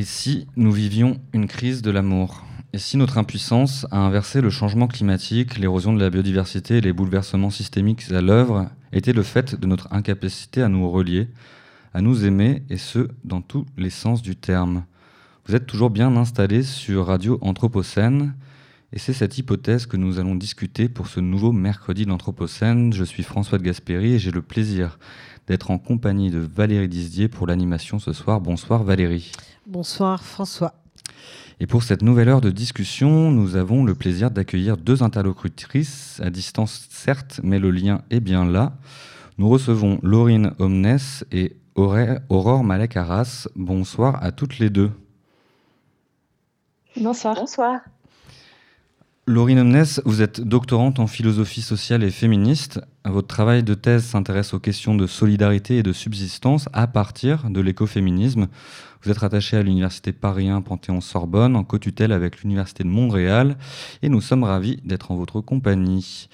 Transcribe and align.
Et 0.00 0.04
si 0.04 0.46
nous 0.56 0.72
vivions 0.72 1.20
une 1.34 1.46
crise 1.46 1.82
de 1.82 1.90
l'amour? 1.90 2.46
Et 2.72 2.78
si 2.78 2.96
notre 2.96 3.18
impuissance 3.18 3.86
à 3.90 3.98
inverser 3.98 4.40
le 4.40 4.48
changement 4.48 4.88
climatique, 4.88 5.58
l'érosion 5.58 5.92
de 5.92 6.00
la 6.00 6.08
biodiversité 6.08 6.78
et 6.78 6.80
les 6.80 6.94
bouleversements 6.94 7.50
systémiques 7.50 8.10
à 8.10 8.22
l'œuvre 8.22 8.70
était 8.94 9.12
le 9.12 9.22
fait 9.22 9.60
de 9.60 9.66
notre 9.66 9.92
incapacité 9.92 10.62
à 10.62 10.70
nous 10.70 10.90
relier, 10.90 11.28
à 11.92 12.00
nous 12.00 12.24
aimer, 12.24 12.62
et 12.70 12.78
ce, 12.78 13.08
dans 13.24 13.42
tous 13.42 13.66
les 13.76 13.90
sens 13.90 14.22
du 14.22 14.36
terme 14.36 14.84
Vous 15.46 15.54
êtes 15.54 15.66
toujours 15.66 15.90
bien 15.90 16.16
installé 16.16 16.62
sur 16.62 17.08
Radio 17.08 17.36
Anthropocène, 17.42 18.32
et 18.94 18.98
c'est 18.98 19.12
cette 19.12 19.36
hypothèse 19.36 19.84
que 19.84 19.98
nous 19.98 20.18
allons 20.18 20.34
discuter 20.34 20.88
pour 20.88 21.08
ce 21.08 21.20
nouveau 21.20 21.52
mercredi 21.52 22.06
d'Anthropocène. 22.06 22.94
Je 22.94 23.04
suis 23.04 23.22
François 23.22 23.58
de 23.58 23.64
Gasperi 23.64 24.14
et 24.14 24.18
j'ai 24.18 24.32
le 24.32 24.40
plaisir 24.40 24.98
d'être 25.50 25.72
en 25.72 25.78
compagnie 25.78 26.30
de 26.30 26.38
Valérie 26.38 26.86
Dizier 26.86 27.26
pour 27.26 27.48
l'animation 27.48 27.98
ce 27.98 28.12
soir. 28.12 28.40
Bonsoir 28.40 28.84
Valérie. 28.84 29.32
Bonsoir 29.66 30.22
François. 30.22 30.74
Et 31.58 31.66
pour 31.66 31.82
cette 31.82 32.02
nouvelle 32.02 32.28
heure 32.28 32.40
de 32.40 32.52
discussion, 32.52 33.32
nous 33.32 33.56
avons 33.56 33.84
le 33.84 33.96
plaisir 33.96 34.30
d'accueillir 34.30 34.76
deux 34.76 35.02
interlocutrices, 35.02 36.20
à 36.22 36.30
distance 36.30 36.86
certes, 36.90 37.40
mais 37.42 37.58
le 37.58 37.72
lien 37.72 38.02
est 38.10 38.20
bien 38.20 38.44
là. 38.44 38.74
Nous 39.38 39.48
recevons 39.48 39.98
Laurine 40.04 40.52
Omnes 40.60 40.98
et 41.32 41.56
Aurore 41.74 42.62
Malek 42.62 42.96
Arras. 42.96 43.48
Bonsoir 43.56 44.22
à 44.22 44.30
toutes 44.30 44.60
les 44.60 44.70
deux. 44.70 44.92
Bonsoir. 46.96 47.34
Bonsoir. 47.34 47.80
Laurine 49.30 49.60
Omnes, 49.60 49.84
vous 50.06 50.22
êtes 50.22 50.40
doctorante 50.40 50.98
en 50.98 51.06
philosophie 51.06 51.62
sociale 51.62 52.02
et 52.02 52.10
féministe. 52.10 52.80
Votre 53.04 53.28
travail 53.28 53.62
de 53.62 53.74
thèse 53.74 54.02
s'intéresse 54.02 54.54
aux 54.54 54.58
questions 54.58 54.96
de 54.96 55.06
solidarité 55.06 55.76
et 55.76 55.82
de 55.84 55.92
subsistance 55.92 56.68
à 56.72 56.88
partir 56.88 57.48
de 57.48 57.60
l'écoféminisme. 57.60 58.48
Vous 59.02 59.10
êtes 59.12 59.18
rattaché 59.18 59.56
à 59.56 59.62
l'Université 59.62 60.12
Paris 60.12 60.48
1 60.48 60.62
Panthéon-Sorbonne 60.62 61.54
en 61.54 61.62
co-tutelle 61.62 62.10
avec 62.10 62.42
l'Université 62.42 62.82
de 62.82 62.88
Montréal 62.88 63.56
et 64.02 64.08
nous 64.08 64.20
sommes 64.20 64.42
ravis 64.42 64.80
d'être 64.84 65.12
en 65.12 65.16
votre 65.16 65.40
compagnie. 65.40 66.28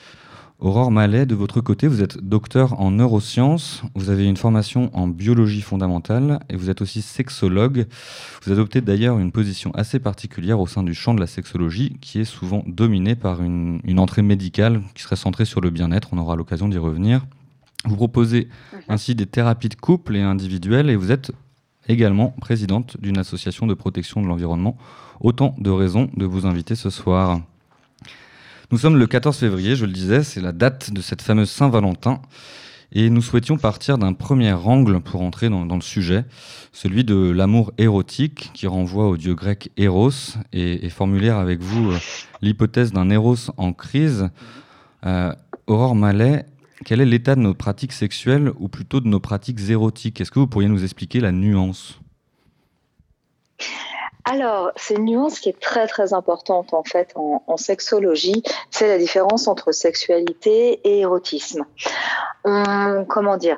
Aurore 0.58 0.90
Mallet, 0.90 1.26
de 1.26 1.34
votre 1.34 1.60
côté, 1.60 1.86
vous 1.86 2.00
êtes 2.02 2.16
docteur 2.18 2.80
en 2.80 2.90
neurosciences, 2.90 3.82
vous 3.94 4.08
avez 4.08 4.24
une 4.24 4.38
formation 4.38 4.90
en 4.96 5.06
biologie 5.06 5.60
fondamentale 5.60 6.40
et 6.48 6.56
vous 6.56 6.70
êtes 6.70 6.80
aussi 6.80 7.02
sexologue. 7.02 7.84
Vous 8.42 8.52
adoptez 8.52 8.80
d'ailleurs 8.80 9.18
une 9.18 9.32
position 9.32 9.70
assez 9.74 9.98
particulière 9.98 10.58
au 10.58 10.66
sein 10.66 10.82
du 10.82 10.94
champ 10.94 11.12
de 11.12 11.20
la 11.20 11.26
sexologie 11.26 11.98
qui 12.00 12.20
est 12.20 12.24
souvent 12.24 12.64
dominée 12.66 13.16
par 13.16 13.42
une, 13.42 13.98
entrée 13.98 14.22
médicale 14.22 14.80
qui 14.94 15.02
serait 15.02 15.16
centrée 15.16 15.44
sur 15.44 15.60
le 15.60 15.68
bien-être. 15.68 16.08
On 16.12 16.18
aura 16.18 16.36
l'occasion 16.36 16.68
d'y 16.68 16.78
revenir. 16.78 17.26
Vous 17.84 17.96
proposez 17.96 18.48
mhm. 18.72 18.80
ainsi 18.88 19.14
des 19.14 19.26
thérapies 19.26 19.68
de 19.68 19.74
couple 19.74 20.16
et 20.16 20.22
individuelles 20.22 20.88
et 20.88 20.96
vous 20.96 21.12
êtes 21.12 21.32
également 21.86 22.30
présidente 22.40 22.96
d'une 22.98 23.18
association 23.18 23.66
de 23.66 23.74
protection 23.74 24.22
de 24.22 24.26
l'environnement. 24.26 24.78
Autant 25.20 25.54
de 25.58 25.68
raisons 25.68 26.08
de 26.16 26.24
vous 26.24 26.46
inviter 26.46 26.76
ce 26.76 26.88
soir. 26.88 27.42
Nous 28.72 28.78
sommes 28.78 28.96
le 28.96 29.06
14 29.06 29.36
février, 29.38 29.76
je 29.76 29.86
le 29.86 29.92
disais, 29.92 30.24
c'est 30.24 30.40
la 30.40 30.50
date 30.50 30.92
de 30.92 31.00
cette 31.00 31.22
fameuse 31.22 31.50
Saint-Valentin. 31.50 32.20
Et 32.90 33.10
nous 33.10 33.22
souhaitions 33.22 33.58
partir 33.58 33.96
d'un 33.96 34.12
premier 34.12 34.52
angle 34.52 35.00
pour 35.00 35.22
entrer 35.22 35.48
dans, 35.48 35.64
le 35.64 35.80
sujet, 35.80 36.24
celui 36.72 37.04
de 37.04 37.14
l'amour 37.30 37.72
érotique 37.78 38.50
qui 38.54 38.66
renvoie 38.66 39.08
au 39.08 39.16
dieu 39.16 39.34
grec 39.34 39.70
Eros 39.76 40.10
et, 40.52 40.88
formuler 40.90 41.28
avec 41.28 41.60
vous 41.60 41.92
euh, 41.92 41.98
l'hypothèse 42.42 42.92
d'un 42.92 43.08
Eros 43.10 43.50
en 43.56 43.72
crise. 43.72 44.30
Euh, 45.04 45.32
Aurore 45.68 45.94
Mallet, 45.94 46.44
quel 46.84 47.00
est 47.00 47.06
l'état 47.06 47.36
de 47.36 47.40
nos 47.40 47.54
pratiques 47.54 47.92
sexuelles 47.92 48.52
ou 48.58 48.68
plutôt 48.68 49.00
de 49.00 49.06
nos 49.06 49.20
pratiques 49.20 49.60
érotiques? 49.68 50.20
Est-ce 50.20 50.32
que 50.32 50.40
vous 50.40 50.48
pourriez 50.48 50.68
nous 50.68 50.82
expliquer 50.82 51.20
la 51.20 51.30
nuance? 51.30 52.00
Alors, 54.28 54.72
c'est 54.74 54.94
une 54.94 55.04
nuance 55.04 55.38
qui 55.38 55.48
est 55.48 55.60
très 55.60 55.86
très 55.86 56.12
importante 56.12 56.74
en 56.74 56.82
fait 56.82 57.12
en, 57.14 57.56
sexologie, 57.56 58.42
c'est 58.72 58.88
la 58.88 58.98
différence 58.98 59.46
entre 59.46 59.70
sexualité 59.70 60.80
et 60.82 60.98
érotisme. 60.98 61.64
comment 62.42 63.36
dire? 63.36 63.56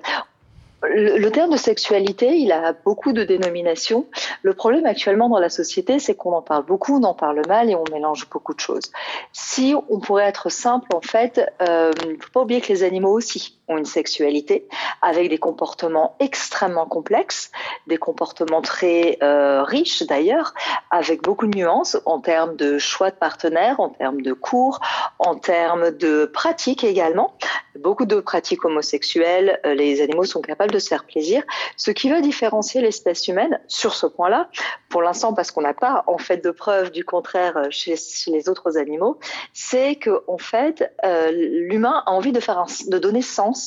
Le, 0.82 1.28
terme 1.30 1.52
de 1.52 1.56
sexualité, 1.56 2.36
il 2.36 2.52
a 2.52 2.72
beaucoup 2.72 3.12
de 3.12 3.24
dénominations. 3.24 4.06
Le 4.42 4.52
problème 4.52 4.86
actuellement 4.86 5.28
dans 5.28 5.40
la 5.40 5.48
société, 5.48 5.98
c'est 5.98 6.14
qu'on 6.14 6.32
en 6.32 6.42
parle 6.42 6.66
beaucoup, 6.66 7.00
on 7.00 7.02
en 7.02 7.14
parle 7.14 7.42
mal 7.48 7.70
et 7.70 7.74
on 7.74 7.84
mélange 7.90 8.28
beaucoup 8.28 8.54
de 8.54 8.60
choses. 8.60 8.92
Si 9.32 9.74
on 9.88 9.98
pourrait 9.98 10.26
être 10.26 10.50
simple, 10.50 10.94
en 10.94 11.00
fait, 11.00 11.50
euh, 11.62 11.90
il 12.04 12.10
ne 12.10 12.22
faut 12.22 12.30
pas 12.32 12.42
oublier 12.42 12.60
que 12.60 12.68
les 12.68 12.84
animaux 12.84 13.10
aussi 13.10 13.57
ont 13.68 13.76
une 13.76 13.84
sexualité 13.84 14.66
avec 15.02 15.28
des 15.28 15.38
comportements 15.38 16.16
extrêmement 16.20 16.86
complexes, 16.86 17.50
des 17.86 17.98
comportements 17.98 18.62
très 18.62 19.18
euh, 19.22 19.62
riches 19.62 20.02
d'ailleurs, 20.04 20.54
avec 20.90 21.22
beaucoup 21.22 21.46
de 21.46 21.56
nuances 21.56 21.96
en 22.06 22.20
termes 22.20 22.56
de 22.56 22.78
choix 22.78 23.10
de 23.10 23.16
partenaires, 23.16 23.80
en 23.80 23.90
termes 23.90 24.22
de 24.22 24.32
cours, 24.32 24.80
en 25.18 25.36
termes 25.36 25.90
de 25.90 26.26
pratiques 26.26 26.84
également. 26.84 27.34
Beaucoup 27.78 28.06
de 28.06 28.20
pratiques 28.20 28.64
homosexuelles, 28.64 29.60
euh, 29.64 29.74
les 29.74 30.00
animaux 30.00 30.24
sont 30.24 30.40
capables 30.40 30.72
de 30.72 30.78
se 30.78 30.88
faire 30.88 31.04
plaisir. 31.04 31.42
Ce 31.76 31.90
qui 31.90 32.10
va 32.10 32.20
différencier 32.20 32.80
l'espèce 32.80 33.28
humaine 33.28 33.60
sur 33.68 33.94
ce 33.94 34.06
point-là, 34.06 34.48
pour 34.88 35.02
l'instant 35.02 35.32
parce 35.32 35.50
qu'on 35.50 35.62
n'a 35.62 35.74
pas 35.74 36.02
en 36.06 36.18
fait 36.18 36.38
de 36.44 36.50
preuves 36.50 36.90
du 36.90 37.04
contraire 37.04 37.56
euh, 37.56 37.66
chez, 37.70 37.94
les 38.28 38.48
autres 38.48 38.78
animaux, 38.78 39.18
c'est 39.52 39.96
que 39.96 40.22
en 40.26 40.38
fait 40.38 40.92
l'humain 41.32 42.02
a 42.06 42.10
envie 42.10 42.32
de 42.32 42.40
faire 42.40 42.66
de 42.88 42.98
donner 42.98 43.22
sens 43.22 43.57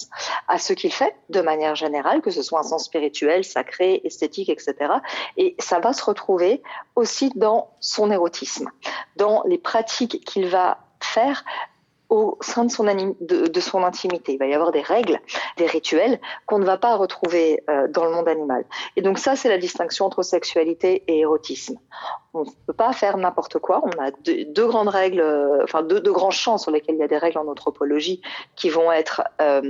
à 0.48 0.58
ce 0.58 0.74
qu'il 0.74 0.94
fait 0.94 1.16
de 1.30 1.42
manière 1.42 1.76
générale, 1.76 2.22
que 2.22 2.32
ce 2.32 2.42
soit 2.42 2.60
un 2.60 2.64
sens 2.64 2.86
spirituel, 2.86 3.44
sacré, 3.44 4.02
esthétique, 4.04 4.50
etc. 4.50 4.76
Et 5.38 5.56
ça 5.60 5.80
va 5.80 5.94
se 5.94 6.04
retrouver 6.04 6.62
aussi 6.96 7.32
dans 7.36 7.72
son 7.80 8.12
érotisme, 8.12 8.70
dans 9.16 9.44
les 9.46 9.58
pratiques 9.58 10.24
qu'il 10.26 10.48
va 10.48 10.80
faire 11.00 11.44
au 12.12 12.38
sein 12.42 12.66
de 12.66 12.72
son, 12.72 12.84
de, 12.84 13.60
son 13.62 13.84
intimité. 13.84 14.34
Il 14.34 14.38
va 14.38 14.46
y 14.46 14.54
avoir 14.54 14.72
des 14.72 14.82
règles, 14.82 15.20
des 15.56 15.66
rituels 15.66 16.20
qu'on 16.46 16.60
ne 16.60 16.66
va 16.66 16.78
pas 16.78 16.98
retrouver 16.98 17.64
euh, 17.70 17.88
dans 17.88 18.04
le 18.04 18.12
monde 18.12 18.28
animal. 18.28 18.66
Et 18.98 19.02
donc 19.02 19.18
ça, 19.18 19.38
c'est 19.38 19.48
la 19.48 19.58
distinction 19.58 20.06
entre 20.06 20.22
sexualité 20.22 21.04
et 21.08 21.20
érotisme. 21.20 21.78
On 22.34 22.42
ne 22.42 22.50
peut 22.68 22.74
pas 22.74 22.92
faire 22.92 23.16
n'importe 23.16 23.60
quoi. 23.60 23.82
On 23.84 24.04
a 24.04 24.12
deux, 24.22 24.68
grandes 24.68 24.90
règles, 24.90 25.22
euh, 25.22 25.64
enfin 25.64 25.84
deux, 25.84 26.02
grands 26.12 26.32
champs 26.32 26.58
sur 26.58 26.70
lesquels 26.70 26.96
il 26.96 27.00
y 27.00 27.04
a 27.04 27.08
des 27.08 27.18
règles 27.18 27.38
en 27.38 27.48
anthropologie 27.48 28.22
qui 28.58 28.70
vont 28.70 28.92
être 28.92 29.22
euh, 29.42 29.62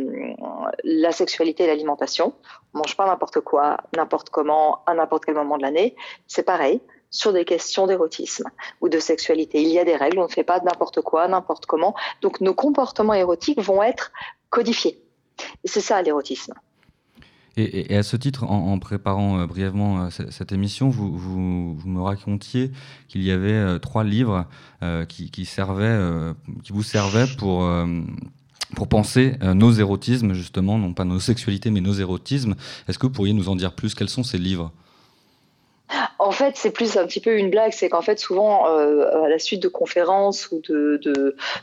la 0.83 1.11
sexualité 1.11 1.65
et 1.65 1.67
l'alimentation. 1.67 2.33
On 2.73 2.79
mange 2.79 2.97
pas 2.97 3.05
n'importe 3.05 3.41
quoi, 3.41 3.77
n'importe 3.95 4.31
comment, 4.31 4.79
à 4.87 4.95
n'importe 4.95 5.25
quel 5.25 5.35
moment 5.35 5.57
de 5.57 5.61
l'année. 5.61 5.95
C'est 6.25 6.43
pareil 6.43 6.81
sur 7.11 7.33
des 7.33 7.45
questions 7.45 7.85
d'érotisme 7.85 8.49
ou 8.79 8.89
de 8.89 8.99
sexualité. 8.99 9.61
Il 9.61 9.69
y 9.69 9.77
a 9.77 9.85
des 9.85 9.95
règles, 9.95 10.19
on 10.19 10.23
ne 10.23 10.31
fait 10.31 10.43
pas 10.43 10.59
n'importe 10.61 11.01
quoi, 11.01 11.27
n'importe 11.27 11.65
comment. 11.65 11.93
Donc 12.21 12.41
nos 12.41 12.53
comportements 12.53 13.13
érotiques 13.13 13.61
vont 13.61 13.83
être 13.83 14.11
codifiés. 14.49 14.99
Et 15.63 15.67
c'est 15.67 15.81
ça 15.81 16.01
l'érotisme. 16.01 16.53
Et, 17.57 17.97
à 17.97 18.03
ce 18.03 18.15
titre, 18.15 18.45
en, 18.45 18.79
préparant 18.79 19.39
euh, 19.39 19.45
brièvement 19.45 20.05
euh, 20.05 20.09
cette 20.09 20.53
émission, 20.53 20.89
vous, 20.89 21.77
me 21.85 22.01
racontiez 22.01 22.71
qu'il 23.09 23.23
y 23.23 23.31
avait 23.31 23.51
euh, 23.51 23.77
trois 23.77 24.05
livres 24.05 24.45
qui, 25.09 25.45
servaient, 25.45 26.33
qui 26.63 26.71
vous 26.71 26.83
servaient 26.83 27.27
pour 27.37 27.69
pour 28.73 28.87
penser 28.87 29.35
nos 29.41 29.71
érotismes, 29.73 30.33
justement, 30.33 30.79
non 30.79 30.93
pas 30.93 31.03
nos 31.03 31.19
sexualités, 31.19 31.69
mais 31.71 31.81
nos 31.81 31.93
érotismes. 31.93 32.55
Est-ce 32.87 32.97
que 32.97 33.05
vous 33.05 33.11
pourriez 33.11 33.33
nous 33.33 33.49
en 33.49 33.55
dire 33.57 33.73
plus? 33.73 33.93
Quels 33.93 34.09
sont 34.09 34.23
ces 34.23 34.37
livres? 34.37 34.71
En 36.19 36.31
fait, 36.31 36.55
c'est 36.55 36.71
plus 36.71 36.97
un 36.97 37.05
petit 37.05 37.19
peu 37.19 37.37
une 37.37 37.49
blague, 37.49 37.73
c'est 37.73 37.89
qu'en 37.89 38.01
fait, 38.01 38.19
souvent, 38.19 38.67
euh, 38.67 39.25
à 39.25 39.29
la 39.29 39.39
suite 39.39 39.61
de 39.61 39.67
conférences 39.67 40.49
ou 40.51 40.61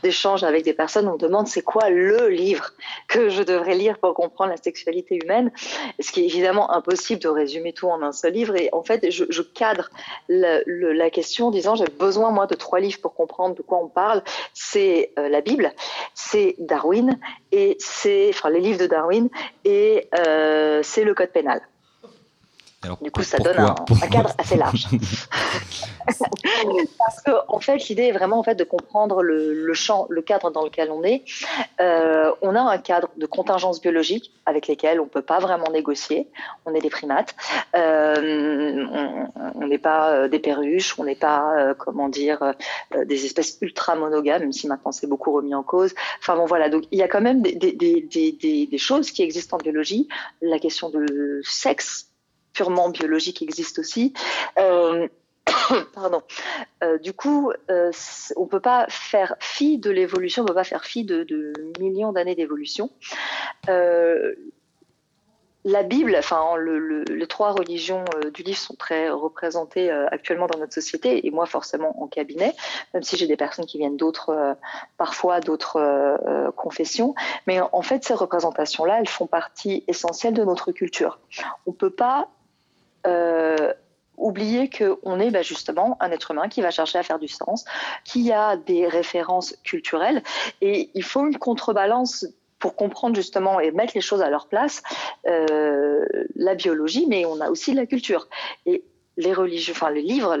d'échanges 0.03 0.43
avec 0.43 0.63
des 0.63 0.73
personnes, 0.73 1.07
on 1.07 1.17
demande 1.17 1.47
c'est 1.47 1.61
quoi 1.61 1.89
le 1.89 2.29
livre 2.29 2.71
que 3.07 3.29
je 3.29 3.43
devrais 3.43 3.75
lire 3.75 3.97
pour 3.97 4.13
comprendre 4.13 4.51
la 4.51 4.57
sexualité 4.57 5.19
humaine, 5.23 5.51
ce 5.99 6.11
qui 6.11 6.21
est 6.21 6.25
évidemment 6.25 6.71
impossible 6.71 7.21
de 7.21 7.29
résumer 7.29 7.73
tout 7.73 7.87
en 7.87 8.01
un 8.01 8.11
seul 8.11 8.33
livre. 8.33 8.55
Et 8.55 8.69
en 8.73 8.83
fait, 8.83 9.09
je, 9.09 9.41
cadre 9.41 9.89
la, 10.27 11.09
question 11.09 11.47
en 11.47 11.51
disant 11.51 11.75
j'ai 11.75 11.85
besoin, 11.85 12.31
moi, 12.31 12.45
de 12.45 12.55
trois 12.55 12.79
livres 12.79 12.99
pour 13.01 13.15
comprendre 13.15 13.55
de 13.55 13.61
quoi 13.61 13.79
on 13.79 13.87
parle. 13.87 14.23
C'est 14.53 15.11
euh, 15.17 15.29
la 15.29 15.41
Bible, 15.41 15.73
c'est 16.13 16.55
Darwin, 16.59 17.19
et 17.51 17.77
c'est, 17.79 18.29
enfin, 18.29 18.49
les 18.49 18.59
livres 18.59 18.79
de 18.79 18.87
Darwin, 18.87 19.29
et 19.65 20.07
euh, 20.17 20.81
c'est 20.83 21.03
le 21.03 21.13
Code 21.13 21.31
pénal 21.31 21.61
du 23.01 23.11
coup, 23.11 23.23
ça 23.23 23.37
donne 23.39 23.59
un, 23.59 23.75
cadre 24.07 24.33
assez 24.37 24.55
large. 24.55 24.87
Parce 26.97 27.21
que, 27.21 27.31
en 27.47 27.59
fait, 27.59 27.87
l'idée 27.89 28.03
est 28.03 28.11
vraiment 28.11 28.39
en 28.39 28.43
fait 28.43 28.55
de 28.55 28.63
comprendre 28.63 29.21
le, 29.21 29.73
champ, 29.73 30.07
le 30.09 30.21
cadre 30.21 30.51
dans 30.51 30.63
lequel 30.63 30.91
on 30.91 31.03
est. 31.03 31.23
Euh, 31.79 32.31
on 32.41 32.55
a 32.55 32.61
un 32.61 32.77
cadre 32.77 33.09
de 33.17 33.25
contingence 33.25 33.81
biologique 33.81 34.31
avec 34.45 34.67
lesquels 34.67 34.99
on 34.99 35.07
peut 35.07 35.21
pas 35.21 35.39
vraiment 35.39 35.69
négocier. 35.71 36.27
On 36.65 36.73
est 36.73 36.81
des 36.81 36.89
primates. 36.89 37.35
Euh, 37.75 38.85
on 39.55 39.67
n'est 39.67 39.77
pas 39.77 40.11
euh, 40.11 40.27
des 40.27 40.39
perruches. 40.39 40.97
On 40.97 41.03
n'est 41.03 41.15
pas, 41.15 41.73
comment 41.77 42.09
dire, 42.09 42.53
des 43.05 43.25
espèces 43.25 43.57
ultra 43.61 43.95
monogames, 43.95 44.41
même 44.41 44.53
si 44.53 44.67
maintenant 44.67 44.91
c'est 44.91 45.07
beaucoup 45.07 45.31
remis 45.31 45.53
en 45.53 45.63
cause. 45.63 45.93
Enfin 46.19 46.35
bon, 46.35 46.45
voilà. 46.45 46.69
Donc, 46.69 46.83
il 46.91 46.99
y 46.99 47.03
a 47.03 47.07
quand 47.07 47.21
même 47.21 47.41
des, 47.41 47.53
des, 47.53 47.73
des, 47.73 48.67
des 48.67 48.77
choses 48.77 49.11
qui 49.11 49.21
existent 49.21 49.57
en 49.57 49.59
biologie. 49.59 50.07
La 50.41 50.59
question 50.59 50.89
de 50.89 51.41
sexe 51.43 52.08
purement 52.59 52.89
biologiques 52.89 53.41
existent 53.41 53.79
aussi. 53.79 54.13
Pardon. 55.93 56.21
du 57.01 57.13
coup, 57.13 57.53
on 57.69 58.43
ne 58.43 58.49
peut 58.49 58.59
pas 58.59 58.85
faire 58.89 59.35
fi 59.39 59.77
de 59.77 59.89
l'évolution, 59.89 60.41
on 60.41 60.45
ne 60.45 60.49
peut 60.49 60.55
pas 60.55 60.65
faire 60.65 60.83
fi 60.83 61.05
de, 61.05 61.53
millions 61.79 62.11
d'années 62.11 62.35
d'évolution 62.35 62.91
la 65.65 65.83
Bible, 65.83 66.15
enfin 66.17 66.41
les 66.57 67.27
trois 67.27 67.51
religions 67.51 68.05
euh, 68.15 68.31
du 68.31 68.43
livre 68.43 68.57
sont 68.57 68.75
très 68.75 69.09
représentées 69.09 69.91
euh, 69.91 70.07
actuellement 70.09 70.47
dans 70.47 70.57
notre 70.57 70.73
société 70.73 71.25
et 71.27 71.31
moi 71.31 71.45
forcément 71.45 72.01
en 72.01 72.07
cabinet, 72.07 72.55
même 72.93 73.03
si 73.03 73.17
j'ai 73.17 73.27
des 73.27 73.35
personnes 73.35 73.65
qui 73.65 73.77
viennent 73.77 73.97
d'autres, 73.97 74.29
euh, 74.29 74.53
parfois 74.97 75.41
d'autres 75.41 75.79
confessions. 76.55 77.13
Mais 77.47 77.59
en 77.59 77.81
fait, 77.81 78.03
ces 78.03 78.13
représentations-là, 78.13 78.99
elles 78.99 79.07
font 79.07 79.27
partie 79.27 79.83
essentielle 79.87 80.33
de 80.33 80.43
notre 80.43 80.71
culture. 80.71 81.19
On 81.65 81.71
ne 81.71 81.75
peut 81.75 81.89
pas 81.89 82.29
oublier 84.19 84.69
qu'on 84.69 85.19
est 85.19 85.31
bah, 85.31 85.41
justement 85.41 85.97
un 85.99 86.11
être 86.11 86.31
humain 86.31 86.49
qui 86.49 86.61
va 86.61 86.71
chercher 86.71 86.97
à 86.99 87.03
faire 87.03 87.19
du 87.19 87.27
sens, 87.27 87.65
qui 88.03 88.31
a 88.31 88.57
des 88.57 88.87
références 88.87 89.55
culturelles 89.63 90.21
et 90.61 90.89
il 90.93 91.03
faut 91.03 91.25
une 91.25 91.37
contrebalance 91.37 92.25
pour 92.59 92.75
comprendre 92.75 93.15
justement 93.15 93.59
et 93.59 93.71
mettre 93.71 93.93
les 93.95 94.01
choses 94.01 94.21
à 94.21 94.29
leur 94.29 94.47
place, 94.47 94.83
euh, 95.25 96.05
la 96.35 96.55
biologie, 96.55 97.05
mais 97.07 97.25
on 97.25 97.39
a 97.39 97.49
aussi 97.49 97.73
la 97.73 97.85
culture. 97.85 98.27
Les 99.19 100.01
livres 100.01 100.37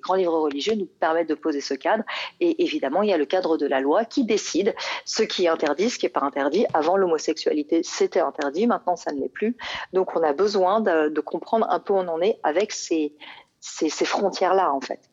grands 0.00 0.14
livres 0.14 0.38
religieux 0.38 0.74
nous 0.74 0.86
permettent 0.86 1.28
de 1.28 1.34
poser 1.34 1.60
ce 1.60 1.74
cadre. 1.74 2.04
Et 2.40 2.62
évidemment, 2.62 3.02
il 3.02 3.10
y 3.10 3.12
a 3.12 3.16
le 3.16 3.24
cadre 3.24 3.56
de 3.56 3.66
la 3.66 3.80
loi 3.80 4.04
qui 4.04 4.24
décide 4.24 4.74
ce 5.04 5.22
qui 5.22 5.46
est 5.46 5.48
interdit, 5.48 5.90
ce 5.90 5.98
qui 5.98 6.06
n'est 6.06 6.10
pas 6.10 6.22
interdit. 6.22 6.66
Avant, 6.74 6.96
l'homosexualité 6.96 7.82
c'était 7.82 8.20
interdit, 8.20 8.66
maintenant 8.66 8.96
ça 8.96 9.12
ne 9.12 9.20
l'est 9.20 9.28
plus. 9.28 9.56
Donc, 9.92 10.14
on 10.14 10.22
a 10.22 10.32
besoin 10.32 10.80
de, 10.80 11.20
comprendre 11.20 11.66
un 11.70 11.80
peu 11.80 11.94
où 11.94 11.96
on 11.96 12.08
en 12.08 12.20
est 12.20 12.38
avec 12.42 12.72
ces 12.72 13.14
frontières-là, 13.60 14.72
en 14.72 14.80
fait. 14.80 15.10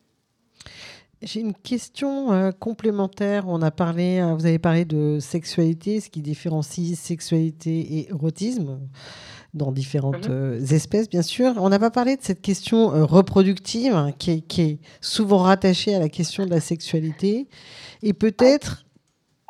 J'ai 1.22 1.40
une 1.40 1.54
question 1.54 2.34
euh, 2.34 2.52
complémentaire. 2.52 3.44
On 3.48 3.62
a 3.62 3.70
parlé, 3.70 4.20
euh, 4.20 4.34
vous 4.34 4.48
avez 4.48 4.58
parlé 4.58 4.86
de 4.86 5.20
sexualité, 5.20 6.00
ce 6.00 6.10
qui 6.10 6.22
différencie 6.22 6.98
sexualité 6.98 7.80
et 7.80 8.10
érotisme 8.10 8.80
dans 9.54 9.72
différentes 9.72 10.28
mhm. 10.28 10.34
euh, 10.34 10.66
espèces, 10.68 11.10
bien 11.10 11.22
sûr. 11.22 11.54
On 11.58 11.70
n'a 11.70 11.80
pas 11.80 11.92
parlé 11.92 12.16
de 12.16 12.22
cette 12.22 12.42
question 12.42 12.90
reproductive 13.06 13.94
hein, 13.94 14.12
qui, 14.18 14.32
est, 14.32 14.42
qui, 14.42 14.62
est, 14.62 14.80
souvent 15.02 15.40
rattachée 15.40 15.96
à 15.96 16.00
la 16.00 16.10
question 16.10 16.46
de 16.46 16.52
la 16.52 16.62
sexualité. 16.62 17.48
Et 18.04 18.14
peut-être, 18.14 18.86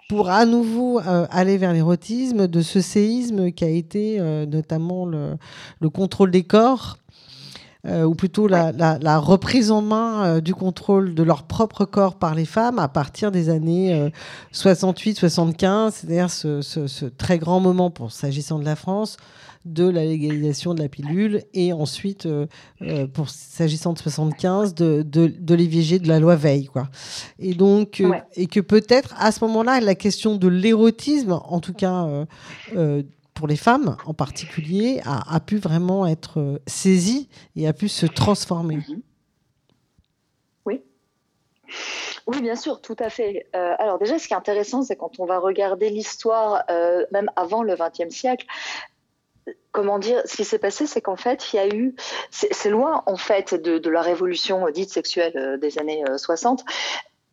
pour 0.09 0.29
à 0.29 0.45
nouveau 0.45 0.99
aller 1.05 1.57
vers 1.57 1.71
l'érotisme, 1.71 2.47
de 2.47 2.61
ce 2.61 2.81
séisme 2.81 3.51
qui 3.51 3.63
a 3.63 3.69
été 3.69 4.19
notamment 4.45 5.05
le, 5.05 5.37
le, 5.79 5.89
contrôle 5.89 6.31
des 6.31 6.43
corps 6.43 6.97
euh, 7.87 8.03
ou 8.03 8.13
plutôt 8.13 8.47
la, 8.47 9.17
reprise 9.17 9.71
en 9.71 9.81
main 9.81 10.23
euh, 10.23 10.41
du 10.41 10.53
contrôle 10.53 11.15
de 11.15 11.23
leur 11.23 11.43
propre 11.43 11.85
corps 11.85 12.13
par 12.13 12.35
les 12.35 12.45
femmes 12.45 12.77
à 12.77 12.87
partir 12.87 13.31
des 13.31 13.49
années 13.49 14.11
68-75, 14.53 15.65
euh, 15.65 15.89
c'est-à-dire 15.91 16.29
ce, 16.29 17.05
très 17.05 17.39
grand 17.39 17.59
moment 17.59 17.89
pour 17.89 18.11
s'agissant 18.11 18.59
de 18.59 18.65
la 18.65 18.75
France 18.75 19.17
de 19.65 19.87
la 19.87 20.05
légalisation 20.05 20.73
de 20.73 20.81
la 20.81 20.89
pilule 20.89 21.43
et 21.53 21.73
ensuite, 21.73 22.27
pour 23.13 23.29
s'agissant 23.29 23.93
de 23.93 23.99
75, 23.99 24.73
de, 24.73 25.03
de, 25.03 25.27
de 25.27 25.55
l'IVG 25.55 25.99
de 25.99 26.07
la 26.07 26.19
loi 26.19 26.35
Veil. 26.35 26.65
Quoi. 26.65 26.89
Et 27.39 27.53
donc, 27.53 28.03
et 28.35 28.47
que 28.47 28.59
peut-être 28.59 29.13
à 29.17 29.31
ce 29.31 29.43
moment-là, 29.45 29.79
la 29.79 29.95
question 29.95 30.35
de 30.35 30.47
l'érotisme, 30.47 31.39
en 31.43 31.59
tout 31.59 31.73
cas 31.73 32.25
pour 33.41 33.47
les 33.47 33.55
femmes 33.55 33.97
en 34.05 34.13
particulier, 34.13 35.01
a, 35.03 35.39
pu 35.39 35.57
vraiment 35.57 36.05
être 36.05 36.39
euh, 36.39 36.59
saisie 36.67 37.27
et 37.55 37.67
a 37.67 37.73
pu 37.73 37.89
se 37.89 38.05
transformer. 38.05 38.75
Mhm. 38.75 39.01
Oui. 40.65 40.83
Oui, 42.27 42.41
bien 42.41 42.55
sûr, 42.55 42.81
tout 42.81 42.95
à 42.99 43.09
fait. 43.09 43.47
Euh, 43.55 43.73
alors 43.79 43.97
déjà, 43.97 44.19
ce 44.19 44.27
qui 44.27 44.33
est 44.33 44.37
intéressant, 44.37 44.83
c'est 44.83 44.95
quand 44.95 45.19
on 45.19 45.25
va 45.25 45.39
regarder 45.39 45.89
l'histoire, 45.89 46.63
euh, 46.69 47.03
même 47.11 47.31
avant 47.35 47.63
le 47.63 47.75
XXe 47.75 48.13
siècle, 48.13 48.45
comment 49.71 49.99
dire, 49.99 50.21
ce 50.25 50.35
qui 50.35 50.45
s'est 50.45 50.59
passé, 50.59 50.87
c'est 50.87 51.01
qu'en 51.01 51.15
fait, 51.15 51.53
il 51.53 51.55
y 51.55 51.59
a 51.59 51.67
eu, 51.67 51.95
c'est 52.29 52.69
loin 52.69 53.03
en 53.05 53.17
fait 53.17 53.53
de, 53.53 53.89
la 53.89 54.01
révolution 54.01 54.69
dite 54.69 54.91
sexuelle 54.91 55.57
des 55.61 55.77
années 55.77 56.03
60, 56.17 56.63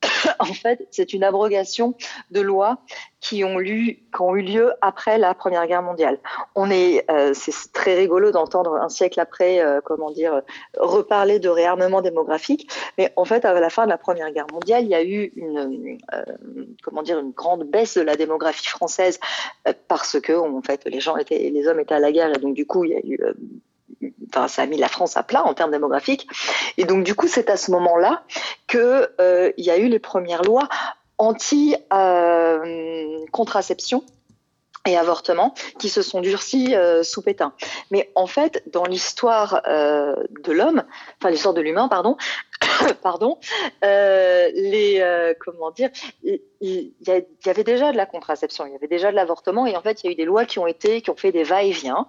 en 0.38 0.52
fait, 0.52 0.86
c'est 0.90 1.12
une 1.12 1.24
abrogation 1.24 1.94
de 2.30 2.40
lois 2.40 2.78
qui 3.20 3.42
ont, 3.42 3.58
eu 3.58 3.98
lieu 4.42 4.72
après 4.80 5.18
la 5.18 5.34
Première 5.34 5.66
Guerre 5.66 5.82
mondiale. 5.82 6.18
On 6.54 6.70
est, 6.70 7.04
euh, 7.10 7.32
c'est 7.34 7.72
très 7.72 7.96
rigolo 7.96 8.30
d'entendre 8.30 8.76
un 8.76 8.88
siècle 8.88 9.18
après, 9.18 9.60
euh, 9.60 9.80
comment 9.82 10.10
dire, 10.10 10.42
reparler 10.78 11.40
de 11.40 11.48
réarmement 11.48 12.00
démographique. 12.00 12.70
Mais 12.96 13.12
en 13.16 13.24
fait, 13.24 13.44
à 13.44 13.58
la 13.58 13.70
fin 13.70 13.84
de 13.84 13.90
la 13.90 13.98
Première 13.98 14.30
Guerre 14.30 14.46
mondiale, 14.52 14.84
il 14.84 14.90
y 14.90 14.94
a 14.94 15.02
eu 15.02 15.32
une, 15.34 15.98
euh, 16.14 16.64
comment 16.82 17.02
dire, 17.02 17.18
une 17.18 17.32
grande 17.32 17.64
baisse 17.64 17.96
de 17.96 18.02
la 18.02 18.14
démographie 18.14 18.68
française 18.68 19.18
parce 19.88 20.20
que, 20.20 20.32
en 20.32 20.62
fait, 20.62 20.84
les 20.86 21.00
gens 21.00 21.16
étaient, 21.16 21.50
les 21.50 21.66
hommes 21.66 21.80
étaient 21.80 21.94
à 21.94 22.00
la 22.00 22.12
guerre 22.12 22.30
et 22.30 22.38
donc 22.38 22.54
du 22.54 22.66
coup, 22.66 22.84
il 22.84 22.90
y 22.90 22.94
a 22.94 23.00
eu 23.00 23.18
Enfin, 24.29 24.49
ça 24.49 24.62
a 24.62 24.67
mis 24.67 24.76
la 24.76 24.88
France 24.88 25.17
à 25.17 25.23
plat 25.23 25.44
en 25.44 25.55
termes 25.55 25.70
démographiques. 25.70 26.26
Et 26.76 26.85
donc, 26.85 27.05
du 27.05 27.14
coup, 27.14 27.29
c'est 27.29 27.49
à 27.50 27.56
ce 27.56 27.70
moment-là 27.70 28.25
qu'il 28.67 29.08
euh, 29.20 29.52
y 29.56 29.70
a 29.70 29.79
eu 29.79 29.88
les 29.88 29.99
premières 29.99 30.43
lois 30.43 30.69
anti-contraception. 31.19 34.05
Euh, 34.06 34.12
et 34.87 34.96
avortement 34.96 35.55
qui 35.79 35.88
se 35.90 36.00
sont 36.00 36.23
durcis 36.23 36.75
euh, 36.75 37.02
sous 37.02 37.20
Pétain. 37.20 37.52
Mais 37.90 38.11
en 38.14 38.26
fait, 38.26 38.62
dans 38.73 38.85
l'histoire 38.85 39.61
de 39.67 40.52
l'homme, 40.52 40.82
enfin 41.20 41.29
l'histoire 41.31 41.52
de 41.52 41.61
l'humain, 41.61 41.88
pardon, 41.88 42.17
pardon, 43.02 43.38
euh, 43.84 44.50
les 44.54 45.34
comment 45.40 45.70
dire, 45.70 45.90
il 46.22 46.40
y, 46.60 47.48
avait 47.48 47.64
déjà 47.64 47.92
de 47.92 47.96
la 47.96 48.06
contraception, 48.06 48.66
il 48.66 48.72
y 48.72 48.75
avait 48.75 48.88
déjà 48.88 49.10
de 49.10 49.16
l'avortement, 49.16 49.66
et 49.66 49.76
en 49.76 49.82
fait, 49.82 50.02
il 50.02 50.06
y 50.06 50.08
a 50.10 50.12
eu 50.12 50.16
des 50.16 50.25
lois 50.25 50.44
qui 50.44 50.58
ont 50.58 50.66
été, 50.66 51.02
qui 51.02 51.10
ont 51.10 51.16
fait 51.16 51.32
des 51.32 51.44
va-et-vient 51.44 52.06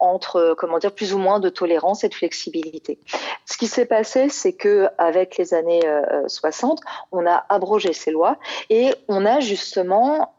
entre 0.00 0.54
comment 0.58 0.78
dire, 0.78 0.92
plus 0.92 1.14
ou 1.14 1.18
moins 1.18 1.40
de 1.40 1.48
tolérance 1.48 2.04
et 2.04 2.08
de 2.08 2.14
flexibilité. 2.14 2.98
Ce 3.46 3.56
qui 3.56 3.66
s'est 3.66 3.86
passé, 3.86 4.28
c'est 4.28 4.52
que 4.52 4.88
avec 4.98 5.36
les 5.36 5.54
années 5.54 5.82
60, 6.26 6.80
on 7.12 7.26
a 7.26 7.44
abrogé 7.48 7.92
ces 7.92 8.10
lois 8.10 8.38
et 8.70 8.92
on 9.08 9.26
a 9.26 9.40
justement 9.40 10.34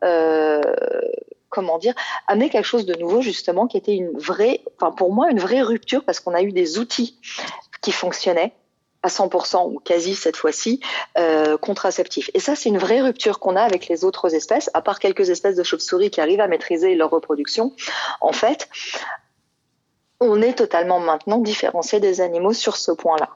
comment 1.54 1.78
dire, 1.78 1.94
amener 2.28 2.50
quelque 2.50 2.66
chose 2.66 2.86
de 2.88 2.96
nouveau 2.96 3.22
justement 3.22 3.68
qui 3.68 3.78
était 3.78 3.94
une 3.94 4.18
vraie, 4.18 4.62
enfin 4.76 4.92
pour 4.92 5.14
moi 5.14 5.30
une 5.30 5.40
vraie 5.40 5.62
rupture 5.62 6.04
parce 6.04 6.20
qu'on 6.20 6.34
a 6.34 6.42
eu 6.42 6.52
des 6.52 6.80
outils 6.80 7.20
qui 7.82 7.92
fonctionnaient 7.92 8.54
à 9.04 9.10
100% 9.10 9.72
ou 9.72 9.80
quasi 9.80 10.16
cette 10.16 10.38
fois-ci 10.38 10.80
euh, 11.18 11.58
contraceptifs. 11.58 12.30
Et 12.34 12.40
ça, 12.40 12.56
c'est 12.56 12.70
une 12.70 12.78
vraie 12.78 13.02
rupture 13.02 13.40
qu'on 13.40 13.56
a 13.56 13.62
avec 13.62 13.88
les 13.88 14.04
autres 14.04 14.34
espèces, 14.34 14.70
à 14.74 14.82
part 14.82 15.00
quelques 15.00 15.30
espèces 15.30 15.56
de 15.56 15.64
chauves-souris 15.64 16.10
qui 16.10 16.22
arrivent 16.22 16.42
à 16.42 16.48
maîtriser 16.48 16.96
leur 16.96 17.10
reproduction. 17.10 17.74
En 18.22 18.32
fait, 18.32 18.70
on 20.20 20.42
est 20.42 20.54
totalement 20.54 21.00
maintenant 21.00 21.40
différencié 21.40 22.00
des 22.00 22.22
animaux 22.22 22.54
sur 22.54 22.78
ce 22.78 22.92
point-là. 22.92 23.30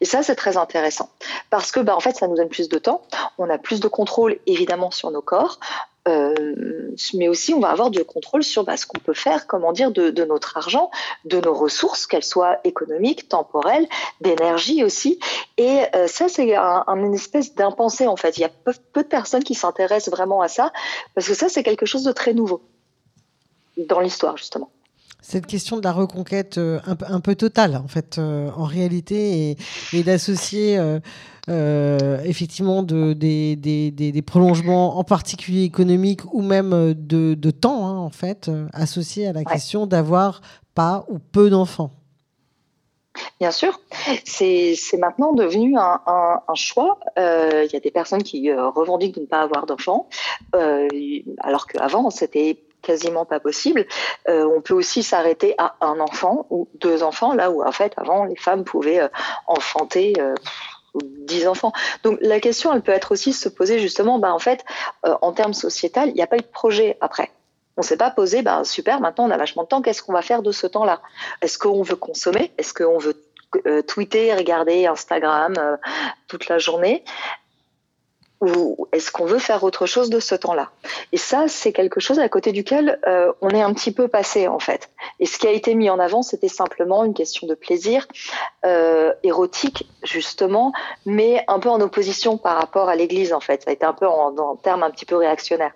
Et 0.00 0.04
ça, 0.04 0.22
c'est 0.22 0.36
très 0.36 0.56
intéressant 0.56 1.10
parce 1.50 1.72
que, 1.72 1.80
bah, 1.80 1.96
en 1.96 2.00
fait, 2.00 2.16
ça 2.16 2.28
nous 2.28 2.36
donne 2.36 2.48
plus 2.48 2.68
de 2.68 2.78
temps. 2.78 3.02
On 3.38 3.50
a 3.50 3.58
plus 3.58 3.80
de 3.80 3.88
contrôle, 3.88 4.38
évidemment, 4.46 4.90
sur 4.90 5.10
nos 5.10 5.22
corps. 5.22 5.58
Euh, 6.06 6.94
mais 7.14 7.28
aussi 7.28 7.54
on 7.54 7.60
va 7.60 7.70
avoir 7.70 7.90
du 7.90 8.04
contrôle 8.04 8.44
sur 8.44 8.64
bah, 8.64 8.76
ce 8.76 8.86
qu'on 8.86 8.98
peut 8.98 9.14
faire, 9.14 9.46
comment 9.46 9.72
dire, 9.72 9.90
de, 9.90 10.24
notre 10.24 10.56
argent, 10.56 10.90
de 11.24 11.40
nos 11.40 11.54
ressources, 11.54 12.06
qu'elles 12.06 12.24
soient 12.24 12.58
économiques, 12.64 13.28
temporelles, 13.28 13.88
d'énergie 14.20 14.84
aussi. 14.84 15.18
Et 15.56 15.82
euh, 15.94 16.06
ça, 16.06 16.28
c'est 16.28 16.54
un, 16.54 16.84
une 16.88 17.14
espèce 17.14 17.54
d'impensé 17.54 18.06
en 18.06 18.16
fait. 18.16 18.36
Il 18.38 18.42
y 18.42 18.44
a 18.44 18.50
peu, 18.50 18.72
peu 18.92 19.02
de 19.02 19.08
personnes 19.08 19.44
qui 19.44 19.54
s'intéressent 19.54 20.14
vraiment 20.14 20.40
à 20.40 20.48
ça, 20.48 20.72
parce 21.14 21.26
que 21.26 21.34
ça, 21.34 21.48
c'est 21.48 21.62
quelque 21.62 21.86
chose 21.86 22.04
de 22.04 22.12
très 22.12 22.34
nouveau 22.34 22.62
dans 23.76 24.00
l'histoire 24.00 24.36
justement 24.36 24.70
cette 25.24 25.46
question 25.46 25.78
de 25.78 25.82
la 25.82 25.92
reconquête 25.92 26.58
euh, 26.58 26.78
un, 26.86 27.20
peu 27.20 27.34
totale, 27.34 27.76
en 27.76 27.88
fait, 27.88 28.18
euh, 28.18 28.50
en 28.56 28.64
réalité, 28.64 29.56
et, 29.92 30.02
d'associer 30.02 30.78
euh, 31.48 32.20
effectivement 32.24 32.82
de, 32.82 33.14
des, 33.14 33.56
des, 33.56 33.90
des, 33.90 34.22
prolongements, 34.22 34.98
en 34.98 35.04
particulier 35.04 35.62
économiques 35.62 36.20
ou 36.34 36.42
même 36.42 36.92
de, 36.94 37.34
de 37.34 37.50
temps, 37.50 37.86
hein, 37.86 37.96
en 37.96 38.10
fait, 38.10 38.50
associés 38.74 39.26
à 39.26 39.32
la 39.32 39.44
question 39.44 39.86
d'avoir 39.86 40.42
pas 40.74 41.06
ou 41.08 41.18
peu 41.18 41.48
d'enfants. 41.48 41.90
Bien 43.40 43.52
sûr, 43.52 43.80
c'est 44.24 44.76
maintenant 44.98 45.32
devenu 45.32 45.78
un, 45.78 46.00
un, 46.06 46.54
choix. 46.54 46.98
Il 47.16 47.70
y 47.72 47.76
a 47.76 47.80
des 47.80 47.90
personnes 47.92 48.22
qui 48.22 48.52
revendiquent 48.52 49.14
de 49.14 49.20
ne 49.20 49.26
pas 49.26 49.40
avoir 49.40 49.64
d'enfants, 49.64 50.08
alors 50.52 51.66
qu'avant, 51.66 52.10
c'était 52.10 52.63
quasiment 52.84 53.24
pas 53.24 53.40
possible. 53.40 53.86
Euh, 54.28 54.44
on 54.44 54.60
peut 54.60 54.74
aussi 54.74 55.02
s'arrêter 55.02 55.54
à 55.58 55.76
un 55.80 55.98
enfant 56.00 56.46
ou 56.50 56.68
deux 56.74 57.02
enfants, 57.02 57.34
là 57.34 57.50
où 57.50 57.64
en 57.64 57.72
fait 57.72 57.92
avant 57.96 58.24
les 58.24 58.36
femmes 58.36 58.64
pouvaient 58.64 59.00
euh, 59.00 59.08
enfanter. 59.46 60.14
Euh, 60.18 60.34
dix 61.26 61.48
enfants. 61.48 61.72
Donc 62.04 62.18
la 62.20 62.38
question, 62.38 62.72
elle 62.72 62.80
peut 62.80 62.92
être 62.92 63.10
aussi 63.10 63.32
se 63.32 63.48
poser 63.48 63.80
justement, 63.80 64.20
bah, 64.20 64.32
en 64.32 64.38
fait, 64.38 64.64
en 65.02 65.32
termes 65.32 65.52
sociétal, 65.52 66.10
il 66.10 66.14
n'y 66.14 66.22
a 66.22 66.28
pas 66.28 66.36
eu 66.36 66.42
de 66.42 66.46
projet 66.46 66.96
après. 67.00 67.32
On 67.76 67.80
ne 67.80 67.84
s'est 67.84 67.96
pas 67.96 68.10
posé, 68.10 68.42
ben, 68.42 68.62
super, 68.62 69.00
maintenant 69.00 69.26
on 69.26 69.30
a 69.30 69.36
vachement 69.36 69.64
de 69.64 69.68
temps, 69.68 69.82
qu'est-ce 69.82 70.02
qu'on 70.02 70.12
va 70.12 70.22
faire 70.22 70.42
de 70.42 70.52
ce 70.52 70.68
temps-là? 70.68 71.00
Est-ce 71.42 71.58
qu'on 71.58 71.82
veut 71.82 71.96
consommer? 71.96 72.52
Est-ce 72.58 72.72
qu'on 72.72 72.98
veut 72.98 73.20
euh, 73.66 73.82
tweeter, 73.82 74.32
regarder 74.34 74.86
Instagram 74.86 75.54
euh, 75.58 75.76
toute 76.28 76.48
la 76.48 76.58
journée? 76.58 77.04
Ou 78.40 78.88
est-ce 78.92 79.10
qu'on 79.10 79.24
veut 79.24 79.38
faire 79.38 79.64
autre 79.64 79.86
chose 79.86 80.10
de 80.10 80.20
ce 80.20 80.34
temps-là? 80.34 80.70
Et 81.12 81.16
ça, 81.16 81.48
c'est 81.48 81.72
quelque 81.72 82.00
chose 82.00 82.18
à 82.18 82.28
côté 82.28 82.52
duquel 82.52 82.98
euh, 83.06 83.32
on 83.40 83.50
est 83.50 83.62
un 83.62 83.72
petit 83.72 83.92
peu 83.92 84.08
passé 84.08 84.48
en 84.48 84.58
fait. 84.58 84.90
Et 85.20 85.26
ce 85.26 85.38
qui 85.38 85.46
a 85.46 85.50
été 85.50 85.74
mis 85.74 85.88
en 85.90 85.98
avant, 85.98 86.22
c'était 86.22 86.48
simplement 86.48 87.04
une 87.04 87.14
question 87.14 87.46
de 87.46 87.54
plaisir 87.54 88.06
érotique 89.22 89.88
justement, 90.02 90.72
mais 91.04 91.44
un 91.48 91.58
peu 91.58 91.68
en 91.68 91.80
opposition 91.80 92.38
par 92.38 92.56
rapport 92.56 92.88
à 92.88 92.96
l'Église 92.96 93.32
en 93.32 93.40
fait. 93.40 93.62
Ça 93.62 93.70
a 93.70 93.72
été 93.72 93.84
un 93.84 93.92
peu 93.92 94.06
en, 94.06 94.36
en 94.36 94.56
termes 94.56 94.82
un 94.82 94.90
petit 94.90 95.04
peu 95.04 95.16
réactionnaires. 95.16 95.72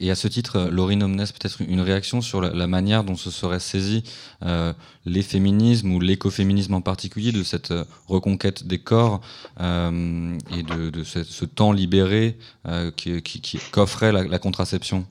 Et 0.00 0.10
à 0.10 0.14
ce 0.14 0.26
titre, 0.26 0.68
Laurine 0.70 1.02
Omnes, 1.02 1.16
peut-être 1.16 1.60
une 1.66 1.80
réaction 1.80 2.20
sur 2.20 2.40
la, 2.40 2.66
manière 2.66 3.04
dont 3.04 3.14
se 3.14 3.30
serait 3.30 3.60
saisi 3.60 4.02
euh, 4.44 4.72
les 5.06 5.22
féminismes 5.22 5.92
ou 5.92 6.00
l'écoféminisme 6.00 6.74
en 6.74 6.80
particulier 6.80 7.32
de 7.32 7.42
cette 7.42 7.70
euh, 7.70 7.84
reconquête 8.08 8.66
des 8.66 8.78
corps 8.78 9.20
euh, 9.60 10.36
et 10.56 10.62
de, 10.62 11.02
ce, 11.04 11.44
temps 11.44 11.72
libéré 11.72 12.36
qu'offrait 13.72 14.12
la, 14.12 14.38
contraception? 14.38 15.04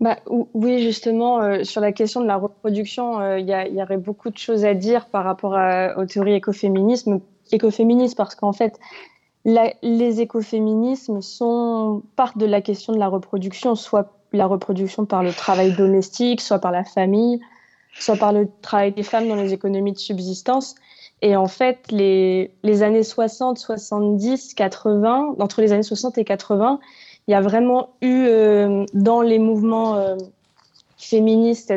Bah, 0.00 0.18
oui, 0.54 0.82
justement, 0.82 1.62
sur 1.64 1.82
la 1.82 1.92
question 1.92 2.22
de 2.22 2.26
la 2.26 2.36
reproduction, 2.36 3.36
il 3.36 3.46
y, 3.46 3.82
aurait 3.82 3.98
beaucoup 3.98 4.30
de 4.30 4.38
choses 4.38 4.64
à 4.64 4.72
dire 4.72 5.06
par 5.06 5.24
rapport 5.24 5.58
aux 5.98 6.06
théories 6.06 6.34
écoféminisme, 6.34 7.20
écoféministes, 7.52 8.16
parce 8.16 8.34
qu'en 8.34 8.52
fait, 8.52 8.78
les 9.44 10.20
écoféminismes 10.20 11.22
sont, 11.22 12.02
partent 12.16 12.38
de 12.38 12.46
la 12.46 12.60
question 12.60 12.92
de 12.92 12.98
la 12.98 13.08
reproduction, 13.08 13.74
soit 13.74 14.12
la 14.32 14.46
reproduction 14.46 15.06
par 15.06 15.22
le 15.22 15.32
travail 15.32 15.72
domestique, 15.72 16.40
soit 16.40 16.58
par 16.58 16.72
la 16.72 16.84
famille, 16.84 17.40
soit 17.98 18.16
par 18.16 18.32
le 18.32 18.48
travail 18.62 18.92
des 18.92 19.02
femmes 19.02 19.28
dans 19.28 19.36
les 19.36 19.52
économies 19.52 19.92
de 19.92 19.98
subsistance. 19.98 20.74
Et 21.22 21.36
en 21.36 21.46
fait, 21.46 21.90
les, 21.90 22.50
années 22.82 23.02
60, 23.02 23.58
70, 23.58 24.54
80, 24.54 25.36
entre 25.38 25.60
les 25.60 25.72
années 25.72 25.82
60 25.82 26.18
et 26.18 26.24
80, 26.24 26.80
il 27.26 27.32
y 27.32 27.34
a 27.34 27.40
vraiment 27.40 27.90
eu 28.00 28.24
euh, 28.26 28.84
dans 28.94 29.20
les 29.20 29.38
mouvements 29.38 29.96
euh, 29.96 30.16
féministes 30.96 31.72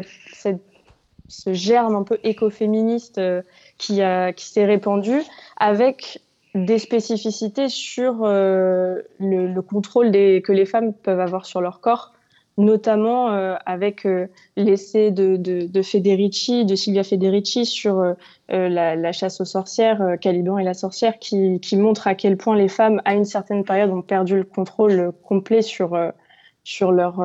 ce 1.34 1.54
germe 1.54 1.96
un 1.96 2.04
peu 2.04 2.20
écoféministe 2.24 3.18
euh, 3.18 3.42
qui 3.78 4.02
s'est 4.38 4.66
répandu 4.66 5.22
avec 5.58 6.22
des 6.56 6.78
spécificités 6.78 7.68
sur 7.68 8.24
euh, 8.24 9.02
le, 9.20 9.60
contrôle 9.62 10.12
des, 10.12 10.42
que 10.44 10.52
les 10.52 10.66
femmes 10.66 10.94
peuvent 10.94 11.20
avoir 11.20 11.46
sur 11.46 11.62
leur 11.62 11.80
corps, 11.80 12.14
notamment 12.58 13.32
euh, 13.32 13.56
avec 13.66 14.06
euh, 14.06 14.28
l'essai 14.56 15.10
de, 15.10 15.36
de, 15.36 15.66
de, 15.66 15.82
Federici, 15.82 16.66
de 16.66 16.76
Silvia 16.76 17.04
Federici 17.04 17.66
sur 17.66 18.16
la, 18.50 18.96
la, 18.96 19.12
chasse 19.12 19.42
aux 19.42 19.46
sorcières, 19.46 20.18
Caliban 20.22 20.60
et 20.60 20.64
la 20.64 20.76
sorcière, 20.76 21.18
qui, 21.18 21.60
qui, 21.60 21.76
montre 21.76 22.06
à 22.06 22.14
quel 22.14 22.38
point 22.38 22.56
les 22.56 22.68
femmes, 22.68 23.02
à 23.06 23.16
une 23.16 23.26
certaine 23.26 23.64
période, 23.64 23.90
ont 23.90 24.04
perdu 24.04 24.38
le 24.38 24.44
contrôle 24.44 25.12
complet 25.24 25.64
sur, 25.64 25.98
sur, 26.64 26.92
leur, 26.92 27.20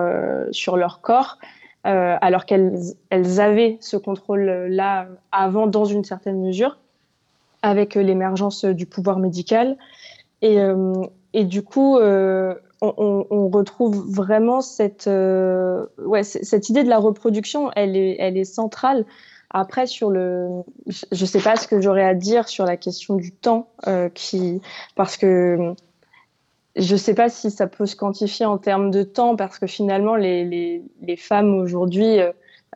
sur 0.52 0.78
leur 0.78 1.02
corps. 1.02 1.36
alors 1.84 2.46
qu'elles 2.46 2.94
elles 3.10 3.40
avaient 3.40 3.76
ce 3.80 3.98
contrôle-là 3.98 5.08
avant 5.32 5.66
dans 5.66 5.84
une 5.84 6.04
certaine 6.04 6.40
mesure 6.40 6.78
avec 7.62 7.96
euh, 7.96 8.02
l'émergence 8.02 8.64
euh, 8.64 8.74
du 8.74 8.86
pouvoir 8.86 9.18
médical. 9.18 9.76
Et, 10.42 10.60
euh, 10.60 10.94
du 11.34 11.62
coup, 11.62 11.98
on, 12.00 13.48
retrouve 13.52 14.12
vraiment 14.12 14.60
cette, 14.60 15.06
idée 15.06 16.84
de 16.84 16.88
la 16.88 16.98
reproduction, 16.98 17.70
elle 17.76 17.96
est, 17.96 18.44
centrale. 18.44 19.04
Après, 19.50 19.86
sur 19.86 20.10
le, 20.10 20.62
je 20.86 21.22
ne 21.22 21.26
sais 21.26 21.40
pas 21.40 21.56
ce 21.56 21.68
que 21.68 21.80
j'aurais 21.80 22.04
à 22.04 22.14
dire 22.14 22.48
sur 22.48 22.64
la 22.64 22.76
question 22.76 23.14
du 23.14 23.32
temps, 23.32 23.68
parce 23.84 25.16
que 25.16 25.74
je 26.76 26.92
ne 26.92 26.98
sais 26.98 27.14
pas 27.14 27.28
si 27.28 27.50
ça 27.50 27.66
peut 27.66 27.86
se 27.86 27.94
quantifier 27.94 28.46
en 28.46 28.58
termes 28.58 28.90
de 28.90 29.02
temps, 29.02 29.36
parce 29.36 29.58
que 29.58 29.66
finalement, 29.66 30.16
les, 30.16 30.82
femmes 31.18 31.54
aujourd'hui 31.54 32.18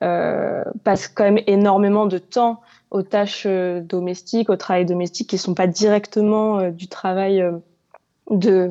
passent 0.01 1.09
quand 1.09 1.25
même 1.25 1.41
énormément 1.47 2.07
de 2.07 2.19
temps 2.19 2.61
aux 2.93 3.03
tâches 3.03 3.45
euh, 3.47 3.81
domestiques, 3.81 4.51
au 4.51 4.57
travail 4.57 4.87
domestique, 4.87 5.31
qui 5.31 5.37
ne 5.37 5.41
sont 5.41 5.55
pas 5.55 5.67
directement 5.67 6.59
euh, 6.59 6.71
du 6.71 6.87
travail 6.89 7.41
euh, 7.41 7.59
de, 8.31 8.71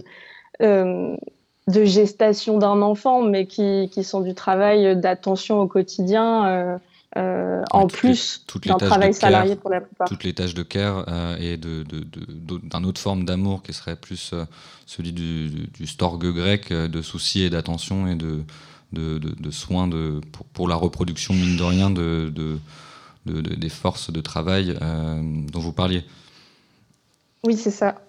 de 0.60 1.84
gestation 1.84 2.58
d'un 2.58 2.82
enfant, 2.82 3.22
mais 3.22 3.48
qui, 3.48 3.90
qui, 3.92 4.04
sont 4.04 4.22
du 4.22 4.34
travail 4.34 4.96
d'attention 4.96 5.60
au 5.60 5.68
quotidien. 5.68 6.80
Euh, 7.18 7.62
en 7.72 7.88
plus 7.88 8.46
d'un 8.66 8.78
travail 8.78 9.14
salarié 9.14 9.58
pour 9.58 9.70
la 9.70 9.82
plupart. 9.82 10.08
Toutes 10.08 10.24
les 10.24 10.34
tâches 10.34 10.54
de 10.54 10.64
care 10.64 11.04
euh, 11.10 11.36
et 11.38 11.58
d'une 11.58 11.84
de, 11.84 12.06
de, 12.06 12.88
autre 12.88 13.02
forme 13.02 13.26
d'amour 13.26 13.64
qui 13.64 13.74
serait 13.74 13.98
plus 13.98 14.32
euh, 14.32 14.46
celui 14.86 15.12
du, 15.12 15.50
du, 15.50 15.88
storge 15.88 16.20
grec, 16.20 16.72
de 16.72 17.02
soucis 17.02 17.42
et 17.42 17.50
d'attention 17.50 18.08
et 18.08 18.16
de, 18.16 18.46
de, 18.94 19.52
soins 19.52 19.90
de, 19.90 20.22
pour, 20.32 20.46
pour, 20.46 20.68
la 20.70 20.76
reproduction, 20.76 21.34
mine 21.34 21.58
de 21.58 21.64
rien, 21.64 21.90
de, 21.90 22.32
des 23.26 23.70
forces 23.70 24.12
de 24.12 24.22
travail 24.22 24.78
euh, 24.82 25.22
dont 25.52 25.60
vous 25.60 25.74
parliez. 25.74 26.04
Oui, 27.44 27.56
c'est 27.58 27.72
ça. 27.72 28.02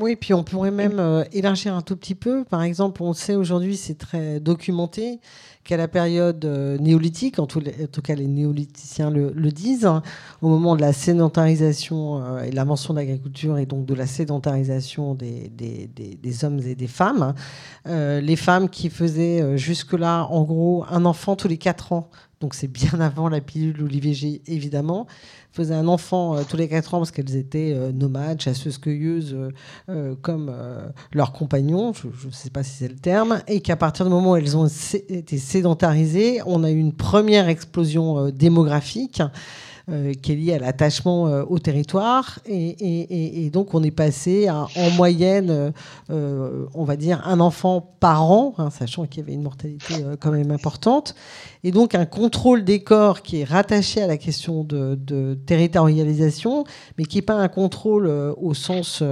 Oui, 0.00 0.16
puis 0.16 0.34
on 0.34 0.44
pourrait 0.44 0.70
même 0.70 0.98
euh, 0.98 1.24
élargir 1.32 1.74
un 1.74 1.80
tout 1.80 1.96
petit 1.96 2.14
peu. 2.14 2.44
Par 2.44 2.62
exemple, 2.62 3.02
on 3.02 3.14
sait 3.14 3.36
aujourd'hui, 3.36 3.74
c'est 3.78 3.96
très 3.96 4.38
documenté, 4.38 5.18
qu'à 5.64 5.78
la 5.78 5.88
période 5.88 6.44
euh, 6.44 6.76
néolithique, 6.76 7.38
en 7.38 7.46
tout, 7.46 7.62
cas 8.04 8.14
les 8.14 8.26
néolithiciens 8.26 9.10
le, 9.10 9.32
disent, 9.50 9.86
hein, 9.86 10.02
au 10.42 10.48
moment 10.48 10.76
de 10.76 10.82
la 10.82 10.92
sédentarisation 10.92 12.38
et 12.40 12.50
l'invention 12.50 12.92
de 12.92 12.98
l'agriculture 12.98 13.56
et 13.56 13.64
donc 13.64 13.86
de 13.86 13.94
la 13.94 14.06
sédentarisation 14.06 15.14
des, 15.14 15.50
des, 15.50 16.44
hommes 16.44 16.60
et 16.60 16.74
des 16.74 16.86
femmes, 16.86 17.34
les 17.86 18.36
femmes 18.36 18.68
qui 18.68 18.90
faisaient 18.90 19.56
jusque-là, 19.56 20.26
en 20.30 20.42
gros, 20.44 20.84
un 20.90 21.06
enfant 21.06 21.34
tous 21.34 21.48
les 21.48 21.58
quatre 21.58 21.92
ans 21.92 22.10
donc 22.40 22.54
c'est 22.54 22.68
bien 22.68 22.90
avant 23.00 23.28
la 23.28 23.40
pilule 23.40 23.82
ou 23.82 23.86
l'IVG 23.86 24.42
évidemment, 24.46 25.06
faisaient 25.52 25.74
un 25.74 25.88
enfant 25.88 26.36
euh, 26.36 26.42
tous 26.48 26.56
les 26.56 26.68
4 26.68 26.94
ans 26.94 26.98
parce 26.98 27.10
qu'elles 27.10 27.36
étaient 27.36 27.72
euh, 27.74 27.92
nomades, 27.92 28.40
chasseuses, 28.40 28.78
cueilleuses, 28.78 29.36
euh, 29.88 30.14
comme 30.22 30.52
leurs 31.12 31.32
compagnons, 31.32 31.92
je 31.92 32.26
ne 32.26 32.32
sais 32.32 32.50
pas 32.50 32.62
si 32.62 32.76
c'est 32.76 32.88
le 32.88 32.96
terme, 32.96 33.40
et 33.48 33.60
qu'à 33.60 33.76
partir 33.76 34.04
du 34.04 34.10
moment 34.10 34.32
où 34.32 34.36
elles 34.36 34.56
ont 34.56 34.66
été 35.08 35.38
sédentarisées, 35.38 36.40
on 36.46 36.64
a 36.64 36.70
eu 36.70 36.78
une 36.78 36.92
première 36.92 37.48
explosion 37.48 38.30
démographique 38.30 39.22
euh, 39.90 40.12
qui 40.12 40.32
est 40.32 40.34
lié 40.34 40.52
à 40.52 40.58
l'attachement 40.58 41.28
euh, 41.28 41.44
au 41.48 41.58
territoire. 41.58 42.40
Et, 42.44 43.48
donc, 43.50 43.72
on 43.72 43.82
est 43.82 43.90
passé 43.90 44.46
à, 44.46 44.66
en 44.76 44.90
moyenne, 44.90 45.72
euh, 46.10 46.66
on 46.74 46.84
va 46.84 46.96
dire, 46.96 47.26
un 47.26 47.40
enfant 47.40 47.94
par 47.98 48.30
an, 48.30 48.54
hein, 48.58 48.68
sachant 48.68 49.06
qu'il 49.06 49.22
y 49.22 49.24
avait 49.24 49.32
une 49.32 49.42
mortalité 49.42 49.94
quand 50.20 50.30
même 50.30 50.50
importante. 50.50 51.14
Et 51.64 51.70
donc, 51.70 51.94
un 51.94 52.04
contrôle 52.04 52.64
des 52.64 52.82
corps 52.82 53.22
qui 53.22 53.40
est 53.40 53.44
rattaché 53.44 54.02
à 54.02 54.06
la 54.06 54.18
question 54.18 54.62
de, 54.62 55.38
territorialisation, 55.46 56.64
mais 56.98 57.04
qui 57.04 57.16
n'est 57.16 57.22
pas 57.22 57.36
un 57.36 57.48
contrôle 57.48 58.08
au 58.08 58.52
sens, 58.52 59.02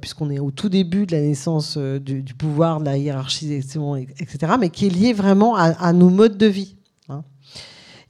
puisqu'on 0.00 0.30
est 0.30 0.40
au 0.40 0.50
tout 0.50 0.68
début 0.68 1.06
de 1.06 1.14
la 1.14 1.22
naissance 1.22 1.78
du, 1.78 2.34
pouvoir, 2.34 2.80
de 2.80 2.86
la 2.86 2.98
hiérarchie, 2.98 3.52
etc., 3.52 4.54
mais 4.58 4.70
qui 4.70 4.86
est 4.86 4.90
lié 4.90 5.12
vraiment 5.12 5.54
à, 5.54 5.92
nos 5.92 6.10
modes 6.10 6.36
de 6.36 6.46
vie. 6.46 6.74
Hein. 7.08 7.22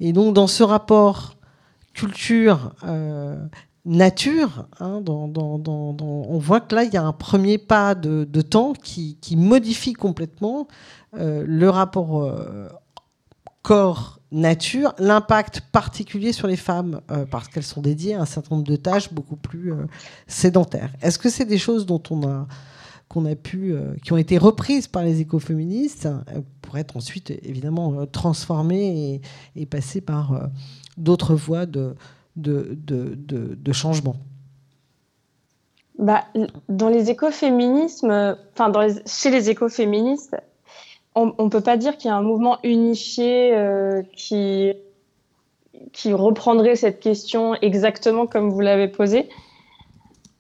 Et 0.00 0.14
donc, 0.14 0.32
dans 0.32 0.46
ce 0.46 0.62
rapport 0.62 1.35
culture 1.96 2.74
euh, 2.84 3.36
nature, 3.86 4.68
hein, 4.80 5.02
on 5.08 6.38
voit 6.38 6.60
que 6.60 6.74
là, 6.74 6.84
il 6.84 6.92
y 6.92 6.96
a 6.96 7.02
un 7.02 7.12
premier 7.12 7.56
pas 7.56 7.94
de, 7.94 8.42
temps 8.42 8.74
qui, 8.74 9.16
modifie 9.36 9.94
complètement 9.94 10.68
euh, 11.14 11.42
le 11.46 11.70
rapport 11.70 12.22
euh, 12.22 12.68
corps-nature, 13.62 14.94
l'impact 14.98 15.62
particulier 15.72 16.32
sur 16.32 16.46
les 16.46 16.56
femmes, 16.56 17.00
parce 17.30 17.48
qu'elles 17.48 17.64
sont 17.64 17.80
dédiées 17.80 18.14
à 18.14 18.20
un 18.20 18.26
certain 18.26 18.56
nombre 18.56 18.68
de 18.68 18.76
tâches 18.76 19.12
beaucoup 19.12 19.36
plus 19.36 19.72
sédentaires. 20.28 20.92
Est-ce 21.02 21.18
que 21.18 21.30
c'est 21.30 21.46
des 21.46 21.58
choses 21.58 21.86
dont 21.86 22.02
on 22.10 22.28
a 22.28 22.46
qu'on 23.08 23.24
a 23.24 23.36
pu, 23.36 23.72
qui 24.02 24.12
ont 24.12 24.16
été 24.16 24.36
reprises 24.36 24.88
par 24.88 25.04
les 25.04 25.20
écoféministes 25.20 26.08
pour 26.60 26.76
être 26.76 26.96
ensuite 26.96 27.30
évidemment 27.44 28.04
transformées 28.06 29.22
et, 29.54 29.62
et 29.62 30.00
par 30.00 30.48
d'autres 30.96 31.34
voies 31.34 31.66
de, 31.66 31.94
de, 32.36 32.76
de, 32.76 33.72
changement 33.72 34.16
bah, 35.98 36.24
Dans 36.68 36.88
les 36.88 37.10
écoféminismes, 37.10 38.36
enfin 38.52 38.68
dans 38.68 38.86
chez 39.06 39.30
les 39.30 39.50
écoféministes, 39.50 40.36
on 41.16 41.44
ne 41.44 41.48
peut 41.48 41.62
pas 41.62 41.78
dire 41.78 41.96
qu'il 41.96 42.10
y 42.10 42.12
a 42.12 42.16
un 42.16 42.22
mouvement 42.22 42.58
unifié 42.62 43.54
euh, 43.54 44.02
qui, 44.14 44.74
qui 45.92 46.12
reprendrait 46.12 46.76
cette 46.76 47.00
question 47.00 47.54
exactement 47.54 48.26
comme 48.26 48.50
vous 48.50 48.60
l'avez 48.60 48.88
posée. 48.88 49.28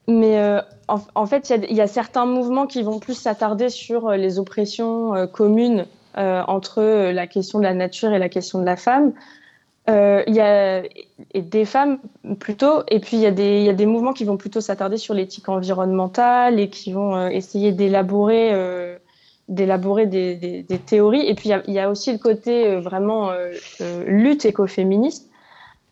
Mais 0.06 0.38
euh, 0.38 0.60
en, 0.86 1.26
fait, 1.26 1.50
il 1.50 1.74
y, 1.74 1.80
a 1.80 1.86
certains 1.86 2.26
mouvements 2.26 2.66
qui 2.66 2.82
vont 2.82 3.00
plus 3.00 3.14
s'attarder 3.14 3.70
sur 3.70 4.08
euh, 4.08 4.16
les 4.16 4.38
oppressions 4.38 5.26
communes 5.32 5.86
entre 6.18 6.80
la 7.10 7.26
question 7.26 7.58
de 7.58 7.64
la 7.64 7.74
nature 7.74 8.10
et 8.14 8.18
la 8.18 8.30
question 8.30 8.58
de 8.58 8.64
la 8.64 8.76
femme. 8.76 9.12
Il 9.88 10.34
y 10.34 10.40
a 10.40 10.82
des 11.34 11.64
femmes 11.64 11.98
plutôt, 12.40 12.82
et 12.88 12.98
puis 12.98 13.16
il 13.18 13.20
y, 13.20 13.26
a 13.26 13.30
des, 13.30 13.86
mouvements 13.86 14.12
qui 14.12 14.24
vont 14.24 14.36
plutôt 14.36 14.60
s'attarder 14.60 14.96
sur 14.96 15.14
l'éthique 15.14 15.48
environnementale 15.48 16.58
et 16.58 16.68
qui 16.68 16.92
vont 16.92 17.28
essayer 17.28 17.72
d'élaborer 17.72 18.52
d'élaborer 19.48 20.06
des, 20.06 20.64
théories. 20.86 21.26
Et 21.26 21.34
puis, 21.34 21.50
il 21.66 21.74
y, 21.74 21.78
a 21.78 21.90
aussi 21.90 22.12
le 22.12 22.18
côté 22.18 22.66
euh, 22.66 22.80
vraiment 22.80 23.30
euh, 23.30 23.52
euh, 23.80 24.04
lutte 24.06 24.44
écoféministe. 24.44 25.30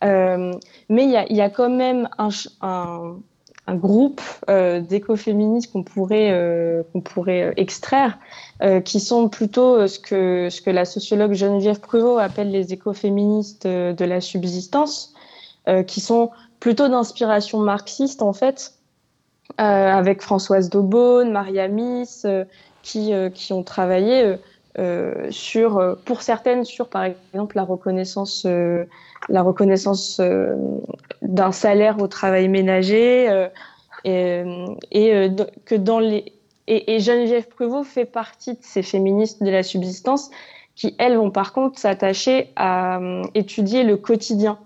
Euh, 0.02 0.52
mais 0.88 1.04
il 1.04 1.36
y 1.36 1.40
a, 1.40 1.50
quand 1.50 1.70
même 1.70 2.08
un, 2.18 2.28
un, 2.60 3.16
un 3.66 3.74
groupe 3.74 4.20
d'écoféministes 4.48 5.72
qu'on 5.72 5.82
pourrait, 5.82 6.84
qu'on 6.92 7.00
pourrait 7.00 7.54
extraire, 7.56 8.18
qui 8.84 9.00
sont 9.00 9.28
plutôt 9.28 9.86
ce 9.86 9.98
que, 9.98 10.48
ce 10.48 10.62
que 10.62 10.70
la 10.70 10.84
sociologue 10.84 11.32
Geneviève 11.32 11.80
Pruvot 11.80 12.18
appelle 12.18 12.50
les 12.50 12.72
écoféministes 12.72 13.66
de 13.66 14.04
la 14.04 14.20
subsistance, 14.20 15.12
qui 15.86 16.00
sont 16.00 16.30
plutôt 16.60 16.88
d'inspiration 16.88 17.58
marxiste, 17.58 18.22
en 18.22 18.32
fait, 18.32 18.74
avec 19.58 20.22
Françoise 20.22 20.70
Daubonne, 20.70 21.32
Maria 21.32 21.68
Miss, 21.68 22.26
qui, 22.84 23.12
euh, 23.12 23.30
qui 23.30 23.52
ont 23.52 23.64
travaillé 23.64 24.22
euh, 24.22 24.36
euh, 24.78 25.30
sur, 25.30 25.96
pour 26.04 26.22
certaines, 26.22 26.64
sur 26.64 26.88
par 26.88 27.04
exemple 27.04 27.56
la 27.56 27.62
reconnaissance, 27.64 28.44
la 28.44 29.42
reconnaissance 29.42 30.20
d'un 31.22 31.52
salaire 31.52 32.00
au 32.00 32.08
travail 32.08 32.48
ménager, 32.48 33.46
et 34.04 34.44
que 35.64 35.74
dans 35.76 36.00
les 36.00 36.32
et, 36.66 36.94
et, 36.94 37.00
Geneviève 37.00 37.48
Pruvot 37.48 37.84
fait 37.84 38.04
partie 38.04 38.54
de 38.54 38.62
ces 38.62 38.82
féministes 38.82 39.42
de 39.42 39.50
la 39.50 39.62
subsistance 39.62 40.30
qui, 40.74 40.94
elles, 40.98 41.16
vont 41.16 41.30
par 41.30 41.52
contre 41.52 41.78
s'attacher 41.78 42.50
à 42.56 43.00
étudier 43.34 43.84
le 43.84 43.96
quotidien, 43.96 44.58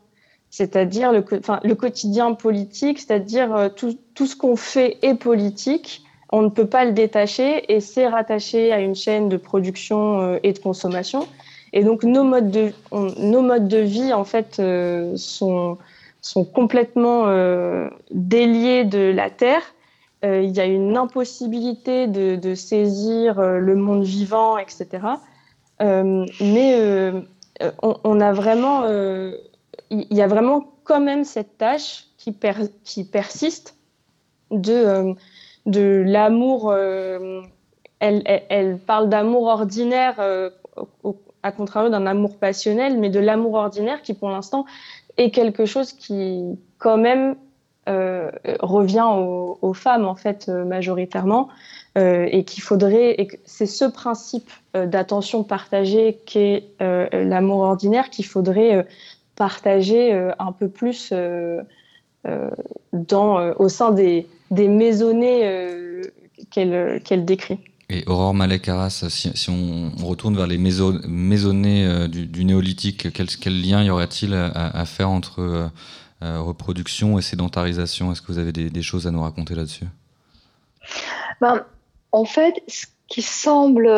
c'est-à-dire 0.51 1.13
le, 1.13 1.75
quotidien 1.75 2.33
politique, 2.35 2.99
c'est-à-dire 2.99 3.71
tout, 3.77 3.99
tout 4.15 4.27
ce 4.27 4.37
qu'on 4.37 4.57
fait 4.57 4.99
est 5.03 5.15
politique 5.15 6.03
on 6.31 6.43
ne 6.43 6.49
peut 6.49 6.67
pas 6.67 6.85
le 6.85 6.93
détacher 6.93 7.73
et 7.73 7.81
c'est 7.81 8.07
rattaché 8.07 8.73
à 8.73 8.81
une 8.81 8.95
chaîne 8.95 9.29
de 9.29 9.37
production 9.37 10.21
euh, 10.21 10.39
et 10.43 10.53
de 10.53 10.59
consommation. 10.59 11.27
Et 11.73 11.85
donc 11.85 12.03
nos 12.03 12.25
modes 12.25 12.51
de, 12.51 12.73
nos 12.93 13.43
modes 13.43 13.69
de 13.69 13.79
vie 13.79 14.13
en 14.13 14.25
fait 14.25 14.59
euh, 14.59 15.15
sont, 15.17 15.79
sont 16.21 16.45
complètement 16.45 17.25
euh, 17.27 17.89
déliés 18.11 18.85
de 18.85 19.11
la 19.11 19.31
terre. 19.31 19.63
Il 20.23 20.51
y 20.51 20.61
a 20.61 20.65
une 20.65 20.97
impossibilité 20.97 22.07
de, 22.09 22.55
saisir 22.55 23.41
le 23.41 23.75
monde 23.77 24.03
vivant, 24.03 24.59
etc. 24.59 25.07
mais 25.81 27.13
on, 27.83 28.21
a 28.21 28.33
vraiment, 28.33 28.85
il 29.91 30.17
y 30.17 30.21
a 30.21 30.27
vraiment 30.27 30.73
quand 30.83 31.01
même 31.01 31.25
cette 31.25 31.57
tâche 31.57 32.07
qui, 32.17 32.33
per, 32.33 32.55
qui 32.83 33.05
persiste 33.05 33.77
de 34.51 35.15
de 35.69 36.03
l'amour. 36.05 36.71
Euh, 36.71 37.43
elle, 38.01 38.23
elle, 38.49 38.79
parle 38.79 39.09
d'amour 39.09 39.45
ordinaire, 39.45 40.17
euh, 40.19 40.51
à 41.43 41.53
contrario 41.53 41.91
d'un 41.91 42.07
amour 42.07 42.39
passionnel, 42.39 42.99
mais 42.99 43.11
de 43.11 43.21
l'amour 43.21 43.55
ordinaire 43.55 44.03
qui, 44.03 44.15
pour 44.15 44.31
l'instant, 44.31 44.65
est 45.17 45.31
quelque 45.31 45.67
chose 45.67 45.93
qui, 45.93 46.59
quand 46.79 46.97
même, 46.97 47.37
euh, 47.89 48.31
revient 48.61 49.07
aux, 49.07 49.75
femmes, 49.75 50.07
en 50.07 50.15
fait, 50.15 50.49
majoritairement, 50.49 51.49
et 51.97 52.45
qu'il 52.45 52.63
faudrait. 52.63 53.21
Et 53.21 53.29
c'est 53.45 53.67
ce 53.67 53.85
principe 53.85 54.51
d'attention 54.75 55.43
partagée 55.43 56.21
qu'est 56.27 56.65
l'amour 56.79 57.61
ordinaire 57.61 58.11
qu'il 58.11 58.25
faudrait 58.25 58.87
partager 59.35 60.13
un 60.39 60.53
peu 60.53 60.69
plus 60.69 61.13
dans, 62.25 63.53
au 63.57 63.69
sein 63.69 63.91
des 63.91 64.29
des 64.51 64.69
maisonnées 64.69 65.47
euh, 65.47 66.03
qu'elle 66.51 67.25
décrit. 67.25 67.59
Et 67.91 68.05
Aurore 68.07 68.35
malek 68.35 68.71
si, 68.91 69.51
on 69.51 69.91
retourne 70.07 70.37
vers 70.37 70.47
les 70.47 70.59
maisonnées 70.59 71.87
euh, 71.87 72.07
du, 72.07 72.45
néolithique, 72.45 73.09
quel, 73.13 73.61
lien 73.63 73.83
y 73.83 73.91
aurait-il 73.91 74.35
à, 74.35 74.85
faire 74.85 75.11
entre 75.11 75.41
euh, 75.41 75.69
reproduction 76.21 77.19
et 77.19 77.23
sédentarisation 77.23 78.13
Est-ce 78.13 78.23
que 78.23 78.33
vous 78.33 78.39
avez 78.39 78.53
des, 78.53 78.83
choses 78.83 79.07
à 79.07 79.11
nous 79.11 79.23
raconter 79.23 79.55
là-dessus? 79.55 79.87
Ben, 81.41 81.65
En 82.13 82.25
fait, 82.25 82.55
ce 82.67 82.87
qui 83.07 83.23
semble 83.23 83.91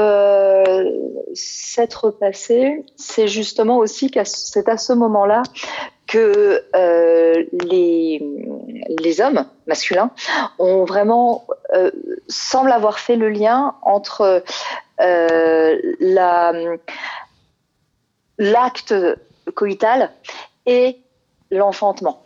s'être 1.35 2.11
passé, 2.11 2.85
c'est 2.97 3.29
justement 3.29 3.79
aussi 3.79 4.11
que 4.11 4.21
c'est 4.25 4.69
à 4.69 4.77
ce 4.77 4.93
moment-là 4.93 5.43
que 6.11 6.65
euh, 6.75 7.45
les, 7.53 8.21
les 9.01 9.21
hommes 9.21 9.47
masculins 9.69 10.11
ont 10.59 10.85
vraiment 10.85 11.47
euh, 11.73 11.93
semblent 12.27 12.73
avoir 12.73 12.99
fait 12.99 13.15
le 13.15 13.29
lien 13.31 13.77
entre 13.83 14.43
euh, 15.01 15.79
la 16.01 16.53
l'acte 18.39 18.95
coïtal 19.55 20.11
et 20.67 20.99
l'enfantement. 21.51 22.23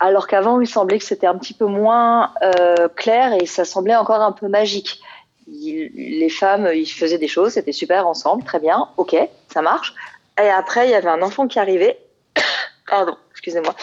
Alors 0.00 0.26
qu'avant, 0.26 0.60
il 0.60 0.68
semblait 0.68 0.98
que 0.98 1.04
c'était 1.04 1.26
un 1.26 1.36
petit 1.36 1.54
peu 1.54 1.66
moins 1.66 2.32
euh, 2.42 2.88
clair 2.88 3.34
et 3.34 3.46
ça 3.46 3.64
semblait 3.64 3.96
encore 3.96 4.20
un 4.20 4.32
peu 4.32 4.48
magique. 4.48 5.00
les 5.46 6.28
femmes, 6.30 6.70
ils 6.72 6.86
faisaient 6.86 7.18
des 7.18 7.28
choses, 7.28 7.52
c'était 7.52 7.72
super 7.72 8.06
ensemble, 8.06 8.44
très 8.44 8.60
bien, 8.60 8.88
ok, 8.96 9.16
ça 9.52 9.62
marche. 9.62 9.94
Et 10.40 10.48
après, 10.48 10.86
il 10.86 10.90
y 10.90 10.94
avait 10.94 11.08
un 11.08 11.22
enfant 11.22 11.48
qui 11.48 11.58
arrivait 11.58 11.98
pardon, 12.90 13.16
excusez-moi. 13.32 13.74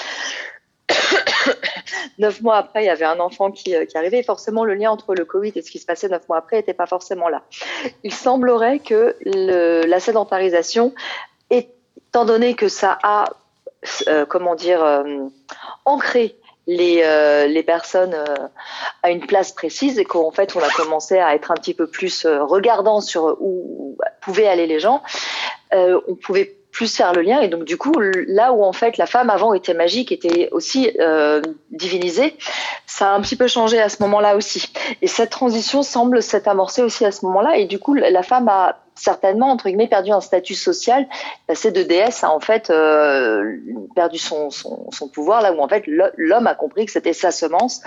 neuf 2.18 2.42
mois 2.42 2.58
après, 2.58 2.84
il 2.84 2.88
y 2.88 2.90
avait 2.90 3.06
un 3.06 3.20
enfant 3.20 3.52
qui, 3.52 3.76
euh, 3.76 3.86
qui, 3.86 3.98
arrivait. 3.98 4.24
forcément, 4.24 4.64
le 4.64 4.74
lien 4.74 4.92
entre 4.92 5.16
le 5.16 5.26
Covid 5.26 5.52
et 5.56 5.62
ce 5.62 5.72
qui 5.72 5.80
se 5.80 5.86
passait 5.86 6.08
neuf 6.08 6.28
mois 6.30 6.38
après 6.38 6.58
n'était 6.58 6.74
pas 6.74 6.86
forcément 6.86 7.30
là. 7.30 7.44
Il 8.04 8.14
semblerait 8.14 8.80
que 8.80 9.18
la 9.24 10.00
sédentarisation, 10.00 10.94
étant 11.50 12.26
donné 12.26 12.54
que 12.56 12.68
ça 12.68 12.98
a, 13.04 13.26
comment 14.30 14.56
dire, 14.56 14.84
euh, 14.84 15.04
ancré 15.86 16.36
les, 16.68 17.04
les 17.48 17.64
personnes 17.64 18.16
à 19.04 19.12
une 19.12 19.26
place 19.26 19.52
précise 19.52 20.00
et 20.00 20.06
qu'en 20.06 20.32
fait 20.32 20.56
on 20.56 20.60
a 20.60 20.70
commencé 20.70 21.20
à 21.20 21.36
être 21.36 21.52
un 21.52 21.56
petit 21.56 21.76
peu 21.76 21.86
plus 21.86 22.26
regardant 22.26 23.02
sur 23.02 23.38
où 23.40 23.98
pouvaient 24.22 24.48
aller 24.48 24.66
les 24.66 24.80
gens, 24.80 25.04
on 25.72 26.16
pouvait 26.16 26.56
plus 26.76 26.94
faire 26.94 27.14
le 27.14 27.22
lien. 27.22 27.40
Et 27.40 27.48
donc, 27.48 27.64
du 27.64 27.78
coup, 27.78 27.94
là 28.28 28.52
où 28.52 28.64
en 28.64 28.74
fait 28.74 28.98
la 28.98 29.06
femme 29.06 29.30
avant 29.30 29.54
était 29.54 29.74
magique, 29.74 30.12
était 30.12 30.50
aussi 30.52 30.92
euh, 31.00 31.42
divinisée, 31.72 32.36
ça 32.86 33.12
a 33.12 33.16
un 33.16 33.22
petit 33.22 33.38
peu 33.38 33.48
changé 33.48 33.80
à 33.80 33.88
ce 33.88 34.04
moment-là 34.04 34.36
aussi. 34.36 34.72
Et 35.02 35.08
cette 35.08 35.30
transition 35.30 35.84
semble 35.84 36.22
s'être 36.22 36.50
amorcée 36.50 36.84
aussi 36.84 37.06
à 37.06 37.12
ce 37.12 37.26
moment-là. 37.26 37.58
Et 37.58 37.66
du 37.66 37.80
coup, 37.80 37.94
la 37.94 38.24
femme 38.24 38.50
a 38.50 38.78
certainement 38.96 39.52
entre 39.52 39.66
guillemets 39.66 39.88
perdu 39.88 40.12
un 40.12 40.22
statut 40.22 40.56
social, 40.56 41.08
passé 41.48 41.72
de 41.72 41.84
déesse 41.84 42.24
a 42.24 42.32
en 42.32 42.40
fait 42.40 42.70
euh, 42.70 43.58
perdu 43.94 44.18
son, 44.18 44.50
son, 44.50 44.90
son, 44.92 45.08
pouvoir 45.08 45.42
là 45.42 45.54
où 45.54 45.60
en 45.60 45.68
fait 45.68 45.84
l'homme 45.86 46.48
a 46.48 46.56
compris 46.56 46.86
que 46.86 46.92
c'était 46.92 47.14
sa 47.14 47.32
semence 47.32 47.82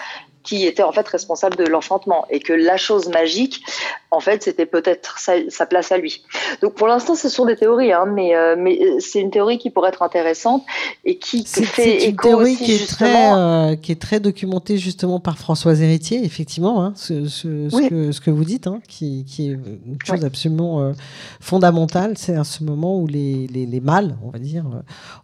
qui 0.48 0.66
était 0.66 0.82
en 0.82 0.92
fait 0.92 1.06
responsable 1.06 1.56
de 1.56 1.64
l'enfantement 1.64 2.24
et 2.30 2.40
que 2.40 2.54
la 2.54 2.78
chose 2.78 3.08
magique, 3.08 3.62
en 4.10 4.20
fait, 4.20 4.42
c'était 4.42 4.64
peut-être 4.64 5.18
sa, 5.18 5.66
place 5.66 5.92
à 5.92 5.98
lui. 5.98 6.22
Donc 6.62 6.74
pour 6.74 6.88
l'instant, 6.88 7.14
ce 7.14 7.28
sont 7.28 7.44
des 7.44 7.56
théories, 7.56 7.92
hein, 7.92 8.06
mais, 8.06 8.34
euh, 8.34 8.56
mais 8.58 8.78
c'est 9.00 9.20
une 9.20 9.30
théorie 9.30 9.58
qui 9.58 9.68
pourrait 9.68 9.90
être 9.90 10.02
intéressante 10.02 10.64
et 11.04 11.18
qui, 11.18 11.44
fait 11.44 12.08
une 12.08 12.16
théorie 12.16 12.56
qui 12.56 12.72
est 12.72 12.88
très 12.88 13.32
euh, 13.34 13.76
qui 13.76 13.92
est 13.92 14.00
très 14.00 14.20
documentée 14.20 14.78
justement 14.78 15.20
par 15.20 15.36
Françoise 15.36 15.82
Héritier, 15.82 16.24
effectivement, 16.24 16.82
hein, 16.82 16.92
ce, 16.96 17.26
ce, 17.26 17.68
ce, 17.68 17.88
que, 17.88 18.12
ce, 18.12 18.20
que, 18.22 18.30
vous 18.30 18.44
dites, 18.44 18.66
hein, 18.66 18.80
qui, 18.88 19.26
qui, 19.26 19.50
est 19.50 19.52
une 19.52 19.98
chose 20.02 20.24
absolument 20.24 20.80
euh, 20.80 20.92
fondamentale. 21.40 22.16
C'est 22.16 22.36
à 22.36 22.44
ce 22.44 22.64
moment 22.64 22.98
où 23.00 23.06
les, 23.06 23.46
les, 23.48 23.66
les, 23.66 23.80
mâles, 23.80 24.16
on 24.22 24.30
va 24.30 24.38
dire, 24.38 24.64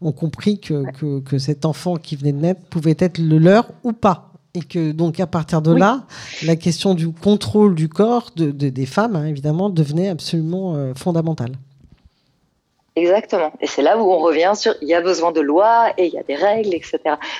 ont 0.01 0.13
compris 0.13 0.59
que, 0.59 0.91
que, 0.93 1.21
que 1.21 1.39
cet 1.39 1.65
enfant 1.65 1.97
qui 1.97 2.17
venait 2.17 2.33
de 2.33 2.39
naître 2.39 2.61
pouvait 2.71 2.97
être 2.99 3.19
le 3.19 3.39
leur 3.39 3.69
ou 3.83 3.93
pas. 3.93 4.31
Et 4.57 4.61
que 4.61 4.93
donc 4.93 5.19
à 5.19 5.27
partir 5.27 5.63
de 5.63 5.75
là, 5.75 6.05
la 6.45 6.55
question 6.55 6.95
du 6.95 7.11
contrôle 7.11 7.75
du 7.75 7.89
corps 7.89 8.31
de, 8.37 8.51
des 8.51 8.87
femmes, 8.87 9.17
hein, 9.17 9.27
évidemment, 9.27 9.69
devenait 9.69 10.09
absolument 10.09 10.77
euh, 10.77 10.95
fondamentale. 10.95 11.53
Exactement. 12.97 13.53
Et 13.61 13.67
c'est 13.67 13.83
là 13.83 13.99
où 13.99 14.13
on 14.13 14.19
revient 14.19 14.53
sur 14.55 14.75
il 14.81 14.87
y 14.87 14.95
a 14.95 15.01
besoin 15.01 15.33
de 15.33 15.41
lois 15.41 15.93
et 15.99 16.07
il 16.07 16.15
y 16.15 16.19
a 16.19 16.23
des 16.23 16.37
règles, 16.37 16.75
etc. 16.75 16.99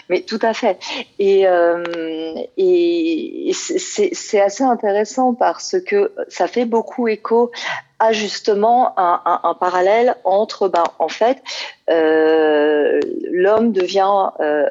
Mais 0.09 0.23
tout 0.23 0.41
à 0.43 0.53
fait. 0.53 0.79
Et, 1.21 1.47
euh, 1.47 2.35
et 2.57 3.53
c'est 3.55 4.41
assez 4.41 4.65
intéressant 4.65 5.33
parce 5.35 5.77
que 5.87 6.13
ça 6.29 6.49
fait 6.49 6.65
beaucoup 6.65 7.07
écho 7.07 7.53
à 7.99 8.13
justement 8.13 8.95
un, 8.97 9.55
parallèle 9.59 10.17
entre, 10.25 10.69
ben, 10.69 10.85
en 10.99 11.09
fait, 11.09 11.43
euh, 11.91 13.01
l'homme 13.31 13.73
devient 13.73 14.31
euh, 14.41 14.67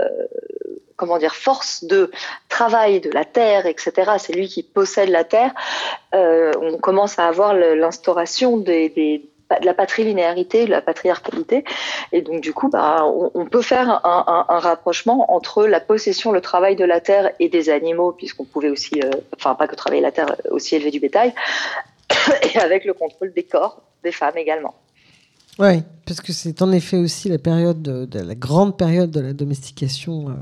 comment 0.96 1.18
dire, 1.18 1.36
force 1.36 1.84
de 1.84 2.12
travail 2.50 3.02
de 3.02 3.10
la 3.10 3.26
terre, 3.26 3.66
etc. 3.66 4.14
C'est 4.20 4.34
lui 4.34 4.48
qui 4.48 4.64
possède 4.64 5.10
la 5.10 5.24
terre. 5.24 5.52
Euh, 6.14 6.52
on 6.62 6.78
commence 6.78 7.20
à 7.20 7.28
avoir 7.28 7.54
l'instauration 7.54 8.58
de 8.58 8.90
la 9.64 9.74
patrilinéarité, 9.74 10.66
de 10.66 10.72
la 10.72 10.82
patriarcalité. 10.82 11.64
Et 12.12 12.22
donc, 12.22 12.42
du 12.42 12.54
coup, 12.54 12.70
bah, 12.70 13.06
on, 13.06 13.46
peut 13.46 13.62
faire 13.62 14.06
un, 14.06 14.60
rapprochement 14.60 15.34
entre 15.34 15.66
la 15.66 15.80
possession, 15.80 16.32
le 16.32 16.42
travail 16.42 16.76
de 16.76 16.86
la 16.86 17.02
terre 17.02 17.32
et 17.40 17.50
des 17.50 17.70
animaux, 17.70 18.12
puisqu'on 18.12 18.46
pouvait 18.46 18.70
aussi, 18.70 19.02
enfin, 19.36 19.56
pas 19.56 19.68
que 19.68 19.76
travailler 19.76 20.02
la 20.02 20.12
terre, 20.12 20.36
aussi 20.52 20.76
élever 20.76 20.92
du 20.92 21.00
bétail, 21.00 21.34
et 22.54 22.58
avec 22.60 22.86
le 22.86 22.94
contrôle 22.94 23.34
des 23.34 23.44
corps 23.44 23.82
des 24.04 24.12
femmes 24.12 24.38
également. 24.38 24.76
Oui, 25.60 25.84
parce 26.06 26.20
que 26.20 26.34
c'est 26.34 26.62
en 26.62 26.72
effet 26.72 26.98
aussi 26.98 27.30
la 27.30 27.38
période 27.38 27.82
de, 27.82 28.20
la 28.20 28.36
grande 28.36 28.76
période 28.78 29.12
de 29.12 29.20
la 29.20 29.34
domestication 29.34 30.36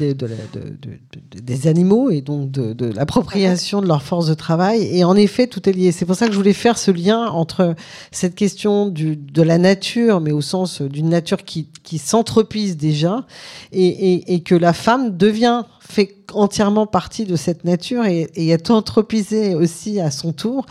euh, 0.00 0.14
des, 0.14 1.40
des 1.42 1.66
animaux 1.66 2.10
et 2.10 2.22
donc 2.22 2.50
de, 2.50 2.86
l'appropriation 2.86 3.82
de 3.82 3.86
leur 3.86 4.02
force 4.02 4.26
de 4.26 4.34
travail. 4.34 4.82
Et 4.96 5.04
en 5.04 5.14
effet, 5.14 5.46
tout 5.46 5.68
est 5.68 5.72
lié. 5.72 5.92
C'est 5.92 6.06
pour 6.06 6.16
ça 6.16 6.26
que 6.26 6.32
je 6.32 6.38
voulais 6.38 6.54
faire 6.54 6.78
ce 6.78 6.90
lien 6.90 7.26
entre 7.26 7.74
cette 8.10 8.34
question 8.34 8.86
du, 8.86 9.16
de 9.16 9.42
la 9.42 9.58
nature, 9.58 10.20
mais 10.20 10.32
au 10.32 10.40
sens 10.40 10.80
d'une 10.80 11.10
nature 11.10 11.44
qui, 11.44 11.68
qui 11.82 11.98
s'entropise 11.98 12.76
déjà, 12.76 13.26
et, 13.72 14.34
et, 14.34 14.40
que 14.40 14.54
la 14.54 14.72
femme 14.72 15.16
devient 15.16 15.64
fait 15.80 16.16
entièrement 16.32 16.86
partie 16.86 17.26
de 17.26 17.36
cette 17.36 17.64
nature 17.64 18.06
et, 18.06 18.30
et 18.34 18.48
est 18.48 18.70
anthropisée 18.70 19.54
aussi 19.54 20.00
à 20.00 20.10
son 20.10 20.32
tour 20.32 20.64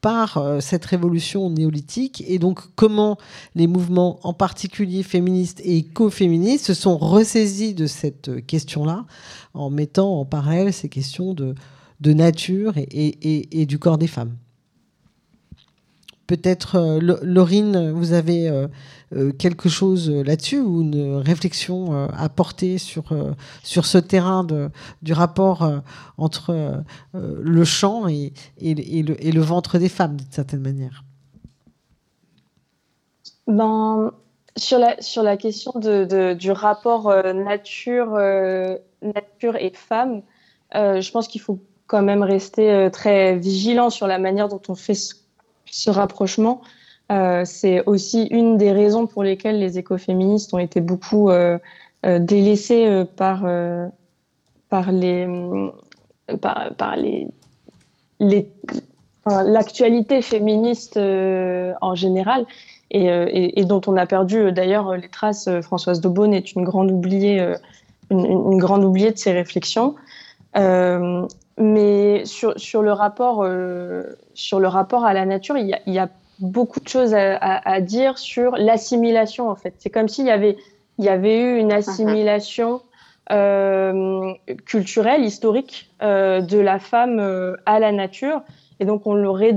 par 0.00 0.38
euh, 0.38 0.60
cette 0.60 0.84
révolution 0.84 1.50
néolithique 1.50 2.24
et 2.26 2.38
donc 2.38 2.60
comment 2.74 3.18
les 3.54 3.66
mouvements 3.66 4.18
en 4.22 4.32
particulier 4.32 5.02
féministes 5.02 5.60
et 5.64 5.78
écoféministes 5.78 6.66
se 6.66 6.74
sont 6.74 6.96
ressaisis 6.96 7.74
de 7.74 7.86
cette 7.86 8.46
question-là 8.46 9.04
en 9.54 9.70
mettant 9.70 10.20
en 10.20 10.24
parallèle 10.24 10.72
ces 10.72 10.88
questions 10.88 11.34
de, 11.34 11.54
nature 12.02 12.74
et 12.76 13.66
du 13.66 13.78
corps 13.78 13.98
des 13.98 14.06
femmes. 14.06 14.36
Peut-être, 16.30 16.76
euh, 16.76 17.00
Laurine, 17.24 17.90
vous 17.90 18.12
avez 18.12 18.48
euh, 18.48 18.68
euh, 19.16 19.32
quelque 19.32 19.68
chose 19.68 20.08
là-dessus 20.08 20.60
ou 20.60 20.82
une 20.82 21.16
réflexion 21.16 22.08
à 22.16 22.28
porter 22.28 22.78
sur, 22.78 23.06
sur 23.64 23.84
ce 23.84 23.98
terrain 23.98 24.44
de, 24.44 24.70
du 25.02 25.12
rapport 25.12 25.68
entre 26.18 26.84
le 27.14 27.64
champ 27.64 28.06
et, 28.06 28.32
et, 28.60 28.74
le, 28.76 29.26
et, 29.26 29.32
le, 29.32 29.40
ventre 29.40 29.78
des 29.78 29.88
femmes, 29.88 30.18
d'une 30.18 30.30
certaine 30.30 30.60
manière? 30.60 31.02
Ben, 33.48 34.12
sur, 34.56 34.78
la, 34.78 35.02
sur 35.02 35.24
la 35.24 35.36
question 35.36 35.72
de, 35.74 36.34
du 36.34 36.52
rapport 36.52 37.12
nature, 37.34 38.12
nature 39.02 39.56
et 39.56 39.72
femme, 39.74 40.22
je 40.72 41.10
pense 41.10 41.26
qu'il 41.26 41.40
faut 41.40 41.58
quand 41.88 42.02
même 42.02 42.22
rester 42.22 42.88
très 42.92 43.36
vigilant 43.36 43.90
sur 43.90 44.06
la 44.06 44.20
manière 44.20 44.46
dont 44.46 44.62
on 44.68 44.76
fait 44.76 44.94
ce 44.94 45.19
ce 45.70 45.90
rapprochement. 45.90 46.60
Euh, 47.10 47.42
c'est 47.44 47.84
aussi 47.86 48.24
une 48.30 48.56
des 48.56 48.70
raisons 48.70 49.06
pour 49.06 49.24
lesquelles 49.24 49.58
les 49.58 49.78
écoféministes 49.78 50.54
ont 50.54 50.58
été 50.58 50.80
beaucoup 50.80 51.30
euh, 51.30 51.58
euh, 52.06 52.18
délaissés 52.20 53.04
par, 53.16 53.44
par 54.68 54.92
les 54.92 55.26
par, 56.40 56.96
les 56.96 57.28
l'actualité 59.26 60.22
féministe 60.22 60.96
en 60.96 61.94
général 61.94 62.46
et, 62.90 63.64
dont 63.64 63.80
on 63.86 63.96
a 63.96 64.06
perdu 64.06 64.52
d'ailleurs 64.52 64.96
les 64.96 65.08
traces. 65.08 65.48
Françoise 65.62 66.00
Daubonne 66.00 66.34
est 66.34 66.52
une 66.52 66.64
grande 66.64 66.90
oubliée, 66.90 67.54
une, 68.10 68.58
grande 68.58 68.84
oubliée 68.84 69.10
de 69.10 69.18
ces 69.18 69.32
réflexions. 69.32 69.94
Mais 71.60 72.24
sur, 72.24 72.58
sur, 72.58 72.80
le 72.80 72.92
rapport, 72.92 73.42
euh, 73.44 74.16
sur 74.32 74.60
le 74.60 74.68
rapport 74.68 75.04
à 75.04 75.12
la 75.12 75.26
nature, 75.26 75.58
il 75.58 75.68
y 75.86 75.98
a, 75.98 76.08
beaucoup 76.38 76.80
de 76.80 76.88
choses 76.88 77.14
à, 77.14 77.80
dire 77.82 78.16
sur 78.16 78.52
l'assimilation, 78.56 79.50
en 79.50 79.56
fait. 79.56 79.74
C'est 79.78 79.90
comme 79.90 80.08
s'il 80.08 80.24
y 80.24 80.30
avait, 80.30 80.56
il 80.96 81.04
y 81.04 81.10
avait 81.10 81.38
eu 81.38 81.58
une 81.58 81.70
assimilation 81.70 82.80
euh, 83.30 84.32
culturelle, 84.64 85.22
historique 85.22 85.90
euh, 86.02 86.40
de 86.40 86.58
la 86.58 86.78
femme 86.78 87.20
à 87.66 87.78
la 87.78 87.92
nature. 87.92 88.40
Et 88.80 88.86
donc, 88.86 89.06
on 89.06 89.12
l'aurait 89.12 89.52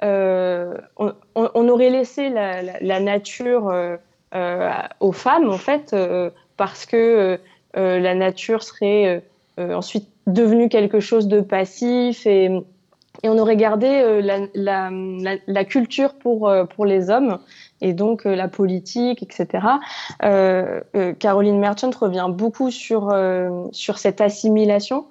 on, 0.00 1.68
aurait 1.68 1.90
laissé 1.90 2.30
la, 2.30 2.62
la, 2.62 2.80
la 2.80 3.00
nature 3.00 3.70
aux 5.00 5.12
femmes, 5.12 5.50
en 5.50 5.58
fait, 5.58 5.94
parce 6.56 6.86
que 6.86 7.38
la 7.74 8.14
nature 8.14 8.62
serait 8.62 9.22
ensuite 9.58 10.08
devenu 10.28 10.68
quelque 10.68 11.00
chose 11.00 11.26
de 11.26 11.40
passif 11.40 12.26
et, 12.26 12.50
on 13.24 13.36
aurait 13.36 13.56
gardé 13.56 13.88
euh, 13.88 14.20
la, 14.54 15.64
culture 15.64 16.14
pour, 16.14 16.48
euh, 16.48 16.64
pour 16.66 16.86
les 16.86 17.10
hommes 17.10 17.40
et 17.80 17.92
donc 17.92 18.26
euh, 18.26 18.36
la 18.36 18.46
politique, 18.46 19.24
etc. 19.24 19.66
Caroline 21.18 21.58
Merchant 21.58 21.90
revient 21.98 22.28
beaucoup 22.28 22.70
sur, 22.70 23.12
cette 23.72 24.20
assimilation 24.20 25.06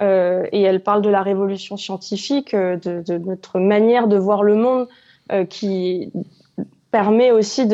et 0.00 0.62
elle 0.62 0.82
parle 0.82 1.02
de 1.02 1.08
la 1.08 1.22
révolution 1.22 1.76
scientifique, 1.76 2.52
de, 2.56 3.18
notre 3.18 3.60
manière 3.60 4.08
de 4.08 4.16
voir 4.16 4.42
le 4.42 4.56
monde 4.56 4.88
qui 5.48 6.10
permet 6.90 7.30
aussi 7.30 7.68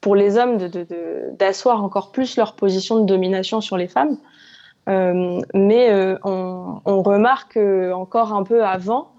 pour 0.00 0.14
les 0.14 0.38
hommes 0.38 0.58
d'asseoir 1.36 1.82
encore 1.82 2.12
plus 2.12 2.36
leur 2.36 2.54
position 2.54 3.00
de 3.00 3.06
domination 3.06 3.60
sur 3.60 3.76
les 3.76 3.88
femmes. 3.88 4.18
Euh, 4.88 5.40
mais 5.54 5.90
euh, 5.90 6.16
on, 6.24 6.80
on, 6.84 7.02
remarque 7.02 7.56
euh, 7.56 7.92
encore 7.92 8.32
un 8.32 8.42
peu 8.42 8.64
avant 8.64 9.12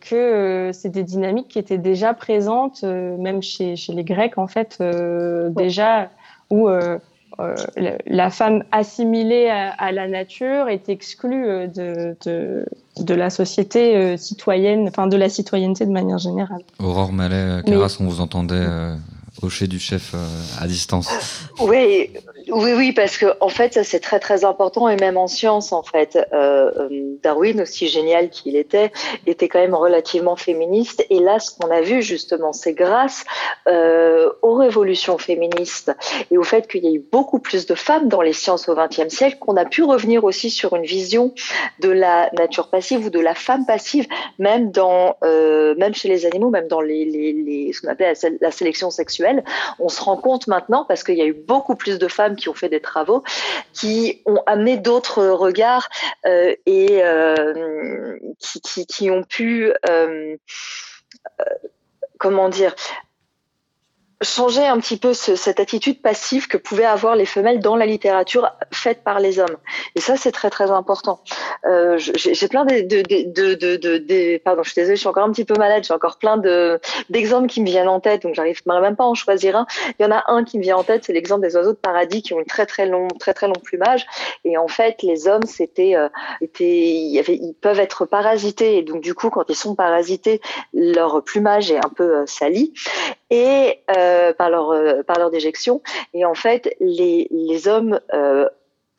que 0.00 0.70
c'est 0.72 0.88
des 0.88 1.02
dynamiques 1.02 1.48
qui 1.48 1.58
étaient 1.58 1.76
déjà 1.76 2.14
présentes, 2.14 2.82
même 2.82 3.42
chez, 3.42 3.76
chez, 3.76 3.92
les 3.92 4.04
Grecs 4.04 4.38
en 4.38 4.46
fait, 4.46 4.82
déjà 5.50 6.08
où 6.48 6.66
la 8.06 8.30
femme 8.30 8.64
assimilée 8.72 9.50
à, 9.50 9.92
la 9.92 10.08
nature 10.08 10.70
est 10.70 10.88
exclue 10.88 11.68
de, 11.68 12.16
de, 12.24 12.64
de 13.00 13.14
la 13.14 13.28
société 13.28 14.16
citoyenne, 14.16 14.88
enfin 14.88 15.08
de 15.08 15.18
la 15.18 15.28
citoyenneté 15.28 15.84
de 15.84 15.92
manière 15.92 16.16
générale. 16.16 16.62
Aurore 16.78 17.12
Mallet, 17.12 17.62
Caras, 17.66 17.98
on 18.00 18.06
vous 18.06 18.22
entendait 18.22 18.64
chez 19.48 19.66
du 19.66 19.78
chef 19.78 20.12
euh, 20.14 20.26
à 20.60 20.66
distance. 20.66 21.08
Oui, 21.60 22.10
oui, 22.52 22.72
oui, 22.72 22.92
parce 22.92 23.16
que 23.16 23.26
en 23.40 23.48
fait, 23.48 23.74
ça 23.74 23.84
c'est 23.84 24.00
très 24.00 24.20
très 24.20 24.44
important 24.44 24.88
et 24.88 24.96
même 24.96 25.16
en 25.16 25.26
science, 25.26 25.72
en 25.72 25.82
fait, 25.82 26.16
euh, 26.32 26.70
euh, 26.76 26.88
Darwin, 27.22 27.60
aussi 27.60 27.88
génial 27.88 28.30
qu'il 28.30 28.56
était, 28.56 28.92
était 29.26 29.48
quand 29.48 29.60
même 29.60 29.74
relativement 29.74 30.36
féministe. 30.36 31.04
Et 31.10 31.18
là, 31.18 31.38
ce 31.38 31.50
qu'on 31.56 31.70
a 31.70 31.80
vu 31.80 32.02
justement, 32.02 32.52
c'est 32.52 32.72
grâce 32.72 33.24
aux 34.42 34.54
révolutions 34.54 35.16
féministes 35.18 35.92
et 36.30 36.38
au 36.38 36.42
fait 36.42 36.66
qu'il 36.66 36.84
y 36.84 36.88
a 36.88 36.90
eu 36.90 37.04
beaucoup 37.12 37.38
plus 37.38 37.66
de 37.66 37.74
femmes 37.74 38.08
dans 38.08 38.20
les 38.20 38.32
sciences 38.32 38.68
au 38.68 38.74
XXe 38.74 39.08
siècle 39.08 39.38
qu'on 39.38 39.56
a 39.56 39.64
pu 39.64 39.84
revenir 39.84 40.24
aussi 40.24 40.50
sur 40.50 40.74
une 40.74 40.84
vision 40.84 41.32
de 41.78 41.90
la 41.90 42.30
nature 42.36 42.68
passive 42.68 43.06
ou 43.06 43.10
de 43.10 43.20
la 43.20 43.34
femme 43.34 43.64
passive, 43.66 44.06
même 44.38 44.72
dans, 44.72 45.16
même 45.22 45.94
chez 45.94 46.08
les 46.08 46.26
animaux, 46.26 46.50
même 46.50 46.66
dans 46.66 46.80
les, 46.80 47.04
les, 47.04 47.32
les 47.32 47.72
ce 47.72 47.82
qu'on 47.82 47.88
appelle 47.88 48.16
la 48.40 48.50
sélection 48.50 48.90
sexuelle 48.90 49.44
on 49.78 49.88
se 49.88 50.00
rend 50.00 50.16
compte 50.16 50.46
maintenant, 50.46 50.84
parce 50.86 51.04
qu'il 51.04 51.16
y 51.16 51.22
a 51.22 51.26
eu 51.26 51.32
beaucoup 51.32 51.74
plus 51.74 51.98
de 51.98 52.08
femmes 52.08 52.36
qui 52.40 52.48
ont 52.48 52.54
fait 52.54 52.68
des 52.68 52.80
travaux, 52.80 53.22
qui 53.72 54.22
ont 54.26 54.42
amené 54.46 54.76
d'autres 54.76 55.26
regards 55.26 55.88
euh, 56.26 56.54
et 56.66 57.02
euh, 57.04 58.18
qui, 58.38 59.10
ont 59.10 59.22
pu, 59.22 59.72
euh, 59.88 60.36
comment 62.18 62.48
dire, 62.48 62.74
changer 64.22 64.66
un 64.66 64.78
petit 64.78 64.98
peu 64.98 65.14
cette 65.14 65.60
attitude 65.60 66.02
passive 66.02 66.46
que 66.46 66.58
pouvaient 66.58 66.84
avoir 66.84 67.16
les 67.16 67.24
femelles 67.24 67.60
dans 67.60 67.74
la 67.74 67.86
littérature 67.86 68.50
faite 68.70 69.02
par 69.02 69.18
les 69.18 69.38
hommes. 69.38 69.56
Et 69.94 70.00
ça, 70.00 70.16
c'est 70.16 70.32
très 70.32 70.50
très 70.50 70.70
important. 70.70 71.20
Euh, 71.64 71.96
j'ai 71.98 72.48
plein 72.48 72.66
de, 72.66 72.80
de, 72.80 73.02
de, 73.02 73.74
de, 73.98 74.38
pardon, 74.38 74.62
je 74.62 74.70
suis 74.70 74.80
désolée, 74.80 74.96
je 74.96 75.00
suis 75.00 75.08
encore 75.08 75.24
un 75.24 75.32
petit 75.32 75.46
peu 75.46 75.54
malade. 75.54 75.84
J'ai 75.84 75.94
encore 75.94 76.18
plein 76.18 76.36
de 76.36 76.78
d'exemples 77.08 77.48
qui 77.48 77.62
me 77.62 77.66
viennent 77.66 77.88
en 77.88 78.00
tête, 78.00 78.22
donc 78.22 78.34
j'arrive 78.34 78.60
même 78.66 78.96
pas 78.96 79.04
à 79.04 79.06
en 79.06 79.14
choisir 79.14 79.56
un. 79.56 79.66
Il 79.98 80.02
y 80.02 80.06
en 80.06 80.12
a 80.12 80.22
un 80.28 80.44
qui 80.44 80.58
me 80.58 80.62
vient 80.62 80.76
en 80.76 80.84
tête, 80.84 81.04
c'est 81.04 81.12
l'exemple 81.14 81.42
des 81.42 81.56
oiseaux 81.56 81.72
de 81.72 81.78
paradis 81.78 82.22
qui 82.22 82.34
ont 82.34 82.40
une 82.40 82.46
très 82.46 82.66
très 82.66 82.86
long 82.86 83.08
très 83.18 83.32
très 83.32 83.46
long 83.46 83.54
plumage. 83.62 84.06
Et 84.44 84.58
en 84.58 84.68
fait, 84.68 85.02
les 85.02 85.28
hommes, 85.28 85.44
c'était 85.46 85.96
euh, 85.96 86.08
ils 86.60 87.54
peuvent 87.60 87.80
être 87.80 88.04
parasités. 88.04 88.76
Et 88.76 88.82
donc 88.82 89.00
du 89.00 89.14
coup, 89.14 89.30
quand 89.30 89.44
ils 89.48 89.56
sont 89.56 89.74
parasités, 89.74 90.42
leur 90.74 91.22
plumage 91.24 91.70
est 91.70 91.82
un 91.84 91.88
peu 91.88 92.18
euh, 92.18 92.26
sali. 92.26 92.74
Et 93.30 93.80
euh, 93.96 94.09
par 94.36 94.50
leur 94.50 94.70
euh, 94.70 95.02
par 95.02 95.18
leur 95.18 95.30
déjection. 95.30 95.82
Et 96.14 96.24
en 96.24 96.34
fait, 96.34 96.74
les, 96.80 97.28
les 97.30 97.68
hommes 97.68 98.00
euh, 98.12 98.48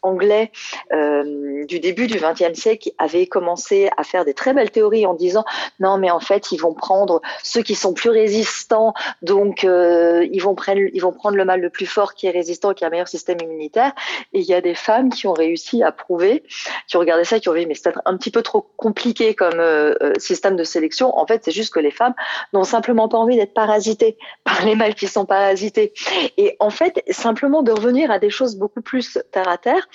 anglais 0.02 0.52
euh, 0.94 1.66
du 1.66 1.80
début 1.80 2.08
du 2.08 2.20
XXe 2.20 2.60
siècle 2.60 2.92
avait 2.98 3.28
commencé 3.28 3.90
à 3.98 4.04
faire 4.04 4.26
des 4.26 4.34
très 4.34 4.54
belles 4.54 4.72
théories 4.72 5.06
en 5.06 5.14
disant 5.14 5.46
non 5.80 5.98
mais 5.98 6.12
en 6.12 6.20
fait 6.20 6.52
ils 6.52 6.58
vont 6.58 6.74
prendre 6.74 7.22
ceux 7.44 7.62
qui 7.62 7.76
sont 7.76 7.94
plus 7.94 8.10
résistants 8.10 8.94
donc 9.22 9.64
euh, 9.64 10.28
ils 10.32 10.42
vont 10.42 10.56
prendre 10.56 10.80
ils 10.94 11.02
vont 11.02 11.12
prendre 11.12 11.38
le 11.38 11.46
mal 11.46 11.62
le 11.62 11.70
plus 11.70 11.86
fort 11.86 12.14
qui 12.14 12.28
est 12.28 12.32
résistant 12.32 12.74
qui 12.74 12.84
a 12.84 12.88
un 12.88 12.90
meilleur 12.90 13.08
système 13.08 13.38
immunitaire. 13.42 13.94
Et 14.34 14.40
il 14.40 14.46
y 14.46 14.54
a 14.54 14.62
des 14.62 14.76
femmes 14.76 15.10
qui 15.10 15.28
ont 15.28 15.34
réussi 15.34 15.84
à 15.84 15.92
prouver 15.92 16.44
qui 16.88 16.98
ont 16.98 17.00
regardé 17.00 17.24
ça 17.24 17.40
qui 17.40 17.50
ont 17.50 17.54
dit 17.54 17.66
mais 17.66 17.76
c'est 17.76 17.94
un 18.06 18.18
petit 18.18 18.32
peu 18.32 18.42
trop 18.42 18.68
compliqué 18.78 19.36
comme 19.36 19.60
euh, 19.60 19.94
système 20.18 20.56
de 20.56 20.64
sélection. 20.64 21.18
En 21.18 21.26
fait 21.26 21.44
c'est 21.46 21.52
juste 21.52 21.74
que 21.74 21.80
les 21.80 21.92
femmes 21.92 22.14
n'ont 22.54 22.64
simplement 22.64 23.08
pas 23.08 23.18
envie 23.18 23.36
d'être 23.36 23.54
parasitées 23.54 24.18
par 24.44 24.66
les 24.66 24.76
mâles 24.76 24.96
qui 24.96 25.08
sont 25.08 25.26
parasités. 25.26 25.94
Et 26.38 26.56
en 26.60 26.70
fait 26.70 27.04
simplement 27.10 27.62
de 27.62 27.72
revenir 27.72 28.12
à 28.12 28.20
des 28.20 28.30
choses 28.30 28.56
beaucoup 28.56 28.82
plus 28.82 29.20
terre 29.32 29.48
à 29.48 29.58
terre 29.58 29.88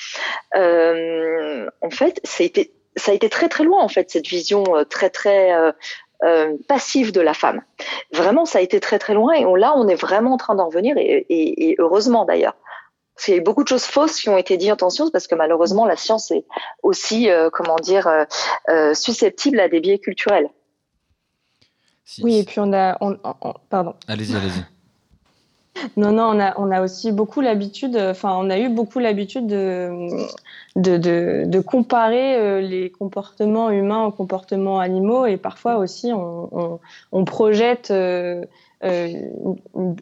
euh, 0.57 1.69
en 1.83 1.91
fait, 1.91 2.21
ça 2.25 2.43
a, 2.43 2.47
été, 2.47 2.73
ça 2.97 3.13
a 3.13 3.15
été 3.15 3.29
très 3.29 3.49
très 3.49 3.65
loin 3.65 3.83
en 3.83 3.89
fait 3.89 4.11
cette 4.11 4.27
vision 4.27 4.65
euh, 4.77 4.85
très 4.85 5.11
très 5.11 5.53
euh, 6.23 6.57
passive 6.69 7.13
de 7.13 7.21
la 7.21 7.35
femme. 7.35 7.63
Vraiment, 8.13 8.45
ça 8.45 8.59
a 8.59 8.63
été 8.63 8.81
très 8.81 8.99
très 8.99 9.15
loin 9.15 9.35
et 9.35 9.45
là, 9.59 9.75
on 9.77 9.89
est 9.89 9.95
vraiment 9.95 10.35
en 10.35 10.37
train 10.37 10.55
d'en 10.55 10.67
revenir 10.67 10.97
et, 10.99 11.77
heureusement 11.79 12.25
d'ailleurs. 12.25 12.57
Parce 13.15 13.27
qu'il 13.27 13.35
y 13.35 13.37
a 13.39 13.41
eu 13.41 13.45
beaucoup 13.45 13.63
de 13.63 13.69
choses 13.69 13.85
fausses 13.85 14.21
qui 14.21 14.29
ont 14.29 14.37
été 14.37 14.59
dites 14.59 14.83
en 14.83 14.91
science 14.91 15.11
parce 15.11 15.27
que 15.27 15.35
malheureusement 15.35 15.87
la 15.87 15.97
science 15.97 16.31
est 16.31 16.45
aussi, 16.83 17.31
comment 17.53 17.77
dire, 17.77 18.27
susceptible 18.93 19.59
à 19.59 19.71
des 19.71 19.81
biais 19.81 19.99
culturels. 19.99 20.51
oui, 22.23 22.41
et 22.41 22.45
puis 22.45 22.61
on 22.61 22.75
a, 22.75 22.99
pardon. 23.71 23.95
Allez-y, 24.07 24.37
allez-y. 24.37 24.76
Non, 25.97 26.13
non, 26.13 26.39
on 26.57 26.71
a, 26.71 26.83
aussi 26.83 27.13
beaucoup 27.13 27.41
l'habitude, 27.41 27.97
enfin, 27.97 28.35
on 28.39 28.51
a 28.51 28.59
eu 28.59 28.69
beaucoup 28.69 28.99
l'habitude 28.99 29.47
de, 29.47 30.17
de, 30.77 31.61
comparer 31.61 32.37
euh, 32.37 32.61
les 32.61 32.91
comportements 32.91 33.71
humains 33.71 34.05
aux 34.05 34.13
comportements 34.13 34.79
animaux 34.79 35.27
et 35.27 35.37
parfois 35.37 35.77
aussi 35.77 36.13
on, 36.13 36.81
on, 37.13 37.25
projette 37.25 37.91
euh, 37.91 38.45
euh, 38.85 39.09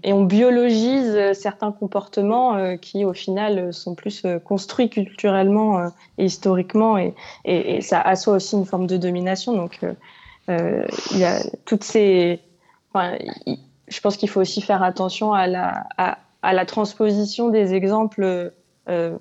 et 0.02 0.12
on 0.12 0.24
biologise 0.24 1.32
certains 1.32 1.72
comportements 1.72 2.76
qui 2.78 3.04
au 3.04 3.12
final 3.12 3.72
sont 3.72 3.94
plus 3.94 4.26
construits 4.44 4.90
culturellement 4.90 5.90
et 6.18 6.24
historiquement 6.24 6.98
et, 6.98 7.14
et, 7.44 7.80
ça 7.80 8.00
assoit 8.00 8.34
aussi 8.34 8.56
une 8.56 8.66
forme 8.66 8.86
de 8.86 8.96
domination. 8.96 9.52
Donc, 9.54 9.80
il 10.48 11.18
y 11.18 11.24
a 11.24 11.38
toutes 11.64 11.84
ces. 11.84 12.40
Je 13.88 14.00
pense 14.00 14.16
qu'il 14.16 14.28
faut 14.28 14.40
aussi 14.40 14.60
faire 14.60 14.82
attention 14.82 15.32
à 15.32 15.46
la, 15.46 15.84
la 16.42 16.66
transposition 16.66 17.48
des 17.48 17.74
exemples 17.74 18.52
euh, 18.88 19.18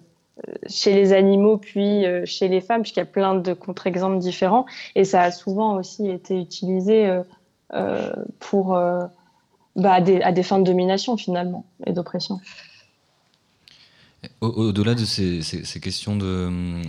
chez 0.67 0.95
les 0.95 1.13
animaux 1.13 1.58
puis 1.58 2.06
euh, 2.06 2.26
chez 2.26 2.47
les 2.47 2.60
femmes, 2.60 2.82
puisqu'il 2.82 3.02
y 3.02 3.04
a 3.04 3.06
plein 3.06 3.36
de 3.36 3.54
contre-exemples 3.54 4.17
différents. 4.17 4.65
Et 4.95 5.06
ça 5.06 5.21
a 5.21 5.32
souvent 5.32 5.76
aussi 5.76 6.10
été 6.10 6.39
utilisé 6.39 7.21
euh, 7.73 8.12
pour, 8.39 8.78
bah, 9.76 10.02
des, 10.02 10.21
à, 10.21 10.32
des, 10.32 10.43
fins 10.43 10.60
de 10.60 10.63
domination 10.63 11.17
finalement 11.17 11.65
et 11.86 11.93
d'oppression. 11.93 12.39
Au-delà 14.39 14.95
de 14.95 15.03
ces, 15.05 15.41
questions 15.81 16.15
de, 16.15 16.81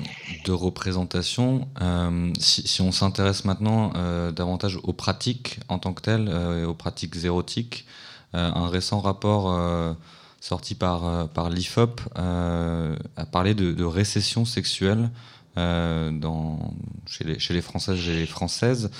représentation, 0.50 1.68
euh, 1.80 2.32
si, 2.38 2.80
on 2.80 2.92
s'intéresse 2.92 3.44
maintenant 3.44 3.92
euh, 3.96 4.30
davantage 4.30 4.78
aux 4.82 4.92
pratiques 4.92 5.58
en 5.68 5.78
tant 5.78 5.92
que 5.94 6.02
telles, 6.02 6.28
euh, 6.28 6.66
aux 6.66 6.74
pratiques 6.74 7.16
érotiques, 7.24 7.86
un 8.32 8.68
récent 8.68 8.98
rapport 8.98 9.56
sorti 10.40 10.74
par, 10.74 11.28
l'IFOP 11.50 12.00
a 12.16 13.26
parlé 13.30 13.54
de, 13.54 13.84
récession 13.84 14.44
sexuelle 14.44 15.10
chez, 15.56 17.24
les, 17.24 17.60
Françaises 17.62 18.08
et 18.08 18.16
les 18.16 18.26
Françaises 18.26 18.90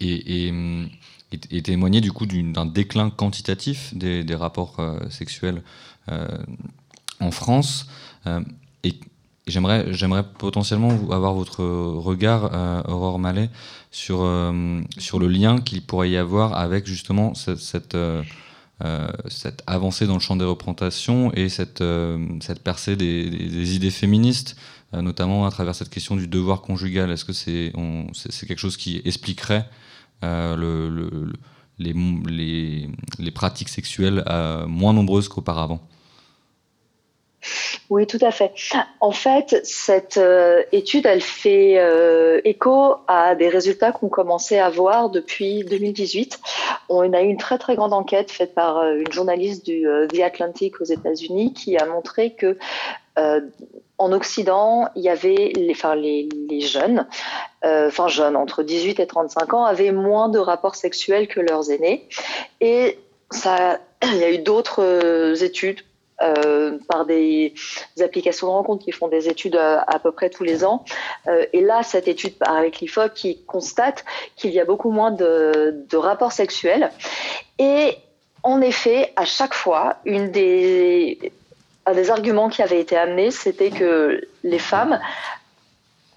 et, 0.00 0.48
et, 0.48 2.00
du 2.00 2.12
coup 2.12 2.26
d'un 2.26 2.66
déclin 2.66 3.10
quantitatif 3.10 3.94
des, 3.94 4.34
rapports 4.34 4.80
sexuels 5.08 5.62
en 7.20 7.30
France. 7.30 7.86
Euh, 8.26 8.40
et 8.84 8.94
j'aimerais, 9.46 9.84
potentiellement 10.38 10.90
avoir 11.10 11.34
votre 11.34 11.64
regard, 11.64 12.50
euh, 12.52 12.82
Aurore 12.88 13.18
Mallet, 13.18 13.50
sur, 13.90 14.24
le 14.24 15.28
lien 15.28 15.60
qu'il 15.60 15.82
pourrait 15.82 16.10
y 16.10 16.16
avoir 16.16 16.56
avec 16.56 16.86
justement 16.86 17.34
cette, 17.34 17.96
avancée 19.66 20.06
dans 20.06 20.14
le 20.14 20.20
champ 20.20 20.36
des 20.36 20.44
représentations 20.44 21.32
et 21.32 21.48
cette, 21.48 21.82
percée 22.62 22.96
des, 22.96 23.74
idées 23.74 23.90
féministes, 23.90 24.56
notamment 24.92 25.46
à 25.46 25.50
travers 25.50 25.74
cette 25.74 25.90
question 25.90 26.16
du 26.16 26.28
devoir 26.28 26.60
conjugal. 26.60 27.10
Est-ce 27.10 27.24
que 27.24 27.32
c'est, 27.32 27.72
quelque 28.46 28.58
chose 28.58 28.76
qui 28.76 29.00
expliquerait 29.04 29.66
le, 30.22 30.90
le, 30.90 31.32
les, 31.78 31.94
les, 32.26 32.90
les, 33.18 33.30
pratiques 33.30 33.70
sexuelles 33.70 34.22
moins 34.68 34.92
nombreuses 34.92 35.28
qu'auparavant? 35.28 35.88
Oui, 37.88 38.06
tout 38.06 38.18
à 38.20 38.30
fait. 38.30 38.52
En 39.00 39.12
fait, 39.12 39.60
cette 39.64 40.16
euh, 40.16 40.62
étude, 40.72 41.06
elle 41.06 41.20
fait 41.20 41.78
euh, 41.78 42.40
écho 42.44 42.96
à 43.06 43.34
des 43.34 43.48
résultats 43.48 43.92
qu'on 43.92 44.08
commençait 44.08 44.58
à 44.58 44.70
voir 44.70 45.08
depuis 45.10 45.64
2018. 45.64 46.40
On 46.88 47.12
a 47.12 47.22
eu 47.22 47.26
une 47.26 47.36
très 47.36 47.58
très 47.58 47.76
grande 47.76 47.92
enquête 47.92 48.30
faite 48.30 48.54
par 48.54 48.78
euh, 48.78 48.96
une 48.96 49.12
journaliste 49.12 49.64
du 49.64 49.86
The 50.12 50.20
Atlantic 50.20 50.80
aux 50.80 50.84
États-Unis 50.84 51.52
qui 51.52 51.76
a 51.76 51.86
montré 51.86 52.34
que 52.34 52.56
en 53.98 54.12
Occident, 54.12 54.90
il 54.94 55.02
y 55.02 55.08
avait 55.08 55.52
les, 55.56 55.70
enfin, 55.70 55.94
les, 55.94 56.28
jeunes, 56.60 57.06
enfin 57.62 58.08
jeunes 58.08 58.36
entre 58.36 58.62
18 58.62 59.00
et 59.00 59.06
35 59.06 59.54
ans, 59.54 59.64
avaient 59.64 59.90
moins 59.90 60.28
de 60.28 60.38
rapports 60.38 60.74
sexuels 60.74 61.26
que 61.26 61.40
leurs 61.40 61.70
aînés. 61.70 62.06
Et 62.60 62.98
ça, 63.30 63.80
il 64.02 64.16
y 64.16 64.24
a 64.24 64.30
eu 64.30 64.36
d'autres 64.36 65.42
études 65.42 65.80
euh, 66.22 66.78
par 66.88 67.04
des, 67.04 67.52
applications 68.00 68.46
de 68.46 68.52
rencontres 68.52 68.84
qui 68.84 68.92
font 68.92 69.08
des 69.08 69.28
études 69.28 69.56
à, 69.56 69.82
à 69.82 69.98
peu 69.98 70.12
près 70.12 70.30
tous 70.30 70.44
les 70.44 70.64
ans. 70.64 70.84
Euh, 71.28 71.44
et 71.52 71.60
là, 71.60 71.82
cette 71.82 72.08
étude 72.08 72.34
avec 72.40 72.80
l'IFOP 72.80 73.12
qui 73.14 73.42
constate 73.44 74.04
qu'il 74.34 74.50
y 74.52 74.60
a 74.60 74.64
beaucoup 74.64 74.90
moins 74.90 75.10
de, 75.10 75.96
rapports 75.96 76.32
sexuels. 76.32 76.90
Et 77.58 77.96
en 78.42 78.62
effet, 78.62 79.12
à 79.16 79.24
chaque 79.24 79.54
fois, 79.54 79.96
une 80.04 80.30
un 81.88 81.92
des 81.92 82.10
arguments 82.10 82.48
qui 82.48 82.62
avait 82.62 82.80
été 82.80 82.96
amené, 82.96 83.30
c'était 83.30 83.70
que 83.70 84.26
les 84.42 84.58
femmes 84.58 84.98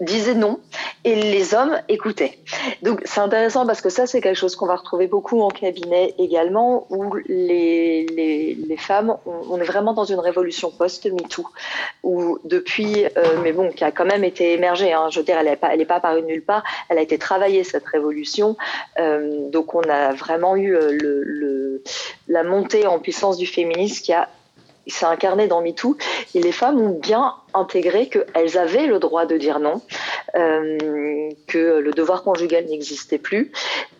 disaient 0.00 0.34
non 0.34 0.58
et 1.04 1.14
les 1.14 1.54
hommes 1.54 1.78
écoutaient. 1.88 2.38
Donc 2.82 3.02
c'est 3.04 3.20
intéressant 3.20 3.66
parce 3.66 3.80
que 3.80 3.90
ça 3.90 4.06
c'est 4.06 4.20
quelque 4.20 4.36
chose 4.36 4.56
qu'on 4.56 4.66
va 4.66 4.76
retrouver 4.76 5.06
beaucoup 5.06 5.40
en 5.42 5.48
cabinet 5.48 6.14
également 6.18 6.86
où 6.90 7.14
les, 7.26 8.06
les, 8.06 8.54
les 8.54 8.76
femmes, 8.76 9.16
on, 9.26 9.58
est 9.60 9.64
vraiment 9.64 9.92
dans 9.92 10.04
une 10.04 10.18
révolution 10.18 10.70
post-MeToo 10.70 11.46
où 12.02 12.38
depuis, 12.44 13.04
euh, 13.04 13.38
mais 13.42 13.52
bon, 13.52 13.70
qui 13.70 13.84
a 13.84 13.90
quand 13.90 14.04
même 14.04 14.24
été 14.24 14.52
émergée, 14.52 14.92
hein, 14.92 15.08
je 15.10 15.20
veux 15.20 15.24
dire, 15.24 15.38
elle 15.38 15.46
n'est 15.46 15.56
pas, 15.56 15.76
pas 15.86 15.94
apparue 15.96 16.22
nulle 16.22 16.44
part, 16.44 16.62
elle 16.88 16.98
a 16.98 17.02
été 17.02 17.18
travaillée 17.18 17.64
cette 17.64 17.86
révolution. 17.86 18.56
Euh, 18.98 19.50
donc 19.50 19.74
on 19.74 19.82
a 19.82 20.12
vraiment 20.12 20.56
eu 20.56 20.74
euh, 20.74 20.92
le, 20.92 21.22
le, 21.22 21.82
la 22.28 22.42
montée 22.42 22.86
en 22.86 22.98
puissance 22.98 23.36
du 23.36 23.46
féminisme 23.46 24.02
qui 24.02 24.12
a 24.12 24.28
s'est 24.90 25.06
incarné 25.06 25.46
dans 25.46 25.62
MeToo 25.62 25.96
et 26.34 26.40
les 26.40 26.52
femmes 26.52 26.80
ont 26.80 26.98
bien 26.98 27.34
intégré 27.54 28.08
qu'elles 28.08 28.58
avaient 28.58 28.86
le 28.86 28.98
droit 28.98 29.26
de 29.26 29.36
dire 29.36 29.60
non, 29.60 29.80
euh, 30.36 30.78
que 31.46 31.78
le 31.78 31.92
devoir 31.92 32.22
conjugal 32.22 32.66
n'existait 32.66 33.18
plus 33.18 33.52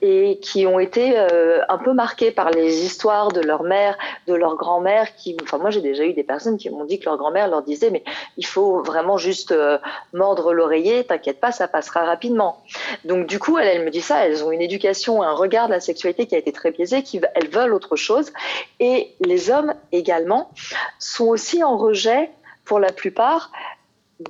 et 0.03 0.39
qui 0.41 0.67
ont 0.67 0.79
été 0.79 1.13
euh, 1.17 1.61
un 1.69 1.79
peu 1.79 1.93
marquées 1.93 2.31
par 2.31 2.51
les 2.51 2.85
histoires 2.85 3.33
de 3.33 3.41
leur 3.41 3.63
mère, 3.63 3.97
de 4.27 4.35
leur 4.35 4.57
grand-mère. 4.57 5.15
Qui, 5.17 5.37
enfin 5.43 5.59
moi 5.59 5.71
j'ai 5.71 5.81
déjà 5.81 6.05
eu 6.05 6.13
des 6.13 6.23
personnes 6.23 6.57
qui 6.57 6.71
m'ont 6.71 6.85
dit 6.85 6.99
que 6.99 7.07
leur 7.07 7.17
grand-mère 7.17 7.49
leur 7.49 7.63
disait 7.63 7.91
mais 7.91 8.05
il 8.37 8.47
faut 8.47 8.83
vraiment 8.83 9.19
juste 9.19 9.53
euh, 9.53 9.79
mordre 10.13 10.53
l'oreiller, 10.53 11.05
t'inquiète 11.05 11.41
pas, 11.41 11.53
ça 11.53 11.69
passera 11.69 12.05
rapidement. 12.05 12.63
Donc 13.05 13.27
du 13.27 13.39
coup 13.39 13.59
elle, 13.59 13.85
me 13.85 13.91
dit 13.91 14.01
ça, 14.01 14.27
elles 14.27 14.45
ont 14.45 14.53
une 14.53 14.63
éducation, 14.63 15.23
un 15.23 15.35
regard 15.35 15.67
de 15.67 15.73
la 15.73 15.81
sexualité 15.81 16.27
qui 16.27 16.35
a 16.35 16.39
été 16.39 16.53
très 16.53 16.71
biaisé, 16.71 17.03
qui 17.03 17.21
elles 17.35 17.49
veulent 17.49 17.75
autre 17.75 17.97
chose 17.97 18.33
et 18.79 19.15
les 19.21 19.51
hommes 19.51 19.75
également 19.93 20.51
sont 20.99 21.27
aussi 21.27 21.63
en 21.63 21.77
rejet 21.77 22.31
pour 22.71 22.79
la 22.79 22.93
plupart 22.93 23.51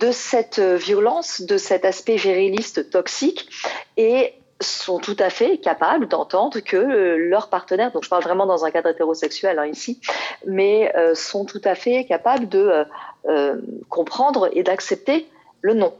de 0.00 0.12
cette 0.12 0.60
violence, 0.60 1.42
de 1.42 1.58
cet 1.58 1.84
aspect 1.84 2.16
viriliste 2.16 2.88
toxique 2.88 3.50
et 3.98 4.32
sont 4.62 4.98
tout 4.98 5.16
à 5.18 5.28
fait 5.28 5.58
capables 5.58 6.08
d'entendre 6.08 6.58
que 6.60 7.16
leur 7.18 7.50
partenaire, 7.50 7.92
donc 7.92 8.02
je 8.04 8.08
parle 8.08 8.22
vraiment 8.22 8.46
dans 8.46 8.64
un 8.64 8.70
cadre 8.70 8.88
hétérosexuel 8.88 9.58
hein, 9.58 9.66
ici, 9.66 10.00
mais 10.46 10.90
euh, 10.96 11.14
sont 11.14 11.44
tout 11.44 11.60
à 11.64 11.74
fait 11.74 12.06
capables 12.06 12.48
de 12.48 12.60
euh, 12.60 12.84
euh, 13.28 13.56
comprendre 13.90 14.48
et 14.54 14.62
d'accepter 14.62 15.28
le 15.60 15.74
non. 15.74 15.92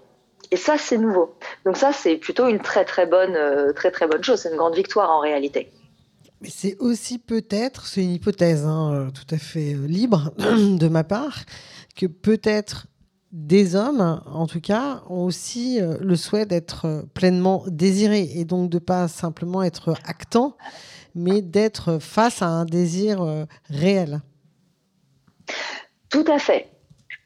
Et 0.51 0.57
ça, 0.57 0.79
c'est 0.79 0.97
nouveau. 0.97 1.35
Donc 1.67 1.77
ça, 1.77 1.93
c'est 1.93 2.17
plutôt 2.17 2.49
une 2.49 2.61
très 2.61 2.87
très 2.87 3.05
bonne, 3.05 3.37
très 3.75 3.91
très 3.91 4.07
bonne 4.07 4.25
chose. 4.25 4.41
C'est 4.41 4.51
une 4.51 4.57
grande 4.57 4.75
victoire 4.75 5.11
en 5.11 5.21
réalité. 5.21 5.71
Mais 6.41 6.49
c'est 6.49 6.77
aussi 6.79 7.19
peut-être, 7.19 7.87
c'est 7.87 8.03
une 8.03 8.13
hypothèse 8.13 8.65
hein, 8.65 9.09
tout 9.15 9.35
à 9.35 9.39
fait 9.39 9.75
libre 9.87 10.33
de 10.39 10.89
ma 10.89 11.05
part, 11.05 11.41
peut-être 12.07 12.87
des 13.33 13.77
hommes, 13.77 14.23
en 14.27 14.47
tout 14.47 14.61
cas, 14.61 15.03
ont 15.09 15.25
aussi 15.25 15.79
le 15.81 16.17
souhait 16.17 16.47
d'être 16.47 17.05
pleinement 17.15 17.63
désirés 17.69 18.29
et 18.35 18.45
donc 18.45 18.71
de 18.71 18.79
pas 18.79 19.07
simplement 19.07 19.63
être 19.63 19.95
actants, 20.05 20.57
mais 21.15 21.41
d'être 21.41 21.99
face 21.99 22.43
à 22.43 22.49
un 22.49 22.65
désir 22.65 23.47
réel. 23.69 24.21
Tout 26.09 26.25
à 26.27 26.39
fait. 26.39 26.69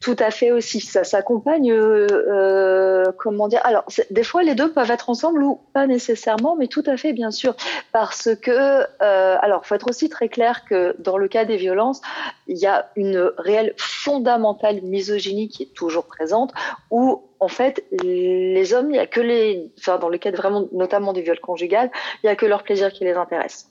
Tout 0.05 0.17
à 0.19 0.31
fait 0.31 0.53
aussi. 0.53 0.83
Ça 0.83 1.03
s'accompagne, 1.03 1.73
euh, 1.73 2.07
euh, 2.11 3.05
comment 3.17 3.49
dire 3.49 3.62
Alors, 3.64 3.87
des 4.11 4.23
fois, 4.23 4.43
les 4.43 4.55
deux 4.55 4.71
peuvent 4.71 4.90
être 4.90 5.09
ensemble 5.09 5.43
ou 5.43 5.59
pas 5.73 5.87
nécessairement, 5.87 6.57
mais 6.57 6.67
tout 6.67 6.83
à 6.85 6.99
fait, 6.99 7.14
bien 7.14 7.31
sûr. 7.31 7.57
Parce 7.90 8.29
que, 8.35 8.51
euh, 8.51 9.37
alors, 9.40 9.64
faut 9.64 9.75
être 9.75 9.88
aussi 9.88 10.11
très 10.11 10.29
clair 10.29 10.67
que 10.67 10.95
dans 10.99 11.17
le 11.17 11.27
cas 11.27 11.47
des 11.47 11.57
violences, 11.57 12.03
il 12.49 12.59
y 12.59 12.67
a 12.67 12.90
une 12.97 13.33
réelle 13.38 13.73
fondamentale 13.79 14.83
misogynie 14.83 15.49
qui 15.49 15.62
est 15.62 15.75
toujours 15.75 16.05
présente, 16.05 16.53
où 16.90 17.23
en 17.44 17.48
fait, 17.48 17.85
les 18.02 18.72
hommes, 18.72 18.90
il 18.90 18.96
y 18.96 18.98
a 18.98 19.07
que 19.07 19.20
les, 19.20 19.70
enfin, 19.78 19.98
dans 19.98 20.09
le 20.09 20.18
cas 20.18 20.30
vraiment, 20.30 20.66
notamment 20.72 21.12
du 21.12 21.20
viol 21.20 21.38
conjugal, 21.38 21.90
il 22.22 22.26
y 22.26 22.30
a 22.30 22.37
que 22.37 22.46
leur 22.46 22.62
plaisir 22.62 22.90
qui 22.92 23.04
les 23.04 23.12
intéresse. 23.12 23.68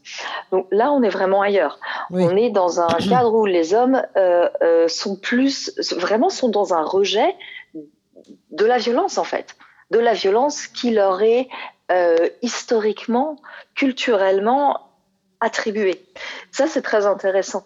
Donc 0.51 0.67
là, 0.71 0.91
on 0.91 1.01
est 1.01 1.09
vraiment 1.09 1.41
ailleurs. 1.41 1.79
On 2.11 2.37
est 2.37 2.51
dans 2.51 2.79
un 2.79 2.87
cadre 3.09 3.33
où 3.33 3.45
les 3.45 3.73
hommes 3.73 4.01
euh, 4.15 4.47
euh, 4.61 4.87
sont 4.87 5.15
plus, 5.15 5.73
vraiment 5.97 6.29
sont 6.29 6.49
dans 6.49 6.73
un 6.73 6.83
rejet 6.83 7.35
de 8.51 8.65
la 8.65 8.77
violence 8.77 9.17
en 9.17 9.23
fait, 9.23 9.55
de 9.89 9.99
la 9.99 10.13
violence 10.13 10.67
qui 10.67 10.91
leur 10.91 11.23
est 11.23 11.49
euh, 11.91 12.29
historiquement, 12.41 13.37
culturellement 13.75 14.91
attribuée. 15.39 16.05
Ça, 16.51 16.67
c'est 16.67 16.83
très 16.83 17.05
intéressant. 17.05 17.65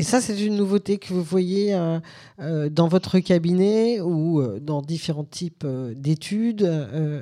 Et 0.00 0.02
ça, 0.02 0.22
c'est 0.22 0.40
une 0.40 0.56
nouveauté 0.56 0.96
que 0.96 1.12
vous 1.12 1.22
voyez 1.22 1.74
euh, 1.74 1.98
euh, 2.40 2.70
dans 2.70 2.88
votre 2.88 3.18
cabinet 3.18 4.00
ou 4.00 4.40
euh, 4.40 4.58
dans 4.58 4.80
différents 4.80 5.24
types 5.24 5.66
d'études 5.66 6.62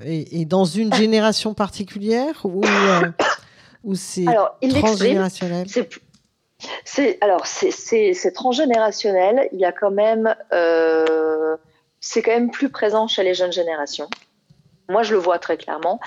et, 0.04 0.44
dans 0.44 0.64
une 0.64 0.94
génération 0.94 1.54
particulière 1.54 2.40
ou, 2.44 2.62
ou 3.82 3.96
c'est 3.96 4.26
transgénérationnel? 4.78 5.66
C'est 6.84 7.18
alors 7.20 7.46
c'est 7.46 8.32
transgénérationnel. 8.32 9.48
Il 9.52 9.58
y 9.58 9.64
a 9.64 9.72
quand 9.72 9.90
même 9.90 10.32
c'est 11.98 12.22
quand 12.22 12.30
même 12.30 12.52
plus 12.52 12.68
présent 12.68 13.08
chez 13.08 13.24
les 13.24 13.34
jeunes 13.34 13.52
générations. 13.52 14.08
Moi, 14.88 15.02
je 15.02 15.14
le 15.14 15.18
vois 15.18 15.40
très 15.40 15.56
clairement. 15.56 15.98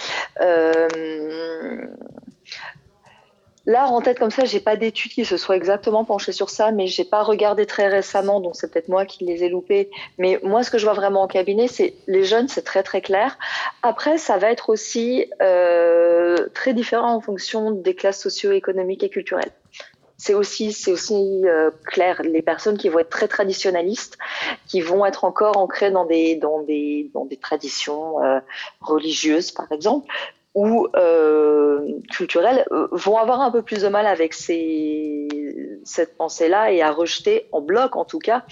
Là, 3.68 3.88
en 3.88 4.02
tête 4.02 4.18
comme 4.18 4.32
ça, 4.32 4.44
j'ai 4.44 4.60
pas 4.60 4.76
d'études 4.76 5.12
qui 5.12 5.24
se 5.24 5.38
soient 5.38 5.56
exactement 5.56 6.04
penchées 6.04 6.32
sur 6.32 6.50
ça, 6.50 6.72
mais 6.72 6.88
j'ai 6.88 7.06
pas 7.06 7.22
regardé 7.22 7.68
très 7.68 7.88
récemment, 7.88 8.40
donc 8.40 8.56
c'est 8.56 8.72
peut-être 8.72 8.90
moi 8.90 9.06
qui 9.06 9.24
les 9.24 9.44
ai 9.44 9.50
loupés. 9.50 9.92
Mais 10.18 10.40
moi, 10.42 10.64
ce 10.64 10.72
que 10.72 10.80
je 10.80 10.86
vois 10.86 10.94
vraiment 10.94 11.22
en 11.22 11.28
cabinet, 11.28 11.68
c'est 11.68 11.94
les 12.08 12.24
jeunes, 12.24 12.48
c'est 12.48 12.64
très 12.64 12.82
très 12.82 13.02
clair. 13.02 13.38
Après, 13.84 14.18
ça 14.18 14.38
va 14.38 14.50
être 14.50 14.70
aussi 14.70 15.28
euh, 15.44 16.48
très 16.56 16.74
différent 16.74 17.14
en 17.14 17.22
fonction 17.22 17.70
des 17.70 17.94
classes 17.94 18.22
socio-économiques 18.22 19.04
et 19.04 19.10
culturelles. 19.10 19.52
C'est 20.18 20.34
aussi, 20.34 20.76
aussi 20.88 21.42
euh, 21.46 21.72
clair. 21.86 22.22
Les 22.24 22.44
personnes 22.44 22.78
qui 22.78 22.90
vont 22.90 23.00
être 23.00 23.10
très 23.10 23.28
traditionnalistes, 23.28 24.18
qui 24.68 24.82
vont 24.82 25.06
être 25.06 25.24
encore 25.24 25.58
ancrées 25.58 25.92
dans 25.92 26.06
des 26.06 26.40
traditions 27.42 28.24
euh, 28.24 28.40
religieuses, 28.82 29.52
par 29.52 29.72
exemple, 29.72 30.08
ou 30.54 30.88
euh, 30.96 31.80
culturelles 32.12 32.66
euh, 32.72 32.88
vont 32.92 33.18
avoir 33.18 33.42
un 33.42 33.52
peu 33.52 33.62
plus 33.62 33.82
de 33.82 33.88
mal 33.88 34.06
avec 34.06 34.34
cette 34.34 36.18
pensée-là 36.18 36.72
et 36.72 36.82
à 36.82 36.92
rejeter 36.92 37.48
en 37.52 37.62
bloc, 37.62 37.96
en 37.96 38.06
tout 38.06 38.20
cas, 38.20 38.44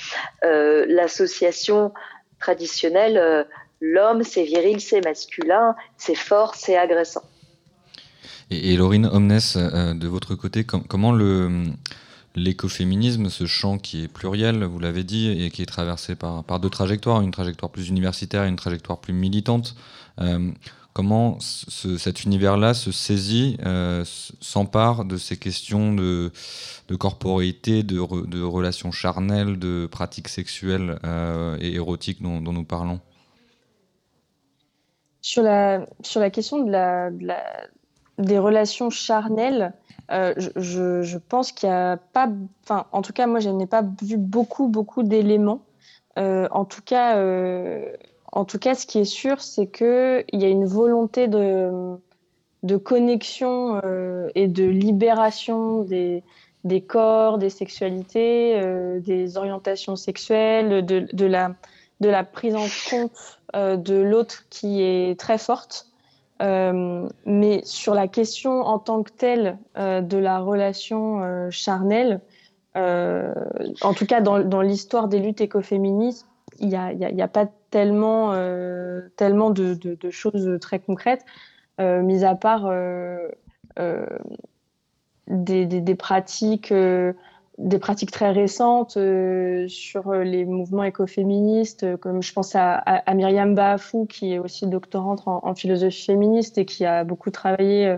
euh, 0.43 0.85
l'association 0.88 1.93
traditionnelle. 2.39 3.17
Euh, 3.17 3.43
l'homme, 3.81 4.23
c'est 4.23 4.43
viril, 4.43 4.79
c'est 4.79 5.03
masculin, 5.03 5.75
c'est 5.97 6.15
fort, 6.15 6.55
c'est 6.55 6.77
agressant. 6.77 7.23
Et, 8.49 8.73
et 8.73 8.77
Laurine 8.77 9.05
Omnes, 9.05 9.39
de 9.95 10.07
votre 10.07 10.35
côté, 10.35 10.63
com 10.63 10.83
comment 10.88 11.13
l'écoféminisme, 12.35 13.29
ce 13.29 13.45
champ 13.45 13.77
qui 13.77 14.03
est 14.03 14.07
pluriel, 14.07 14.63
vous 14.63 14.79
l'avez 14.79 15.03
dit, 15.03 15.43
et 15.43 15.51
qui 15.51 15.62
est 15.62 15.67
traversé 15.67 16.15
par, 16.15 16.43
deux 16.59 16.69
trajectoires, 16.69 17.21
une 17.21 17.31
trajectoire 17.31 17.71
plus 17.71 17.89
universitaire 17.89 18.45
et 18.45 18.47
une 18.47 18.55
trajectoire 18.55 18.99
plus 18.99 19.13
militante. 19.13 19.75
Comment 20.93 21.38
cet 21.39 22.23
univers-là 22.23 22.73
se 22.73 22.91
saisit, 22.91 23.58
euh, 23.65 24.04
s'empare 24.06 25.06
de 25.06 25.17
ces 25.17 25.38
questions 25.38 25.93
de, 25.93 26.32
de 26.88 26.95
de, 26.95 28.41
relations 28.43 28.91
charnelles, 28.91 29.60
de 29.60 29.88
pratiques 29.88 30.28
sexuelles 30.28 30.99
euh, 31.06 31.58
et 31.62 31.75
érotiques 31.75 32.21
dont, 32.21 32.39
nous 32.39 32.65
parlons 32.65 32.99
sur 35.21 35.43
la, 35.43 35.86
question 36.32 36.65
des 38.17 38.39
relations 38.39 38.89
charnelles, 38.89 39.73
euh, 40.12 40.34
je, 40.38 41.04
je, 41.04 41.17
pense 41.17 41.52
qu'il 41.52 41.69
n'y 41.69 41.75
a 41.75 41.97
pas, 41.97 42.30
enfin, 42.63 42.88
en 42.93 43.02
tout 43.02 43.13
cas, 43.13 43.28
moi, 43.28 43.39
je 43.39 43.49
n'ai 43.49 43.67
pas 43.67 43.84
vu 44.02 44.17
beaucoup, 44.17 44.69
beaucoup 44.69 45.04
d'éléments. 45.04 45.62
en 46.15 46.65
tout 46.65 46.82
cas, 46.82 47.15
en 48.31 48.45
tout 48.45 48.59
cas, 48.59 48.75
ce 48.75 48.85
qui 48.85 48.99
est 48.99 49.05
sûr, 49.05 49.41
c'est 49.41 49.67
qu'il 49.67 50.25
y 50.33 50.45
a 50.45 50.49
une 50.49 50.65
volonté 50.65 51.27
de, 51.27 51.97
connexion 52.83 53.81
euh, 53.83 54.29
et 54.35 54.47
de 54.47 54.65
libération 54.65 55.83
des, 55.83 56.23
corps, 56.87 57.37
des 57.37 57.49
sexualités, 57.49 58.59
euh, 58.59 58.99
des 58.99 59.37
orientations 59.37 59.95
sexuelles, 59.95 60.85
de, 60.85 61.25
la, 61.25 62.23
prise 62.23 62.55
en 62.55 62.67
compte 62.89 63.11
euh, 63.55 63.77
de 63.77 63.95
l'autre 63.95 64.45
qui 64.49 64.81
est 64.83 65.19
très 65.19 65.37
forte. 65.37 65.87
mais 66.39 67.61
sur 67.65 67.95
la 67.95 68.07
question 68.07 68.61
en 68.61 68.79
tant 68.79 69.03
que 69.03 69.11
telle 69.11 69.57
de 69.75 70.17
la 70.17 70.39
relation 70.39 71.49
charnelle, 71.49 72.21
en 72.75 73.93
tout 73.95 74.05
cas 74.05 74.21
dans 74.21 74.61
l'histoire 74.61 75.07
des 75.07 75.19
luttes 75.19 75.41
écoféministes, 75.41 76.27
il 76.60 76.67
n'y 76.67 76.76
a, 76.76 76.91
y 76.93 77.22
a, 77.22 77.28
pas 77.28 77.48
tellement, 77.72 78.34
euh, 78.34 79.10
tellement 79.15 79.50
de, 79.50 79.78
choses 80.10 80.58
très 80.60 80.80
concrètes, 80.80 81.26
euh, 81.80 82.02
mis 82.02 82.24
à 82.24 82.36
part 82.36 82.65
euh, 82.65 83.30
des, 85.28 85.95
pratiques 85.95 86.74
des 87.58 87.78
pratiques 87.78 88.12
très 88.12 88.32
récentes 88.32 88.98
sur 89.67 90.13
les 90.13 90.45
mouvements 90.45 90.84
écoféministes, 90.84 91.98
comme 91.98 92.24
je 92.24 92.34
pense 92.34 92.56
à, 92.56 92.76
à, 92.76 93.13
Myriam 93.13 93.54
Bafou, 93.54 94.06
qui 94.06 94.34
est 94.34 94.39
aussi 94.39 94.65
doctorante 94.67 95.24
en, 95.26 95.54
philosophie 95.56 96.06
féministe 96.06 96.58
et 96.58 96.65
qui 96.65 96.86
a 96.86 97.04
beaucoup 97.04 97.32
travaillé, 97.32 97.98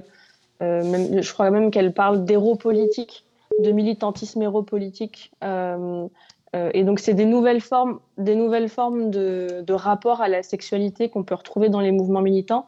je 0.59 1.33
crois 1.33 1.51
même 1.51 1.69
qu'elle 1.71 1.93
parle 1.93 2.25
d'éropolitique, 2.25 3.25
de 3.59 3.71
militantisme 3.71 4.41
héropolitique, 4.41 5.31
et 6.53 6.83
donc, 6.83 6.99
c'est 6.99 7.13
des 7.13 7.25
nouvelles 7.25 7.61
formes, 7.61 7.99
des 8.17 8.35
nouvelles 8.35 8.67
formes 8.67 9.09
de, 9.09 9.71
rapport 9.71 10.21
à 10.21 10.27
la 10.27 10.43
sexualité 10.43 11.09
qu'on 11.09 11.23
peut 11.23 11.35
retrouver 11.35 11.69
dans 11.69 11.79
les 11.79 11.91
mouvements 11.91 12.21
militants. 12.21 12.65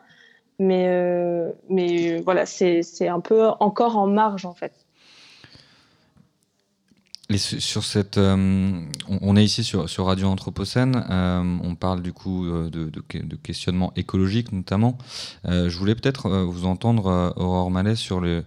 Mais, 0.60 0.86
euh, 0.88 1.52
mais 1.69 2.22
voilà, 2.22 2.46
c'est 2.46 3.08
un 3.08 3.19
peu 3.19 3.48
encore 3.60 3.98
en 3.98 4.08
marge, 4.08 4.46
en 4.46 4.54
fait. 4.54 4.74
Sur 7.36 7.84
cette, 7.84 8.17
euh, 8.17 8.80
on 9.22 9.36
est 9.36 9.43
ici 9.43 9.63
sur, 9.63 9.89
sur 9.89 10.06
Radio 10.06 10.28
Anthropocène, 10.28 11.04
on 11.63 11.76
parle 11.76 12.02
du 12.02 12.13
coup 12.13 12.46
de, 12.48 12.91
questionnement 13.41 13.91
écologique 13.96 14.52
notamment. 14.52 14.98
je 15.46 15.76
voulais 15.76 15.96
peut-être 15.96 16.30
vous 16.30 16.65
entendre, 16.65 17.34
Aurore 17.38 17.72
Mallet, 17.72 17.96
sur 17.96 18.22
le, 18.22 18.43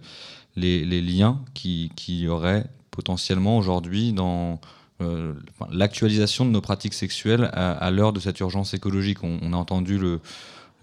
les, 0.55 1.01
liens 1.01 1.39
qui, 1.53 1.91
qui 1.95 2.21
y 2.21 2.27
aurait 2.27 2.65
potentiellement 2.91 3.57
aujourd'hui 3.57 4.13
dans 4.13 4.59
euh, 4.99 5.33
l'actualisation 5.71 6.43
de 6.43 6.49
nos 6.49 6.61
pratiques 6.61 6.95
sexuelles 6.95 7.51
à, 7.53 7.91
l'heure 7.91 8.13
de 8.13 8.19
cette 8.19 8.39
urgence 8.39 8.73
écologique. 8.73 9.23
On, 9.23 9.53
a 9.53 9.55
entendu 9.55 9.99
le, 9.99 10.19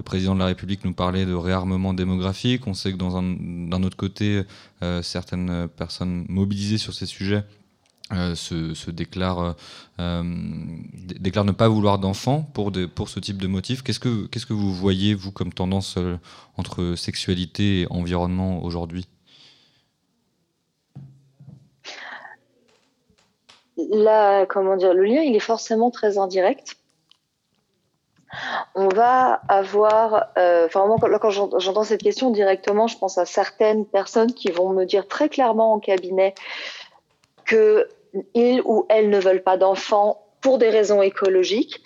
président 0.05 0.35
de 0.35 0.41
la 0.41 0.47
République 0.47 0.85
nous 0.85 0.93
parler 0.93 1.27
de 1.27 1.35
réarmement 1.35 1.95
démographique. 1.95 2.67
On 2.67 2.75
sait 2.75 2.93
que 2.93 2.99
d'un 2.99 3.83
autre 3.83 3.97
côté, 3.97 4.43
euh, 4.83 5.03
certaines 5.03 5.69
personnes 5.69 6.27
mobilisées 6.29 6.79
sur 6.79 6.95
ces 6.95 7.07
sujets 7.07 7.43
euh, 8.13 8.37
se, 8.37 8.91
déclarent, 8.91 9.57
ne 9.99 11.53
pas 11.53 11.69
vouloir 11.69 11.99
d'enfants 11.99 12.43
pour, 12.55 12.71
ce 13.09 13.19
type 13.19 13.39
de 13.39 13.49
motif. 13.49 13.83
Qu'est-ce 13.83 14.01
que, 14.01 14.27
qu'est-ce 14.27 14.47
que 14.47 14.53
vous 14.53 14.73
voyez, 14.73 15.15
vous, 15.15 15.33
comme 15.33 15.53
tendance 15.53 15.99
entre 16.57 16.95
sexualité 16.97 17.81
et 17.81 17.87
environnement 17.91 18.63
aujourd'hui? 18.63 19.09
La, 23.77 24.47
comment 24.47 24.77
dire, 24.77 24.95
le 24.95 25.05
lien, 25.05 25.23
il 25.23 25.35
est 25.35 25.41
forcément 25.41 25.91
très 25.91 26.19
indirect. 26.19 26.77
on 28.75 28.89
va 28.89 29.41
avoir, 29.49 30.27
euh, 30.39 30.67
enfin 30.67 30.85
quand 31.21 31.31
j'entends 31.31 31.85
cette 31.85 32.03
question 32.03 32.31
directement, 32.31 32.87
je 32.87 32.99
pense 32.99 33.19
à 33.19 33.25
certaines 33.25 33.87
personnes 33.87 34.33
qui 34.33 34.51
vont 34.51 34.71
me 34.71 34.85
dire 34.85 35.07
très 35.07 35.29
clairement 35.29 35.73
en 35.73 35.81
cabinet 35.81 36.35
que 37.45 37.89
ils 38.35 38.63
ou 38.65 38.87
elles 38.89 39.11
ne 39.11 39.19
veulent 39.19 39.43
pas 39.43 39.57
d'enfants 39.57 40.25
pour 40.41 40.59
des 40.59 40.71
raisons 40.71 41.03
écologiques, 41.03 41.83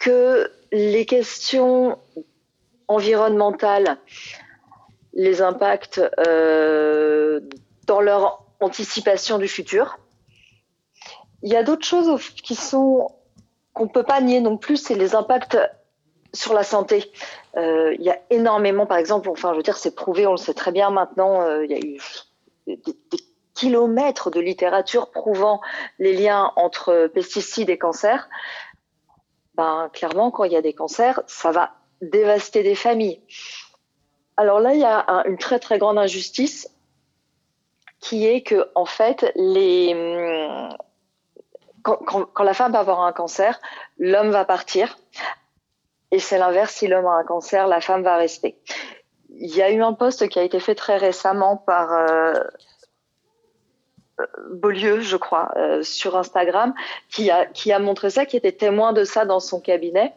que 0.00 0.50
les 0.72 1.06
questions 1.06 1.98
environnementales 2.88 3.98
les 5.12 5.42
impactent 5.42 6.02
euh, 6.26 7.40
dans 7.86 8.00
leur 8.00 8.44
anticipation 8.60 9.38
du 9.38 9.48
futur. 9.48 9.98
Il 11.46 11.52
y 11.52 11.56
a 11.56 11.62
d'autres 11.62 11.86
choses 11.86 12.18
qui 12.42 12.56
sont 12.56 13.06
qu'on 13.72 13.86
peut 13.86 14.02
pas 14.02 14.20
nier 14.20 14.40
non 14.40 14.56
plus, 14.56 14.78
c'est 14.78 14.96
les 14.96 15.14
impacts 15.14 15.56
sur 16.34 16.54
la 16.54 16.64
santé. 16.64 17.12
Euh, 17.56 17.94
il 17.96 18.04
y 18.04 18.10
a 18.10 18.18
énormément, 18.30 18.84
par 18.84 18.96
exemple, 18.96 19.30
enfin, 19.30 19.52
je 19.52 19.58
veux 19.58 19.62
dire, 19.62 19.76
c'est 19.76 19.94
prouvé, 19.94 20.26
on 20.26 20.32
le 20.32 20.38
sait 20.38 20.54
très 20.54 20.72
bien 20.72 20.90
maintenant. 20.90 21.42
Euh, 21.42 21.64
il 21.64 21.70
y 21.70 21.74
a 21.74 21.78
eu 21.78 22.00
des, 22.66 22.96
kilomètres 23.54 24.28
de 24.28 24.40
littérature 24.40 25.12
prouvant 25.12 25.60
les 26.00 26.14
liens 26.14 26.52
entre 26.56 27.06
pesticides 27.14 27.70
et 27.70 27.78
cancers. 27.78 28.28
Ben, 29.54 29.88
clairement, 29.92 30.32
quand 30.32 30.42
il 30.42 30.52
y 30.52 30.56
a 30.56 30.62
des 30.62 30.74
cancers, 30.74 31.22
ça 31.28 31.52
va 31.52 31.74
dévaster 32.02 32.64
des 32.64 32.74
familles. 32.74 33.22
Alors 34.36 34.58
là, 34.58 34.74
il 34.74 34.80
y 34.80 34.84
a 34.84 35.22
une 35.26 35.38
très 35.38 35.60
très 35.60 35.78
grande 35.78 35.96
injustice 35.96 36.68
qui 38.00 38.26
est 38.26 38.42
que 38.42 38.68
en 38.74 38.84
fait, 38.84 39.32
les, 39.36 39.94
quand, 41.86 42.42
la 42.42 42.54
femme 42.54 42.72
va 42.72 42.80
avoir 42.80 43.02
un 43.02 43.12
cancer, 43.12 43.60
l'homme 43.98 44.30
va 44.30 44.44
partir. 44.44 44.98
Et 46.10 46.18
c'est 46.18 46.38
l'inverse, 46.38 46.74
si 46.74 46.88
l'homme 46.88 47.06
a 47.06 47.14
un 47.14 47.24
cancer, 47.24 47.66
la 47.68 47.80
femme 47.80 48.02
va 48.02 48.16
rester. 48.16 48.58
Il 49.30 49.54
y 49.54 49.62
a 49.62 49.70
eu 49.70 49.82
un 49.82 49.92
poste 49.92 50.28
qui 50.28 50.38
a 50.38 50.42
été 50.42 50.60
fait 50.60 50.74
très 50.74 50.96
récemment 50.96 51.56
par 51.56 51.92
euh, 51.92 52.34
Beaulieu, 54.50 55.00
je 55.00 55.16
crois, 55.16 55.52
euh, 55.56 55.82
sur 55.82 56.16
Instagram, 56.16 56.74
qui 57.10 57.30
a, 57.30 57.46
qui 57.46 57.72
a 57.72 57.78
montré 57.78 58.10
ça, 58.10 58.26
qui 58.26 58.36
était 58.36 58.52
témoin 58.52 58.92
de 58.92 59.04
ça 59.04 59.24
dans 59.24 59.40
son 59.40 59.60
cabinet. 59.60 60.14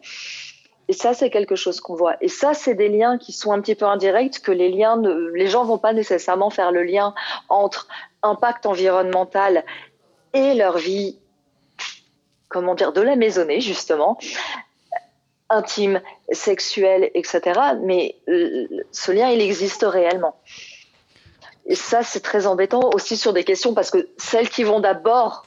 Et 0.88 0.94
ça, 0.94 1.14
c'est 1.14 1.30
quelque 1.30 1.56
chose 1.56 1.82
qu'on 1.82 1.96
voit. 1.96 2.16
Et 2.22 2.30
ça, 2.30 2.56
c'est 2.56 2.74
des 2.74 2.90
liens 2.90 3.20
qui 3.20 3.32
sont 3.32 3.52
un 3.52 3.62
petit 3.62 3.76
peu 3.76 3.86
indirects, 3.86 4.40
que 4.40 4.52
les 4.52 4.70
liens, 4.70 4.98
ne, 4.98 5.30
les 5.36 5.48
gens 5.48 5.64
vont 5.64 5.78
pas 5.78 5.94
nécessairement 5.94 6.50
faire 6.50 6.72
le 6.72 6.84
lien 6.84 7.14
entre 7.48 7.88
impact 8.24 8.66
environnemental 8.66 9.64
et 10.34 10.56
leur 10.56 10.78
vie 10.78 11.20
comment 12.50 12.76
dire, 12.76 12.92
de 12.92 13.02
la 13.02 13.16
maisonnée, 13.16 13.62
justement, 13.62 14.18
intime, 15.50 16.02
sexuelle, 16.32 17.10
etc. 17.14 17.60
Mais 17.82 18.16
euh, 18.28 18.68
ce 18.92 19.12
lien, 19.12 19.30
il 19.30 19.42
existe 19.42 19.86
réellement. 19.88 20.36
Et 21.66 21.76
ça, 21.76 22.04
c'est 22.04 22.22
très 22.22 22.48
embêtant 22.48 22.90
aussi 22.94 23.16
sur 23.16 23.32
des 23.32 23.44
questions 23.44 23.74
parce 23.74 23.92
que 23.92 24.10
celles 24.18 24.50
qui 24.50 24.64
vont 24.64 24.80
d'abord 24.80 25.46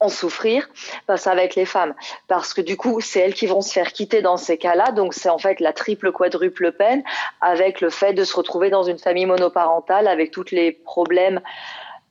en 0.00 0.08
souffrir, 0.08 0.68
ben, 1.06 1.16
ça 1.16 1.34
va 1.34 1.44
être 1.44 1.54
les 1.54 1.66
femmes. 1.66 1.94
Parce 2.28 2.52
que 2.52 2.60
du 2.60 2.76
coup, 2.76 3.00
c'est 3.00 3.20
elles 3.20 3.34
qui 3.34 3.46
vont 3.46 3.60
se 3.60 3.72
faire 3.72 3.92
quitter 3.92 4.22
dans 4.22 4.36
ces 4.36 4.58
cas-là. 4.58 4.92
Donc, 4.92 5.14
c'est 5.14 5.28
en 5.28 5.38
fait 5.38 5.60
la 5.60 5.72
triple, 5.72 6.12
quadruple 6.12 6.72
peine 6.72 7.02
avec 7.40 7.80
le 7.80 7.90
fait 7.90 8.12
de 8.12 8.24
se 8.24 8.34
retrouver 8.34 8.70
dans 8.70 8.82
une 8.82 8.98
famille 8.98 9.26
monoparentale 9.26 10.08
avec 10.08 10.30
tous 10.30 10.50
les 10.50 10.72
problèmes 10.72 11.40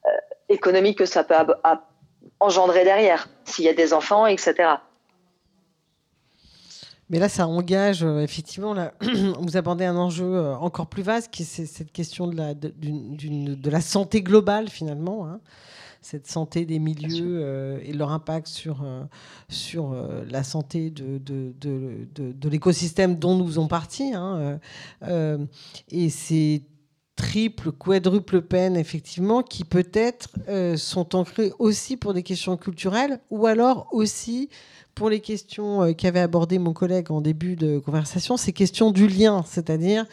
euh, 0.05 0.09
économiques 0.49 0.99
que 0.99 1.05
ça 1.05 1.23
peut 1.23 1.35
engendrer 2.43 2.83
derrière, 2.83 3.27
s'il 3.45 3.65
y 3.65 3.69
a 3.69 3.73
des 3.73 3.93
enfants, 3.93 4.25
etc. 4.25 4.75
Mais 7.09 7.19
là, 7.19 7.29
ça 7.29 7.47
engage, 7.47 8.03
euh, 8.03 8.21
effectivement, 8.21 8.73
là, 8.73 8.93
vous 9.39 9.57
abordez 9.57 9.85
un 9.85 9.95
enjeu 9.95 10.25
euh, 10.25 10.55
encore 10.55 10.87
plus 10.87 11.03
vaste, 11.03 11.31
qui 11.31 11.43
est 11.43 11.65
cette 11.65 11.91
question 11.91 12.27
de 12.27 12.35
la, 12.35 12.53
de, 12.53 12.73
de 12.79 13.69
la 13.69 13.81
santé 13.81 14.21
globale, 14.23 14.67
finalement. 14.69 15.27
Hein. 15.27 15.39
cette 16.01 16.27
santé 16.27 16.65
des 16.65 16.79
milieux 16.79 17.39
euh, 17.43 17.79
et 17.83 17.93
leur 17.93 18.11
impact 18.11 18.47
sur, 18.47 18.83
sur 19.47 19.95
la 20.27 20.43
santé 20.43 20.89
de, 20.89 21.19
de, 21.19 21.53
de 21.61 22.49
l'écosystème 22.49 23.15
dont 23.15 23.35
nous 23.35 23.45
faisons 23.45 23.67
partie. 23.67 24.13
Hein. 24.15 24.59
et 25.91 26.09
c'est 26.09 26.63
triple, 27.15 27.71
quadruple 27.71 28.41
peine, 28.41 28.75
effectivement, 28.75 29.43
qui 29.43 29.63
peut-être 29.63 30.29
euh, 30.49 30.77
sont 30.77 31.15
ancrées 31.15 31.51
aussi 31.59 31.97
pour 31.97 32.13
des 32.13 32.23
questions 32.23 32.57
culturelles 32.57 33.19
ou 33.29 33.45
alors 33.45 33.87
aussi 33.91 34.49
pour 34.95 35.09
les 35.09 35.19
questions 35.19 35.83
euh, 35.83 35.93
qu'avait 35.93 36.19
abordé 36.19 36.59
mon 36.59 36.73
collègue 36.73 37.11
en 37.11 37.21
début 37.21 37.55
de 37.55 37.79
conversation, 37.79 38.37
ces 38.37 38.53
questions 38.53 38.91
du 38.91 39.07
lien, 39.07 39.43
c'est-à-dire, 39.47 40.05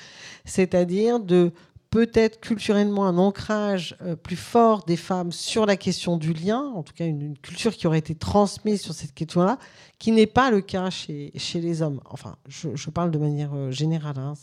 c'est-à-dire 0.45 1.21
de 1.21 1.53
peut-être 1.91 2.39
culturellement 2.41 3.05
un 3.07 3.19
ancrage 3.19 3.97
euh, 4.03 4.15
plus 4.15 4.37
fort 4.37 4.85
des 4.85 4.97
femmes 4.97 5.33
sur 5.33 5.67
la 5.67 5.77
question 5.77 6.17
du 6.17 6.33
lien, 6.33 6.61
en 6.75 6.85
tout 6.85 6.93
cas 6.93 7.05
une, 7.05 7.37
culture 7.39 7.75
qui 7.75 7.87
aurait 7.89 7.99
été 7.99 8.15
transmise 8.15 8.81
sur 8.81 8.95
cette 8.95 9.13
question-là, 9.13 9.59
qui 9.99 10.13
n'est 10.13 10.29
pas 10.29 10.53
le 10.53 10.61
cas 10.61 10.89
chez, 10.91 11.33
chez 11.35 11.61
les 11.61 11.83
hommes. 11.83 12.01
Enfin, 12.09 12.37
je, 12.49 12.91
parle 12.91 13.11
de 13.11 13.19
manière 13.19 13.51
euh, 13.55 13.71
générale, 13.73 14.19
hein, 14.19 14.35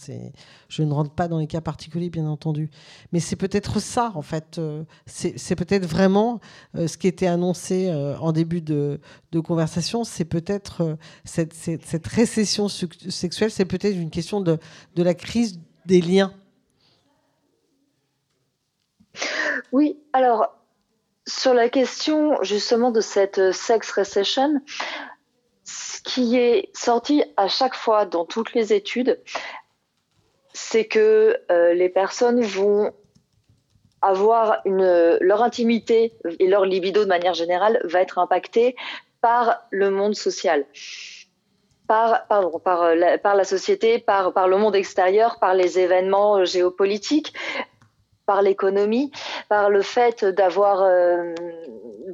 je 0.68 0.84
ne 0.84 0.92
rentre 0.92 1.12
pas 1.12 1.30
dans 1.30 1.40
les 1.40 1.48
cas 1.48 1.62
particuliers, 1.62 2.10
bien 2.10 2.28
entendu. 2.28 2.70
Mais 3.14 3.22
c'est 3.22 3.38
peut-être 3.38 3.80
ça, 3.80 4.12
en 4.16 4.22
fait. 4.22 4.58
Euh, 4.58 4.84
c'est 5.06 5.56
peut-être 5.56 5.86
vraiment 5.86 6.42
ce 6.76 6.98
qui 6.98 7.08
était 7.08 7.28
annoncé 7.28 7.92
en 8.20 8.32
début 8.32 8.62
de, 8.62 9.00
de 9.32 9.40
conversation, 9.40 10.04
c'est 10.04 10.26
peut-être 10.26 10.98
cette, 11.24 11.54
cette, 11.54 11.86
cette, 11.86 12.08
récession 12.08 12.68
sexuelle, 12.68 13.52
c'est 13.52 13.66
peut-être 13.66 13.96
une 13.96 14.10
question 14.10 14.42
de, 14.42 14.60
de 14.96 15.04
la 15.04 15.14
crise 15.14 15.60
des 15.86 16.02
liens 16.02 16.34
Oui, 19.72 20.00
alors 20.14 20.58
sur 21.28 21.54
la 21.54 21.70
question 21.70 22.42
justement 22.42 22.90
de 22.92 23.02
cette 23.02 23.52
sex 23.52 23.92
recession, 23.92 24.62
ce 25.66 26.02
qui 26.02 26.38
est 26.38 26.70
sorti 26.76 27.24
à 27.36 27.50
chaque 27.50 27.76
fois 27.76 28.06
dans 28.06 28.26
toutes 28.26 28.54
les 28.54 28.74
études, 28.74 29.20
c'est 30.54 30.86
que 30.86 31.38
euh, 31.52 31.74
les 31.74 31.90
personnes 31.90 32.42
vont 32.42 32.94
avoir 34.02 34.62
une 34.66 35.18
leur 35.20 35.44
intimité 35.44 36.14
et 36.40 36.48
leur 36.48 36.66
libido 36.66 37.04
de 37.04 37.10
manière 37.10 37.34
générale 37.34 37.82
va 37.84 38.02
être 38.02 38.20
impactée 38.20 38.76
par 39.20 39.68
le 39.72 39.90
monde 39.90 40.16
social. 40.16 40.66
Par, 41.88 42.28
pardon, 42.28 42.60
par, 42.60 42.96
la, 42.96 43.18
par 43.18 43.36
la 43.36 43.44
société, 43.44 44.00
par 44.00 44.48
le 44.48 44.58
monde 44.58 44.76
extérieur, 44.76 45.40
par 45.40 45.54
les 45.54 45.80
événements 45.80 46.44
géopolitiques 46.46 47.34
par 48.28 48.44
l'économie, 48.44 49.12
par 49.50 49.72
le 49.72 49.82
fait 49.82 50.24
d'avoir 50.24 50.84
euh, 50.84 51.34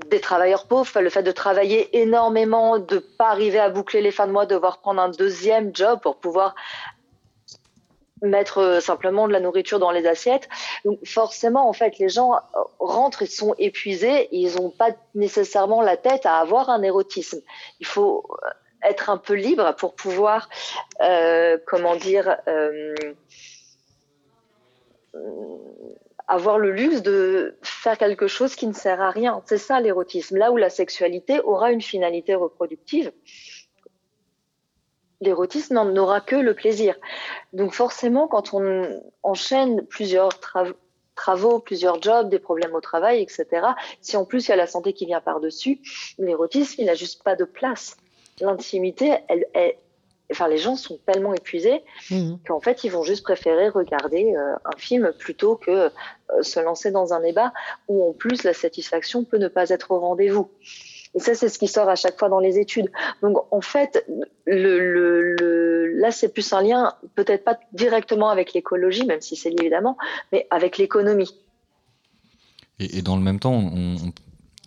des 0.09 0.21
travailleurs 0.21 0.67
pauvres, 0.67 1.01
le 1.01 1.09
fait 1.09 1.23
de 1.23 1.31
travailler 1.31 1.99
énormément, 1.99 2.79
de 2.79 2.99
pas 2.99 3.29
arriver 3.29 3.59
à 3.59 3.69
boucler 3.69 4.01
les 4.01 4.11
fins 4.11 4.27
de 4.27 4.31
mois, 4.31 4.45
devoir 4.45 4.77
prendre 4.77 5.01
un 5.01 5.09
deuxième 5.09 5.75
job 5.75 5.99
pour 6.01 6.17
pouvoir 6.17 6.55
mettre 8.21 8.59
euh, 8.59 8.79
simplement 8.79 9.27
de 9.27 9.33
la 9.33 9.39
nourriture 9.39 9.79
dans 9.79 9.91
les 9.91 10.07
assiettes. 10.07 10.47
Donc 10.85 10.99
forcément, 11.05 11.67
en 11.67 11.73
fait, 11.73 11.97
les 11.99 12.09
gens 12.09 12.33
rentrent, 12.79 13.23
ils 13.23 13.27
sont 13.27 13.55
épuisés, 13.57 14.29
ils 14.31 14.55
n'ont 14.55 14.69
pas 14.69 14.91
nécessairement 15.15 15.81
la 15.81 15.97
tête 15.97 16.25
à 16.25 16.37
avoir 16.37 16.69
un 16.69 16.83
érotisme. 16.83 17.41
Il 17.79 17.85
faut 17.85 18.25
être 18.83 19.09
un 19.09 19.17
peu 19.17 19.33
libre 19.33 19.75
pour 19.75 19.95
pouvoir, 19.95 20.49
euh, 21.01 21.57
comment 21.65 21.95
dire, 21.95 22.37
euh, 22.47 22.93
avoir 26.27 26.57
le 26.57 26.71
luxe 26.71 27.01
de 27.01 27.57
faire 27.61 27.97
quelque 27.97 28.27
chose 28.27 28.55
qui 28.55 28.67
ne 28.67 28.73
sert 28.73 29.01
à 29.01 29.11
rien. 29.11 29.41
C'est 29.45 29.57
ça 29.57 29.79
l'érotisme. 29.79 30.37
Là 30.37 30.51
où 30.51 30.57
la 30.57 30.69
sexualité 30.69 31.41
aura 31.41 31.71
une 31.71 31.81
finalité 31.81 32.35
reproductive, 32.35 33.11
l'érotisme 35.21 35.91
n'aura 35.91 36.21
que 36.21 36.35
le 36.35 36.53
plaisir. 36.53 36.95
Donc 37.53 37.73
forcément, 37.73 38.27
quand 38.27 38.53
on 38.53 39.01
enchaîne 39.23 39.85
plusieurs 39.87 40.31
travaux, 41.15 41.59
plusieurs 41.59 42.01
jobs, 42.01 42.29
des 42.29 42.39
problèmes 42.39 42.75
au 42.75 42.81
travail, 42.81 43.21
etc., 43.21 43.67
si 44.01 44.17
en 44.17 44.25
plus 44.25 44.47
il 44.47 44.49
y 44.49 44.53
a 44.53 44.57
la 44.57 44.67
santé 44.67 44.93
qui 44.93 45.05
vient 45.05 45.21
par-dessus, 45.21 45.81
l'érotisme, 46.17 46.75
il 46.81 46.85
n'a 46.85 46.95
juste 46.95 47.23
pas 47.23 47.35
de 47.35 47.45
place. 47.45 47.97
L'intimité, 48.39 49.13
elle, 49.27 49.45
est 49.53 49.77
enfin, 50.33 50.47
les 50.47 50.57
gens 50.57 50.75
sont 50.75 50.99
tellement 51.05 51.33
épuisés 51.33 51.83
mmh. 52.09 52.35
qu'en 52.47 52.59
fait, 52.59 52.83
ils 52.83 52.89
vont 52.89 53.03
juste 53.03 53.23
préférer 53.23 53.69
regarder 53.69 54.33
euh, 54.35 54.55
un 54.65 54.77
film 54.77 55.13
plutôt 55.17 55.55
que 55.55 55.71
euh, 55.71 55.89
se 56.41 56.59
lancer 56.59 56.91
dans 56.91 57.13
un 57.13 57.21
débat 57.21 57.53
où, 57.87 58.09
en 58.09 58.13
plus, 58.13 58.43
la 58.43 58.53
satisfaction 58.53 59.23
peut 59.23 59.37
ne 59.37 59.47
pas 59.47 59.69
être 59.69 59.91
au 59.91 59.99
rendez-vous. 59.99 60.49
Et 61.15 61.19
ça, 61.19 61.35
c'est 61.35 61.49
ce 61.49 61.59
qui 61.59 61.67
sort 61.67 61.89
à 61.89 61.95
chaque 61.95 62.17
fois 62.17 62.29
dans 62.29 62.39
les 62.39 62.57
études. 62.57 62.91
Donc, 63.21 63.37
en 63.51 63.61
fait, 63.61 64.05
le, 64.45 65.87
là, 65.95 66.11
c'est 66.11 66.29
plus 66.29 66.51
un 66.53 66.63
lien, 66.63 66.93
peut-être 67.15 67.43
pas 67.43 67.59
directement 67.71 68.29
avec 68.29 68.53
l'écologie, 68.53 69.05
même 69.05 69.21
si 69.21 69.35
c'est 69.35 69.49
lié 69.49 69.57
évidemment, 69.59 69.97
mais 70.31 70.47
avec 70.49 70.77
l'économie. 70.77 71.39
Et, 72.79 73.03
dans 73.03 73.15
le 73.15 73.21
même 73.21 73.39
temps, 73.39 73.53
on, 73.53 73.95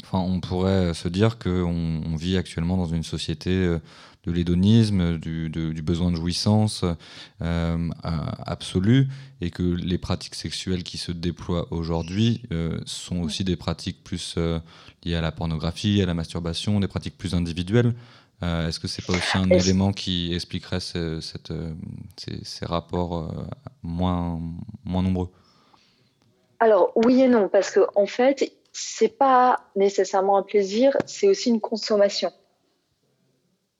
Enfin, 0.05 0.21
on 0.21 0.39
pourrait 0.39 0.95
se 0.95 1.09
dire 1.09 1.37
qu'on 1.37 2.01
on 2.07 2.14
vit 2.14 2.37
actuellement 2.37 2.77
dans 2.77 2.87
une 2.87 3.03
société 3.03 3.77
de 4.27 4.33
l'hédonisme, 4.33 5.18
du, 5.18 5.49
du, 5.49 5.83
besoin 5.83 6.11
de 6.11 6.16
jouissance 6.16 6.85
euh, 7.43 7.89
absolu, 8.45 9.09
et 9.41 9.51
que 9.51 9.62
les 9.62 9.99
pratiques 9.99 10.35
sexuelles 10.35 10.83
qui 10.83 10.99
se 10.99 11.12
déploient 11.12 11.68
aujourd'hui 11.70 12.43
euh, 12.53 12.79
sont 12.85 13.22
aussi 13.22 13.45
des 13.45 13.57
pratiques 13.57 14.03
plus 14.03 14.35
euh, 14.37 14.59
liées 15.05 15.14
à 15.14 15.20
la 15.20 15.33
pornographie, 15.33 16.03
à 16.03 16.07
la 16.07 16.14
masturbation, 16.14 16.81
des 16.81 16.89
pratiques 16.89 17.16
plus 17.16 17.35
individuelles. 17.35 17.95
Est-ce 18.43 18.79
que 18.79 18.87
c'est 18.87 19.05
pas 19.05 19.14
aussi 19.14 19.39
un 19.39 19.49
élément 19.49 19.95
qui 19.95 20.35
expliquerait 20.35 20.81
cette, 20.81 21.53
ces, 22.18 22.66
rapports 22.66 23.33
moins, 23.83 24.39
moins 24.85 25.03
nombreux? 25.03 25.31
Alors 26.61 26.93
oui 26.97 27.22
et 27.22 27.29
non, 27.29 27.49
parce 27.49 27.70
que 27.70 27.81
en 27.95 28.05
fait, 28.05 28.53
c'est 28.74 29.16
pas 29.16 29.61
nécessairement 29.74 30.37
un 30.37 30.43
plaisir, 30.43 30.95
c'est 31.07 31.29
aussi 31.29 31.49
une 31.49 31.62
consommation. 31.62 32.31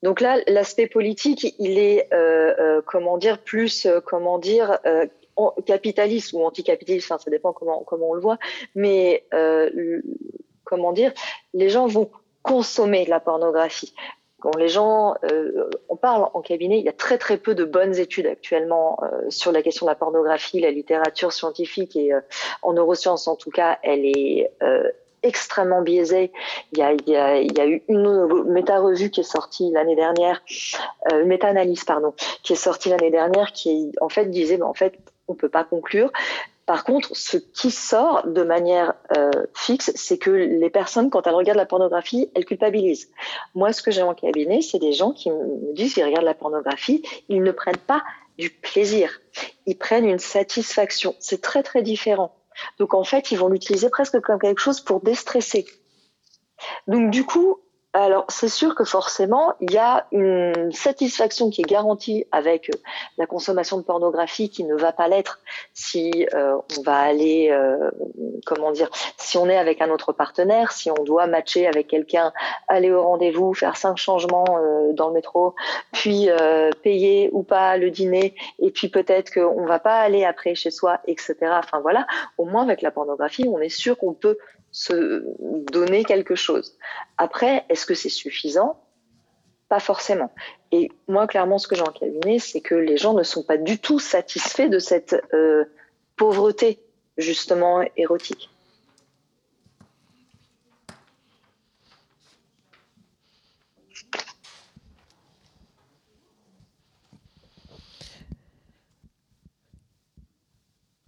Donc 0.03 0.21
là, 0.21 0.39
l'aspect 0.47 0.87
politique, 0.87 1.55
il 1.59 1.79
est, 1.79 2.13
euh, 2.13 2.55
euh, 2.59 2.83
comment 2.85 3.19
dire, 3.19 3.39
plus, 3.39 3.87
euh, 3.87 4.01
comment 4.01 4.39
dire, 4.39 4.79
capitaliste 5.67 6.33
ou 6.33 6.45
anticapitaliste, 6.45 7.11
enfin, 7.11 7.23
ça 7.23 7.31
dépend 7.31 7.53
comment, 7.53 7.83
comment 7.85 8.11
on 8.11 8.15
le 8.15 8.21
voit, 8.21 8.39
mais 8.75 9.27
comment 10.65 10.93
dire, 10.93 11.13
les 11.53 11.69
gens 11.69 11.87
vont 11.87 12.11
consommer 12.43 13.05
de 13.05 13.11
la 13.11 13.21
pornographie. 13.21 13.93
Quand 14.41 14.57
les 14.57 14.69
gens, 14.69 15.15
on 15.89 15.97
parle 15.97 16.29
en 16.33 16.41
cabinet, 16.41 16.79
il 16.79 16.85
y 16.85 16.89
a 16.89 16.95
très 16.95 17.19
très 17.19 17.37
peu 17.37 17.55
de 17.55 17.65
bonnes 17.65 17.99
études 17.99 18.27
actuellement 18.27 18.99
sur 19.29 19.53
la 19.53 19.61
question 19.61 19.85
de 19.85 19.91
la 19.91 19.95
pornographie, 19.95 20.61
la 20.61 20.71
littérature 20.71 21.33
scientifique 21.33 21.97
et 21.97 22.13
en 22.63 22.73
neurosciences 22.73 23.29
en 23.29 23.37
tout 23.37 23.51
cas, 23.51 23.79
elle 23.83 24.07
est 24.07 24.51
extrêmement 25.27 25.83
biaisé. 25.83 26.33
Il 26.73 26.79
y 26.79 26.83
a, 26.83 27.67
eu 27.67 27.83
une 27.89 28.45
méta-revue 28.45 29.11
qui 29.11 29.21
est 29.21 29.25
sortie 29.25 29.71
l'année 29.73 29.97
dernière, 29.97 30.43
euh, 31.13 31.23
une 31.23 31.29
méta-analyse, 31.29 31.85
pardon, 31.85 32.15
qui 32.43 32.53
est 32.53 32.57
sortie 32.57 32.89
l'année 32.89 33.11
dernière, 33.11 33.53
qui 33.53 33.93
en 34.01 34.09
fait 34.09 34.27
disait, 34.27 34.57
ben, 34.57 34.67
en 34.67 34.75
fait, 34.75 34.95
on 35.29 35.35
peut 35.35 35.49
pas 35.49 35.65
conclure. 35.65 36.11
Par 36.67 36.83
contre, 36.83 37.17
ce 37.17 37.37
qui 37.37 37.71
sort 37.71 38.27
de 38.27 38.43
manière 38.43 38.95
euh, 39.17 39.31
fixe, 39.55 39.93
c'est 39.95 40.19
que 40.19 40.31
les 40.31 40.69
personnes, 40.69 41.11
quand 41.11 41.25
elles 41.29 41.35
regardent 41.35 41.59
la 41.59 41.67
pornographie, 41.67 42.29
elles 42.35 42.45
culpabilisent. 42.45 43.09
Moi, 43.55 43.73
ce 43.73 43.83
que 43.83 43.93
j'ai 43.93 44.03
en 44.03 44.15
cabinet, 44.15 44.63
c'est 44.63 44.81
des 44.81 44.93
gens 44.93 45.13
qui 45.13 45.31
me 45.31 45.73
disent 45.75 45.95
qu'ils 45.95 46.05
regardent 46.05 46.25
la 46.25 46.35
pornographie, 46.35 47.03
ils 47.29 47.43
ne 47.43 47.53
prennent 47.53 47.77
pas 47.77 48.03
du 48.37 48.51
plaisir, 48.51 49.21
ils 49.67 49.79
prennent 49.79 50.07
une 50.07 50.19
satisfaction. 50.19 51.15
C'est 51.21 51.41
très 51.41 51.63
très 51.63 51.83
différent. 51.83 52.35
Donc 52.79 52.95
en 52.95 53.05
fait, 53.05 53.31
ils 53.31 53.39
vont 53.39 53.49
l'utiliser 53.49 53.91
presque 53.91 54.21
comme 54.21 54.39
quelque 54.39 54.61
chose 54.61 54.81
pour 54.81 55.01
déstresser. 55.01 55.67
Donc 56.87 57.11
du 57.11 57.25
coup, 57.25 57.61
alors, 58.05 58.27
c'est 58.29 58.51
sûr 58.51 58.75
que 58.75 58.85
forcément, 58.85 59.55
il 59.61 59.73
y 59.73 59.79
a 59.79 60.07
une 60.13 60.71
satisfaction 60.73 61.49
qui 61.49 61.63
est 61.63 61.65
garantie 61.65 62.27
avec 62.31 62.69
euh, 62.69 62.79
la 63.17 63.27
consommation 63.27 63.79
de 63.79 63.85
pornographie 63.85 64.51
qui 64.51 64.65
ne 64.65 64.75
va 64.75 64.93
pas 64.93 65.09
l'être 65.09 65.41
si 65.73 66.29
euh, 66.35 66.59
on 66.77 66.83
va 66.83 66.99
aller, 66.99 67.49
euh, 67.51 67.91
comment 68.45 68.71
dire, 68.71 68.91
si 69.17 69.39
on 69.39 69.49
est 69.49 69.57
avec 69.57 69.81
un 69.81 69.89
autre 69.89 70.13
partenaire, 70.13 70.73
si 70.73 70.91
on 70.91 71.05
doit 71.05 71.27
matcher 71.27 71.67
avec 71.67 71.87
quelqu'un, 71.87 72.35
aller 72.69 72.93
au 72.93 73.03
rendez-vous, 73.03 73.55
faire 73.55 73.79
cinq 73.79 73.97
changements 73.97 74.45
dans 74.93 75.09
le 75.09 75.15
métro, 75.15 75.55
puis 75.93 76.29
payer 76.83 77.31
ou 77.33 77.43
pas 77.43 77.77
le 77.79 77.91
dîner, 77.91 78.35
et 78.59 78.71
puis 78.71 78.89
peut-être 78.89 79.33
qu'on 79.33 79.65
va 79.65 79.79
pas 79.79 80.01
aller 80.01 80.25
après 80.25 80.55
chez 80.55 80.71
soi, 80.71 81.01
etc. 81.07 81.37
Enfin 81.43 81.81
voilà, 81.81 82.07
au 82.37 82.45
moins 82.45 82.63
avec 82.63 82.83
la 82.83 82.91
pornographie, 82.91 83.47
on 83.49 83.61
est 83.61 83.71
sûr 83.71 83.97
qu'on 83.97 84.13
peut 84.13 84.37
se 84.77 85.25
donner 85.73 86.05
quelque 86.05 86.35
chose. 86.35 86.77
Après, 87.17 87.65
est-ce 87.71 87.87
que 87.87 87.95
c'est 87.95 88.11
suffisant? 88.11 88.79
Pas 89.71 89.81
forcément. 89.81 90.31
Et 90.71 90.93
moi, 91.09 91.27
clairement, 91.27 91.57
ce 91.57 91.67
que 91.67 91.75
j'ai 91.75 91.83
en 91.83 91.93
cabinet, 91.93 92.39
c'est 92.39 92.61
que 92.61 92.75
les 92.75 92.99
gens 92.99 93.15
ne 93.15 93.23
sont 93.23 93.43
pas 93.43 93.57
du 93.57 93.79
tout 93.79 93.99
satisfaits 93.99 94.69
de 94.69 94.79
cette 94.79 95.17
euh, 95.33 95.65
pauvreté, 96.17 96.79
justement, 97.17 97.83
érotique. 97.97 98.51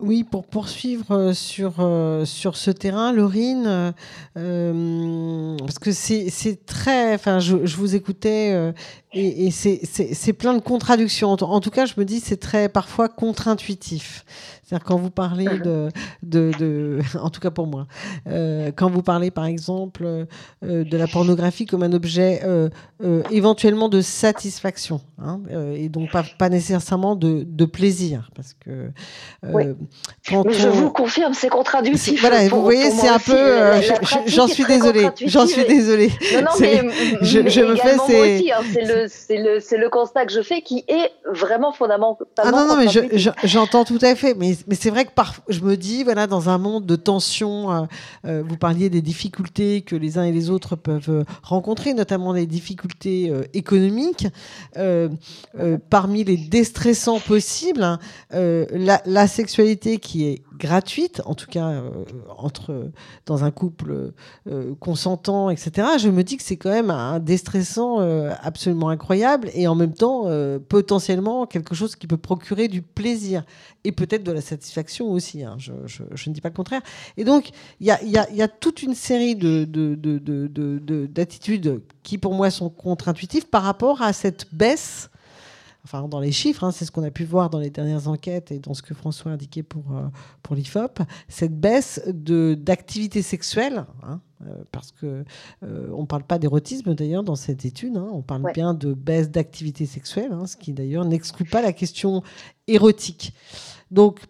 Oui, 0.01 0.23
pour 0.23 0.47
poursuivre 0.47 1.11
euh, 1.11 1.33
sur, 1.33 1.81
euh, 1.81 2.25
sur 2.25 2.57
ce 2.57 2.71
terrain, 2.71 3.13
Laurine, 3.13 3.93
euh, 4.37 5.57
parce 5.59 5.81
que 5.81 5.91
c'est 5.91 6.65
très. 6.67 7.15
Enfin, 7.15 7.41
je, 7.41 7.67
je 7.67 7.77
vous 7.77 7.97
écoutais 7.97 8.73
et, 9.13 9.47
et 9.47 9.51
c'est 9.51 10.33
plein 10.35 10.55
de 10.55 10.61
contradictions. 10.61 11.31
En, 11.31 11.61
tout 11.61 11.71
cas, 11.71 11.87
je 11.87 11.95
me 11.97 12.05
dis 12.05 12.21
c'est 12.21 12.37
très 12.37 12.69
parfois 12.69 13.09
contre-intuitif. 13.09 14.25
C'est-à-dire 14.69 14.85
quand 14.85 14.99
vous 14.99 15.09
parlez 15.09 15.47
de, 15.47 15.89
de, 16.23 16.51
de, 16.59 16.99
en 17.19 17.31
tout 17.31 17.41
cas 17.41 17.51
pour 17.51 17.67
moi, 17.67 17.87
euh, 18.27 18.71
quand 18.77 18.91
vous 18.91 19.03
parlez 19.03 19.31
par 19.31 19.47
exemple 19.47 20.05
euh, 20.05 20.27
de 20.63 20.97
la 20.99 21.07
pornographie 21.07 21.65
comme 21.65 21.83
un 21.83 21.93
objet 21.95 22.43
euh, 22.45 22.69
éventuellement 23.31 23.89
de 23.89 24.03
satisfaction, 24.03 25.01
hein, 25.19 25.41
et 25.75 25.89
donc 25.89 26.11
pas, 26.11 26.23
pas 26.39 26.51
nécessairement 26.51 27.17
de, 27.17 27.45
de, 27.47 27.65
plaisir, 27.65 28.31
parce 28.35 28.53
que 28.53 28.91
oui. 29.43 29.65
quand 30.29 30.45
Mais 30.45 30.53
je 30.53 30.69
vous 30.69 30.91
confirme, 30.91 31.33
c'est 31.33 31.49
contradictif. 31.49 32.21
Voilà, 32.21 32.47
vous 32.49 32.63
voyez, 32.63 32.91
c'est 32.91 33.09
un 33.09 33.19
peu. 33.19 33.81
J'en 34.27 34.49
suis 34.49 34.65
désolée. 34.65 35.09
J'en 35.25 35.47
suis 35.47 35.65
désolée. 35.65 36.11
Non, 36.35 36.43
non, 36.43 36.51
mais, 36.61 36.83
je, 37.23 37.49
je 37.49 37.61
me 37.61 37.77
fais 37.77 37.97
c'est. 38.07 38.98
C'est 39.07 39.39
le 39.39 39.61
c'est 39.61 39.77
le, 39.77 39.85
le, 39.85 39.91
constat 39.91 40.27
que 40.27 40.33
je 40.33 40.43
fais 40.43 40.63
qui 40.63 40.85
est 40.89 41.13
vraiment 41.31 41.73
fondamentalement. 41.73 42.27
Ah 42.39 42.51
non, 42.51 42.67
non, 42.67 42.77
mais 42.77 42.89
j'entends 43.45 43.85
tout 43.85 43.99
à 44.03 44.15
fait. 44.15 44.35
Mais, 44.35 44.57
mais 44.67 44.75
c'est 44.75 44.91
vrai 44.91 45.05
que 45.05 45.13
par, 45.13 45.35
je 45.49 45.61
me 45.61 45.77
dis, 45.77 46.05
voilà, 46.05 46.27
dans 46.27 46.49
un 46.49 46.59
monde 46.59 46.87
de 46.87 46.97
tension, 46.97 47.71
euh, 47.71 47.83
euh, 48.27 48.43
vous 48.47 48.57
parliez 48.57 48.91
des 48.91 49.03
difficultés 49.03 49.83
que 49.83 49.97
les 49.97 50.19
uns 50.19 50.25
et 50.25 50.33
les 50.33 50.51
autres 50.51 50.77
peuvent 50.77 51.11
euh, 51.11 51.25
rencontrer, 51.43 51.95
notamment 51.95 52.33
les 52.33 52.47
difficultés 52.47 53.33
économiques. 53.55 54.27
parmi 55.91 56.25
les 56.25 56.37
déstressants 56.37 57.21
possibles, 57.21 57.83
hein, 57.83 57.99
la, 58.31 59.01
la, 59.05 59.27
sexualité 59.27 59.99
qui 59.99 60.27
est 60.27 60.43
gratuite, 60.59 61.23
en 61.25 61.35
tout 61.35 61.47
cas 61.47 61.69
euh, 61.69 61.91
entre 62.37 62.91
dans 63.25 63.45
un 63.45 63.51
couple 63.51 64.13
euh, 64.49 64.75
consentant, 64.81 65.51
etc. 65.51 65.89
Je 65.99 66.09
me 66.09 66.23
dis 66.23 66.37
que 66.37 66.43
c'est 66.43 66.57
quand 66.57 66.71
même 66.71 66.91
un 66.91 67.21
déstressant 67.21 68.01
euh, 68.01 68.33
absolument 68.43 68.88
incroyable 68.89 69.51
et 69.55 69.67
en 69.69 69.75
même 69.75 69.95
temps 69.95 70.27
potentiellement 70.69 71.47
quelque 71.47 71.75
chose 71.75 71.97
qui 71.97 72.07
peut 72.07 72.17
procurer 72.17 72.69
du 72.69 72.83
plaisir 72.83 73.45
et 73.85 73.93
peut-être 73.93 74.25
de 74.25 74.33
la 74.33 74.41
satisfaction 74.41 75.11
aussi. 75.11 75.45
Hein. 75.45 75.57
Je, 75.59 76.03
ne 76.03 76.35
dis 76.35 76.41
pas 76.41 76.49
le 76.49 76.55
contraire. 76.55 76.83
Et 77.17 77.25
donc 77.25 77.51
il 77.81 77.87
y 77.87 78.43
a, 78.43 78.49
toute 78.49 78.83
une 78.83 78.95
série 78.95 79.37
de, 79.37 79.65
d'attitudes 81.07 81.63
de, 81.63 81.71
de, 81.71 81.83
qui 82.03 82.19
pour 82.19 82.35
moi 82.35 82.51
sont 82.51 82.71
contre-intuitives 82.71 83.47
par 83.47 83.63
rapport 83.63 84.03
à 84.03 84.13
cette 84.13 84.47
baisse 84.53 85.11
enfin 85.89 86.07
dans 86.07 86.21
les 86.21 86.33
chiffres, 86.33 86.65
hein, 86.65 86.71
c'est 86.71 86.85
ce 86.85 86.91
qu'on 86.91 87.03
a 87.03 87.11
pu 87.11 87.25
voir 87.25 87.49
dans 87.49 87.59
les 87.59 87.71
dernières 87.71 88.09
enquêtes 88.09 88.53
et 88.53 88.59
dans 88.59 88.75
ce 88.75 88.83
que 88.83 88.93
François 88.93 89.31
a 89.31 89.35
indiqué 89.35 89.63
pour, 89.63 89.97
euh, 89.97 90.03
pour 90.43 90.55
l'IFOP, 90.55 91.01
cette 91.29 91.59
baisse 91.59 92.03
d'activité 92.07 93.23
sexuelle, 93.23 93.87
hein, 94.03 94.21
euh, 94.47 94.65
parce 94.71 94.93
que 94.93 95.25
euh, 95.63 95.89
on 95.95 96.03
ne 96.03 96.07
parle 96.07 96.25
pas 96.25 96.39
d'érotisme 96.39 96.95
d'ailleurs 96.95 97.23
dans 97.23 97.37
cette 97.37 97.65
étude, 97.65 97.97
hein, 97.97 98.09
on 98.13 98.21
parle 98.21 98.53
bien 98.53 98.75
de 98.75 98.93
baisse 98.93 99.31
d'activité 99.31 99.87
sexuelle, 99.87 100.37
ce 100.47 100.57
qui 100.57 100.75
d'ailleurs 100.75 101.07
n'exclut 101.07 101.47
pas 101.47 101.63
la 101.63 101.73
question 101.73 102.23
érotique. 102.67 103.33
Donc 103.91 104.21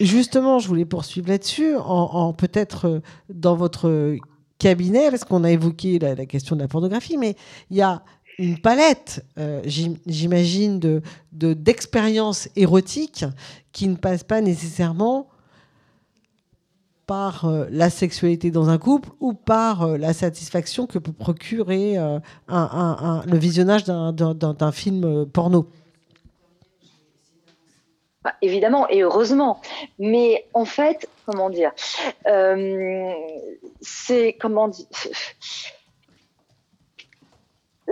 justement, 0.00 0.60
je 0.60 0.68
voulais 0.68 0.86
poursuivre 0.86 1.28
là-dessus, 1.28 1.76
en, 1.76 2.32
peut-être 2.32 3.02
dans 3.28 3.54
votre 3.54 4.16
cabinet, 4.58 5.10
parce 5.10 5.24
qu'on 5.24 5.44
a 5.44 5.50
évoqué 5.50 5.98
la, 5.98 6.14
la, 6.14 6.24
question 6.24 6.56
de 6.56 6.62
la 6.62 6.68
pornographie, 6.68 7.18
mais 7.18 7.36
il 7.70 7.76
y 7.76 7.82
a 7.82 8.02
une 8.42 8.58
palette, 8.58 9.24
euh, 9.38 9.62
j'imagine, 9.64 10.80
de, 10.80 11.00
d'expériences 11.32 12.48
érotiques 12.56 13.24
qui 13.70 13.86
ne 13.86 13.94
passent 13.94 14.24
pas 14.24 14.40
nécessairement 14.40 15.28
par 17.06 17.44
euh, 17.44 17.66
la 17.70 17.88
sexualité 17.88 18.50
dans 18.50 18.68
un 18.68 18.78
couple 18.78 19.10
ou 19.20 19.32
par 19.32 19.82
euh, 19.82 19.96
la 19.96 20.12
satisfaction 20.12 20.88
que 20.88 20.98
peut 20.98 21.12
procurer 21.12 21.94
le 22.48 23.38
visionnage 23.38 23.84
d'un, 23.84 24.72
film 24.72 25.26
porno. 25.26 25.68
Bah, 28.24 28.34
évidemment, 28.42 28.88
et 28.88 29.02
heureusement. 29.02 29.60
Mais 30.00 30.46
en 30.52 30.64
fait, 30.64 31.08
comment 31.26 31.48
dire, 31.48 31.70
c'est 33.80 34.36
comment 34.40 34.66
dire 34.66 34.86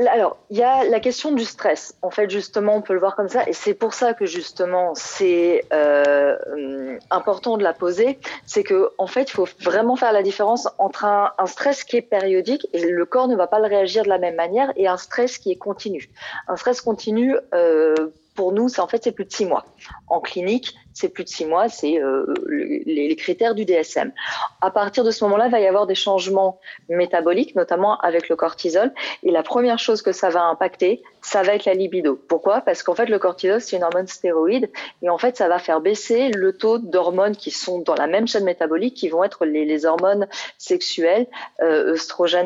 alors, 0.08 0.36
il 0.50 0.56
y 0.56 0.62
a 0.62 0.84
la 0.84 1.00
question 1.00 1.32
du 1.32 1.44
stress. 1.44 1.94
En 2.02 2.10
fait, 2.10 2.30
justement, 2.30 2.76
on 2.76 2.82
peut 2.82 2.92
le 2.92 3.00
voir 3.00 3.16
comme 3.16 3.28
ça, 3.28 3.48
et 3.48 3.52
c'est 3.52 3.74
pour 3.74 3.94
ça 3.94 4.14
que 4.14 4.26
justement, 4.26 4.94
c'est 4.94 5.64
euh, 5.72 6.98
important 7.10 7.56
de 7.56 7.62
la 7.62 7.72
poser. 7.72 8.18
C'est 8.46 8.62
que, 8.62 8.90
en 8.98 9.06
fait, 9.06 9.22
il 9.22 9.32
faut 9.32 9.48
vraiment 9.60 9.96
faire 9.96 10.12
la 10.12 10.22
différence 10.22 10.68
entre 10.78 11.04
un, 11.04 11.32
stress 11.46 11.84
qui 11.84 11.96
est 11.96 12.02
périodique 12.02 12.68
et 12.72 12.86
le 12.86 13.04
corps 13.04 13.28
ne 13.28 13.36
va 13.36 13.46
pas 13.46 13.58
le 13.58 13.66
réagir 13.66 14.04
de 14.04 14.08
la 14.08 14.18
même 14.18 14.36
manière, 14.36 14.72
et 14.76 14.86
un 14.86 14.96
stress 14.96 15.38
qui 15.38 15.50
est 15.50 15.56
continu. 15.56 16.10
Un 16.48 16.56
stress 16.56 16.80
continu, 16.80 17.36
euh, 17.54 17.94
pour 18.34 18.52
nous, 18.52 18.68
c'est 18.68 18.80
en 18.80 18.88
fait 18.88 19.02
c'est 19.02 19.12
plus 19.12 19.24
de 19.24 19.32
six 19.32 19.44
mois. 19.44 19.64
En 20.08 20.20
clinique, 20.20 20.74
c'est 21.00 21.08
plus 21.08 21.24
de 21.24 21.28
six 21.28 21.46
mois, 21.46 21.68
c'est 21.68 22.00
euh, 22.00 22.26
les, 22.46 23.16
critères 23.16 23.54
du 23.54 23.64
DSM. 23.64 24.12
À 24.60 24.70
partir 24.70 25.04
de 25.04 25.10
ce 25.10 25.24
moment-là, 25.24 25.46
il 25.46 25.50
va 25.50 25.60
y 25.60 25.66
avoir 25.66 25.86
des 25.86 25.94
changements 25.94 26.60
métaboliques, 26.88 27.54
notamment 27.54 27.98
avec 27.98 28.28
le 28.28 28.36
cortisol. 28.36 28.92
Et 29.22 29.30
la 29.30 29.42
première 29.42 29.78
chose 29.78 30.02
que 30.02 30.12
ça 30.12 30.30
va 30.30 30.44
impacter, 30.44 31.02
ça 31.22 31.42
va 31.42 31.54
être 31.54 31.64
la 31.64 31.74
libido. 31.74 32.16
Pourquoi? 32.28 32.60
Parce 32.60 32.82
qu'en 32.82 32.94
fait, 32.94 33.06
le 33.06 33.18
cortisol, 33.18 33.60
c'est 33.60 33.76
une 33.76 33.84
hormone 33.84 34.06
stéroïde. 34.06 34.70
Et 35.02 35.10
en 35.10 35.18
fait, 35.18 35.36
ça 35.36 35.48
va 35.48 35.58
faire 35.58 35.80
baisser 35.80 36.28
le 36.30 36.56
taux 36.56 36.78
d'hormones 36.78 37.36
qui 37.36 37.50
sont 37.50 37.80
dans 37.80 37.94
la 37.94 38.06
même 38.06 38.26
chaîne 38.26 38.44
métabolique, 38.44 38.94
qui 38.94 39.08
vont 39.08 39.24
être 39.24 39.44
les, 39.44 39.86
hormones 39.86 40.26
sexuelles, 40.58 41.26
euh, 41.62 41.96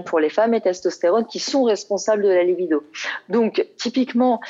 pour 0.07 0.21
les 0.21 0.29
femmes 0.29 0.55
et 0.55 0.61
testostérone, 0.61 1.27
qui 1.27 1.39
sont 1.41 1.65
responsables 1.65 2.23
de 2.23 2.29
la 2.29 2.43
libido. 2.43 2.85
Donc, 3.29 3.67
typiquement, 3.77 4.41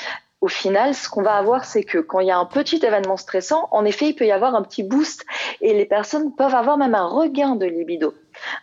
au 0.45 0.47
final, 0.47 0.93
ce 0.93 1.09
qu'on 1.09 1.23
va 1.23 1.37
avoir, 1.37 1.65
c'est 1.65 1.81
que 1.81 1.97
quand 1.97 2.19
il 2.19 2.27
y 2.27 2.31
a 2.31 2.37
un 2.37 2.45
petit 2.45 2.77
événement 2.85 3.17
stressant, 3.17 3.67
en 3.71 3.83
effet, 3.83 4.09
il 4.09 4.13
peut 4.13 4.27
y 4.27 4.31
avoir 4.31 4.53
un 4.53 4.61
petit 4.61 4.83
boost 4.83 5.25
et 5.59 5.73
les 5.73 5.87
personnes 5.87 6.35
peuvent 6.35 6.53
avoir 6.53 6.77
même 6.77 6.93
un 6.93 7.07
regain 7.07 7.55
de 7.55 7.65
libido, 7.65 8.13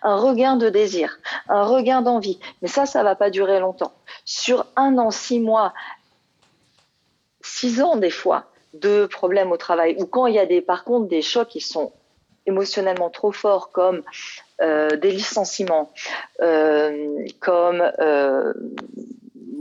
un 0.02 0.14
regain 0.14 0.54
de 0.54 0.68
désir, 0.68 1.18
un 1.48 1.64
regain 1.64 2.00
d'envie. 2.00 2.38
Mais 2.60 2.68
ça, 2.68 2.86
ça 2.86 3.02
va 3.02 3.16
pas 3.16 3.30
durer 3.30 3.58
longtemps. 3.58 3.94
Sur 4.24 4.64
un 4.76 4.96
an, 4.96 5.10
six 5.10 5.40
mois, 5.40 5.74
six 7.40 7.82
ans 7.82 7.96
des 7.96 8.10
fois 8.10 8.44
de 8.74 9.06
problèmes 9.06 9.50
au 9.50 9.56
travail, 9.56 9.96
ou 9.98 10.06
quand 10.06 10.26
il 10.26 10.36
y 10.36 10.38
a 10.38 10.46
des, 10.46 10.60
par 10.60 10.84
contre 10.84 11.08
des 11.08 11.20
chocs 11.20 11.48
qui 11.48 11.60
sont 11.60 11.92
émotionnellement 12.46 13.10
trop 13.10 13.32
forts, 13.32 13.72
comme 13.72 14.02
euh, 14.60 14.90
des 14.90 15.10
licenciements, 15.10 15.92
euh, 16.42 17.26
comme 17.40 17.82
euh, 17.98 18.52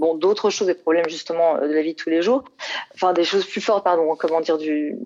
bon, 0.02 0.16
d'autres 0.16 0.50
choses, 0.50 0.68
des 0.68 0.74
problèmes 0.74 1.08
justement 1.08 1.56
euh, 1.56 1.68
de 1.68 1.74
la 1.74 1.82
vie 1.82 1.94
de 1.94 1.98
tous 1.98 2.10
les 2.10 2.22
jours, 2.22 2.44
enfin 2.96 3.14
des 3.14 3.24
choses 3.24 3.46
plus 3.46 3.62
fortes, 3.62 3.84
pardon, 3.84 4.16
comment 4.18 4.42
dire, 4.42 4.58
du, 4.58 4.98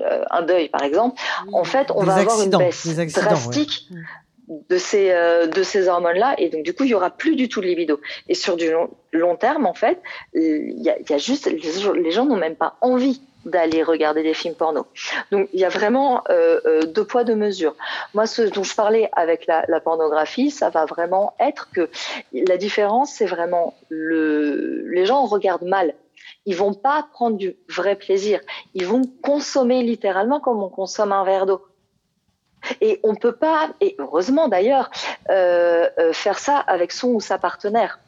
euh, 0.00 0.24
un 0.30 0.42
deuil 0.42 0.68
par 0.68 0.82
exemple, 0.82 1.18
en 1.52 1.64
fait, 1.64 1.86
on 1.94 2.02
va 2.02 2.16
avoir 2.16 2.42
une 2.42 2.50
baisse 2.50 2.86
drastique. 3.14 3.88
de 4.68 4.78
ces 4.78 5.12
euh, 5.12 5.46
de 5.46 5.62
ces 5.62 5.86
hormones 5.86 6.18
là 6.18 6.34
et 6.36 6.48
donc 6.48 6.64
du 6.64 6.74
coup 6.74 6.82
il 6.82 6.90
y 6.90 6.94
aura 6.94 7.10
plus 7.10 7.36
du 7.36 7.48
tout 7.48 7.60
de 7.60 7.66
libido. 7.66 8.00
Et 8.28 8.34
sur 8.34 8.56
du 8.56 8.68
long, 8.68 8.90
long 9.12 9.36
terme 9.36 9.64
en 9.64 9.74
fait 9.74 9.98
il 10.34 10.82
y 10.82 10.90
a, 10.90 11.18
juste 11.18 11.46
les 11.46 12.10
gens 12.10 12.26
n'ont 12.26 12.42
même 12.46 12.56
pas 12.56 12.76
envie 12.80 13.22
d'aller 13.44 13.82
regarder 13.82 14.22
des 14.22 14.34
films 14.34 14.54
porno. 14.54 14.86
Donc 15.30 15.48
il 15.52 15.60
y 15.60 15.64
a 15.64 15.68
vraiment 15.68 16.22
euh, 16.28 16.60
euh, 16.66 16.82
deux 16.82 17.04
poids 17.04 17.24
deux 17.24 17.34
mesures. 17.34 17.74
Moi, 18.14 18.26
ce 18.26 18.42
dont 18.42 18.62
je 18.62 18.74
parlais 18.74 19.08
avec 19.12 19.46
la, 19.46 19.64
la 19.68 19.80
pornographie, 19.80 20.50
ça 20.50 20.70
va 20.70 20.84
vraiment 20.84 21.34
être 21.40 21.70
que 21.70 21.88
la 22.32 22.56
différence, 22.56 23.12
c'est 23.12 23.26
vraiment 23.26 23.74
le, 23.88 24.86
les 24.88 25.06
gens 25.06 25.24
regardent 25.24 25.66
mal. 25.66 25.94
Ils 26.46 26.56
vont 26.56 26.74
pas 26.74 27.06
prendre 27.12 27.36
du 27.36 27.56
vrai 27.68 27.96
plaisir. 27.96 28.40
Ils 28.74 28.86
vont 28.86 29.02
consommer 29.22 29.82
littéralement 29.82 30.40
comme 30.40 30.62
on 30.62 30.68
consomme 30.68 31.12
un 31.12 31.24
verre 31.24 31.46
d'eau. 31.46 31.64
Et 32.82 33.00
on 33.04 33.14
peut 33.14 33.36
pas, 33.36 33.70
et 33.80 33.96
heureusement 33.98 34.48
d'ailleurs, 34.48 34.90
euh, 35.30 35.88
euh 35.98 36.12
faire 36.12 36.38
ça 36.38 36.58
avec 36.58 36.92
son 36.92 37.08
ou 37.08 37.20
sa 37.20 37.38
partenaire 37.38 37.98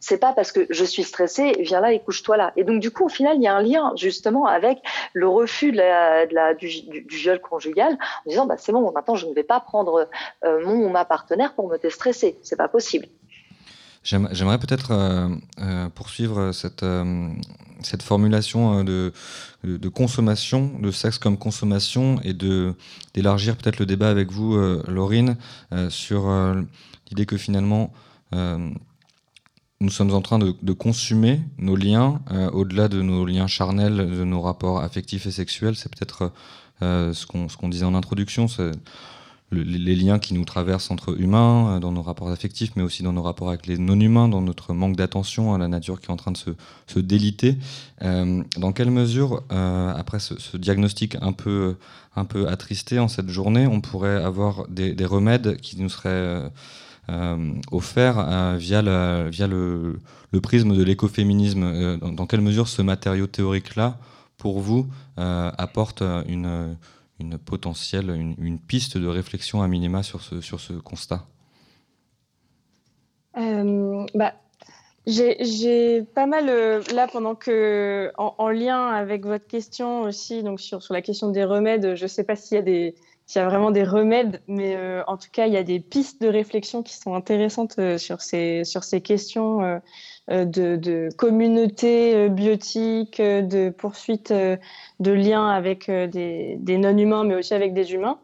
c'est 0.00 0.18
pas 0.18 0.32
parce 0.32 0.50
que 0.50 0.66
je 0.70 0.84
suis 0.84 1.04
stressée, 1.04 1.52
viens 1.60 1.80
là 1.80 1.92
et 1.92 2.00
couche-toi 2.00 2.38
là. 2.38 2.52
Et 2.56 2.64
donc 2.64 2.80
du 2.80 2.90
coup, 2.90 3.04
au 3.04 3.08
final, 3.08 3.36
il 3.36 3.42
y 3.42 3.46
a 3.46 3.54
un 3.54 3.62
lien 3.62 3.92
justement 3.96 4.46
avec 4.46 4.78
le 5.12 5.28
refus 5.28 5.72
de 5.72 5.76
la, 5.76 6.54
du, 6.54 6.68
viol 7.08 7.38
conjugal, 7.38 7.98
en 8.24 8.30
disant 8.30 8.46
bah 8.46 8.56
c'est 8.58 8.72
bon, 8.72 8.90
maintenant 8.92 9.14
je 9.14 9.26
ne 9.26 9.34
vais 9.34 9.44
pas 9.44 9.60
prendre 9.60 10.08
euh, 10.44 10.64
mon 10.64 10.86
ou 10.86 10.88
ma 10.88 11.04
partenaire 11.04 11.54
pour 11.54 11.68
me 11.68 11.76
déstresser, 11.76 12.38
c'est 12.42 12.56
pas 12.56 12.68
possible. 12.68 13.06
J'aimerais 14.02 14.58
peut-être 14.58 14.92
euh, 14.92 15.28
euh, 15.60 15.90
poursuivre 15.90 16.52
cette, 16.52 16.86
cette 17.82 18.02
formulation 18.02 18.82
de, 18.82 19.12
de, 19.64 19.88
consommation, 19.90 20.72
de 20.80 20.90
sexe 20.90 21.18
comme 21.18 21.36
consommation, 21.36 22.18
et 22.24 22.32
d'élargir 22.32 23.58
peut-être 23.58 23.78
le 23.78 23.84
débat 23.84 24.08
avec 24.08 24.32
vous, 24.32 24.56
Laurine, 24.88 25.36
sur 25.90 26.30
l'idée 27.10 27.26
que 27.26 27.36
finalement 27.36 27.92
nous 29.80 29.90
sommes 29.90 30.12
en 30.12 30.20
train 30.20 30.38
de, 30.38 30.72
consommer 30.72 31.40
nos 31.58 31.74
liens, 31.74 32.20
euh, 32.30 32.50
au-delà 32.50 32.88
de 32.88 33.00
nos 33.00 33.24
liens 33.24 33.46
charnels, 33.46 33.96
de 33.96 34.24
nos 34.24 34.42
rapports 34.42 34.80
affectifs 34.80 35.26
et 35.26 35.30
sexuels. 35.30 35.74
C'est 35.74 35.88
peut-être 35.88 36.32
euh, 36.82 37.14
ce 37.14 37.26
qu'on 37.26 37.68
disait 37.68 37.86
en 37.86 37.94
introduction, 37.94 38.46
les 39.52 39.96
liens 39.96 40.18
qui 40.18 40.34
nous 40.34 40.44
traversent 40.44 40.90
entre 40.90 41.18
humains, 41.18 41.76
euh, 41.76 41.80
dans 41.80 41.92
nos 41.92 42.02
rapports 42.02 42.28
affectifs, 42.28 42.72
mais 42.76 42.82
aussi 42.82 43.02
dans 43.02 43.14
nos 43.14 43.22
rapports 43.22 43.48
avec 43.48 43.66
les 43.66 43.78
non-humains, 43.78 44.28
dans 44.28 44.42
notre 44.42 44.74
manque 44.74 44.96
d'attention 44.96 45.54
à 45.54 45.58
la 45.58 45.66
nature 45.66 45.98
qui 45.98 46.08
est 46.08 46.12
en 46.12 46.16
train 46.16 46.32
de 46.32 46.36
se, 46.36 46.50
se 46.86 46.98
déliter. 46.98 47.56
dans 48.02 48.72
quelle 48.74 48.90
mesure, 48.90 49.42
après 49.48 50.20
ce, 50.20 50.56
diagnostic 50.58 51.16
un 51.22 51.32
peu, 51.32 51.76
un 52.16 52.26
peu 52.26 52.48
attristé 52.48 52.98
en 52.98 53.08
cette 53.08 53.30
journée, 53.30 53.66
on 53.66 53.80
pourrait 53.80 54.22
avoir 54.22 54.68
des, 54.68 54.94
des 54.94 55.06
remèdes 55.06 55.56
qui 55.56 55.80
nous 55.80 55.88
seraient 55.88 56.10
euh, 56.10 56.48
offert 57.70 58.18
euh, 58.18 58.56
via, 58.56 58.82
via 59.28 59.46
le, 59.46 59.98
prisme 60.42 60.76
de 60.76 60.82
l'écoféminisme. 60.82 61.62
Euh, 61.64 61.96
dans, 61.96 62.26
quelle 62.26 62.40
mesure 62.40 62.68
ce 62.68 62.82
matériau 62.82 63.26
théorique-là, 63.26 63.98
pour 64.36 64.60
vous, 64.60 64.86
apporte 65.16 66.00
une, 66.00 66.76
une 67.18 67.36
potentielle, 67.36 68.08
une, 68.10 68.58
piste 68.58 68.96
de 68.96 69.06
réflexion 69.06 69.60
à 69.60 69.68
minima 69.68 70.02
sur 70.02 70.22
ce, 70.22 70.40
sur 70.40 70.60
ce 70.60 70.72
constat? 70.72 71.26
Bah, 73.34 74.32
J'ai 75.06 76.02
pas 76.14 76.24
mal, 76.24 76.46
là, 76.94 77.06
pendant 77.12 77.34
que, 77.34 78.10
en, 78.16 78.48
lien 78.48 78.86
avec 78.86 79.26
votre 79.26 79.46
question 79.46 80.02
aussi, 80.02 80.42
donc 80.42 80.58
sur, 80.58 80.82
sur 80.82 80.94
la 80.94 81.02
question 81.02 81.30
des 81.30 81.44
remèdes, 81.44 81.96
je 81.96 82.02
ne 82.04 82.08
sais 82.08 82.24
pas 82.24 82.34
s'il 82.34 82.54
y 82.54 82.60
a 82.60 82.62
des, 82.62 82.94
s'il 83.30 83.40
y 83.40 83.44
a 83.44 83.48
vraiment 83.48 83.70
des 83.70 83.84
remèdes, 83.84 84.42
mais 84.48 84.74
euh, 84.74 85.04
en 85.06 85.16
tout 85.16 85.28
cas, 85.30 85.46
il 85.46 85.52
y 85.52 85.56
a 85.56 85.62
des 85.62 85.78
pistes 85.78 86.20
de 86.20 86.26
réflexion 86.26 86.82
qui 86.82 86.96
sont 86.96 87.14
intéressantes 87.14 87.76
euh, 87.78 87.96
sur, 87.96 88.22
ces, 88.22 88.64
questions 89.04 89.80
euh, 90.30 90.44
de, 90.44 91.10
communauté 91.16 92.28
biotique, 92.28 93.18
de 93.22 93.70
poursuite 93.70 94.32
de 94.32 95.12
liens 95.12 95.48
avec 95.48 95.88
des, 95.88 96.58
non-humains, 96.66 97.22
mais 97.22 97.36
aussi 97.36 97.54
avec 97.54 97.72
des 97.72 97.92
humains. 97.92 98.18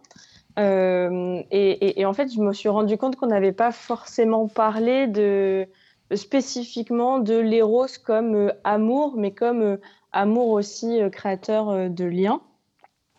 Et, 0.59 2.05
en 2.05 2.13
fait, 2.13 2.35
je 2.35 2.41
me 2.41 2.53
suis 2.53 2.69
rendu 2.69 2.99
compte 2.99 3.15
qu'on 3.15 3.29
n'avait 3.29 3.53
pas 3.53 3.71
forcément 3.71 4.49
parlé 4.49 5.07
spécifiquement 6.13 7.21
de 7.21 7.37
l'éros 7.37 7.87
comme 8.05 8.53
amour, 8.65 9.15
mais 9.17 9.31
comme 9.31 9.79
amour 10.11 10.49
aussi 10.49 10.99
créateur 11.13 11.91
de 11.91 12.05
liens. 12.05 12.41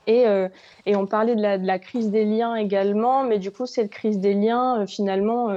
Euh, 0.08 0.50
et, 0.86 0.96
on 0.96 1.06
parlait 1.06 1.36
de 1.36 1.42
la, 1.42 1.80
crise 1.80 2.12
des 2.12 2.26
liens 2.26 2.56
également, 2.56 3.24
mais 3.24 3.40
du 3.40 3.52
coup, 3.52 3.66
cette 3.66 3.92
crise 3.92 4.20
des 4.20 4.34
liens, 4.34 4.82
euh, 4.82 4.88
finalement, 4.88 5.50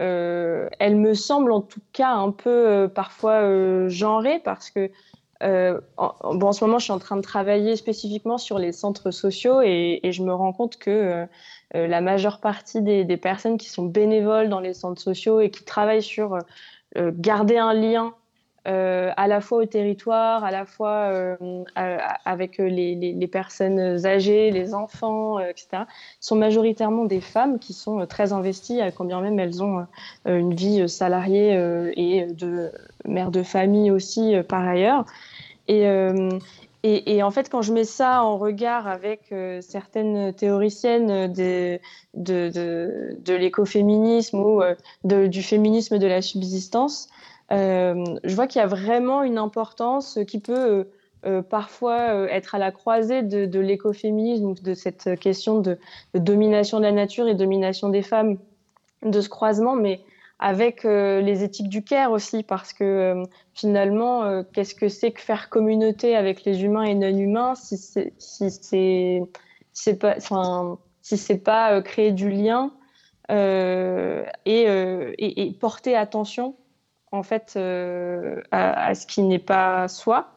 euh, 0.00 0.68
elle 0.78 0.96
me 0.96 1.14
semble 1.14 1.52
en 1.52 1.60
tout 1.60 1.80
cas 1.92 2.12
un 2.12 2.30
peu 2.30 2.88
parfois 2.94 3.88
genrée 3.88 4.40
parce 4.44 4.70
que 4.70 4.90
en, 5.40 6.34
bon, 6.34 6.48
en 6.48 6.52
ce 6.52 6.64
moment, 6.64 6.78
je 6.78 6.84
suis 6.84 6.92
en 6.92 6.98
train 6.98 7.16
de 7.16 7.22
travailler 7.22 7.76
spécifiquement 7.76 8.38
sur 8.38 8.58
les 8.58 8.72
centres 8.72 9.10
sociaux 9.10 9.60
et, 9.62 10.00
je 10.04 10.22
me 10.22 10.32
rends 10.32 10.52
compte 10.52 10.78
que 10.78 11.26
la 11.74 12.00
majeure 12.00 12.40
partie 12.40 12.82
des, 12.82 13.04
des, 13.04 13.16
personnes 13.16 13.58
qui 13.58 13.68
sont 13.68 13.86
bénévoles 13.86 14.48
dans 14.48 14.60
les 14.60 14.74
centres 14.74 15.00
sociaux 15.00 15.40
et 15.40 15.50
qui 15.50 15.64
travaillent 15.64 16.02
sur 16.02 16.38
garder 16.96 17.58
un 17.58 17.74
lien 17.74 18.14
euh, 18.66 19.12
à 19.16 19.28
la 19.28 19.40
fois 19.40 19.58
au 19.58 19.64
territoire, 19.66 20.44
à 20.44 20.50
la 20.50 20.66
fois 20.66 21.10
euh, 21.10 21.36
avec 22.24 22.58
les, 22.58 23.28
personnes 23.30 24.04
âgées, 24.04 24.50
les 24.50 24.74
enfants, 24.74 25.38
euh, 25.38 25.48
etc., 25.48 25.84
sont 26.20 26.36
majoritairement 26.36 27.04
des 27.04 27.20
femmes 27.20 27.58
qui 27.58 27.72
sont 27.72 28.04
très 28.06 28.32
investies, 28.32 28.80
à 28.80 28.90
combien 28.90 29.20
même 29.20 29.38
elles 29.38 29.62
ont 29.62 29.86
une 30.26 30.54
vie 30.54 30.88
salariée 30.88 31.52
et 31.96 32.26
de 32.26 32.70
mère 33.06 33.30
de 33.30 33.42
famille 33.42 33.90
aussi 33.90 34.34
par 34.48 34.66
ailleurs. 34.66 35.04
Et, 35.68 37.22
en 37.22 37.30
fait, 37.30 37.50
quand 37.50 37.62
je 37.62 37.72
mets 37.72 37.84
ça 37.84 38.22
en 38.22 38.38
regard 38.38 38.86
avec 38.86 39.34
certaines 39.60 40.32
théoriciennes 40.34 41.32
de, 41.32 41.78
l'écoféminisme 43.26 44.38
ou 44.40 44.62
du 45.04 45.42
féminisme 45.42 45.98
de 45.98 46.06
la 46.06 46.22
subsistance, 46.22 47.08
euh, 47.08 47.37
je 47.50 48.34
vois 48.34 48.46
qu'il 48.46 48.60
y 48.60 48.62
a 48.62 48.66
vraiment 48.66 49.22
une 49.22 49.38
importance 49.38 50.18
qui 50.26 50.38
peut 50.38 50.54
euh, 50.54 50.84
euh, 51.26 51.42
parfois 51.42 52.30
être 52.30 52.54
à 52.54 52.58
la 52.58 52.70
croisée 52.70 53.22
de, 53.22 53.46
de 53.46 53.58
l'écoféminisme, 53.58 54.54
de 54.54 54.74
cette 54.74 55.18
question 55.18 55.60
de, 55.60 55.78
domination 56.14 56.78
de 56.78 56.84
la 56.84 56.92
nature 56.92 57.28
et 57.28 57.34
domination 57.34 57.88
des 57.88 58.02
femmes, 58.02 58.38
de 59.02 59.20
ce 59.20 59.28
croisement, 59.28 59.74
mais 59.74 60.00
avec 60.40 60.84
les 60.84 61.42
éthiques 61.42 61.68
du 61.68 61.82
care 61.82 62.12
aussi, 62.12 62.44
parce 62.44 62.72
que 62.72 63.24
finalement, 63.54 64.44
qu'est-ce 64.52 64.76
que 64.76 64.88
c'est 64.88 65.10
que 65.10 65.20
faire 65.20 65.50
communauté 65.50 66.14
avec 66.14 66.44
les 66.44 66.62
humains 66.62 66.84
et 66.84 66.94
non 66.94 67.08
humains 67.08 67.56
si 67.56 67.76
c'est 67.76 68.12
si 69.72 69.94
pas, 69.94 70.14
enfin, 70.16 70.78
si 71.02 71.38
pas 71.38 71.82
créer 71.82 72.12
du 72.12 72.30
lien 72.30 72.70
et, 73.28 74.66
porter 75.58 75.96
attention 75.96 76.54
en 77.12 77.22
fait 77.22 77.56
à, 77.56 78.86
à, 78.86 78.94
ce 78.94 79.06
qui 79.06 79.22
n'est 79.22 79.38
pas 79.38 79.88
soi. 79.88 80.32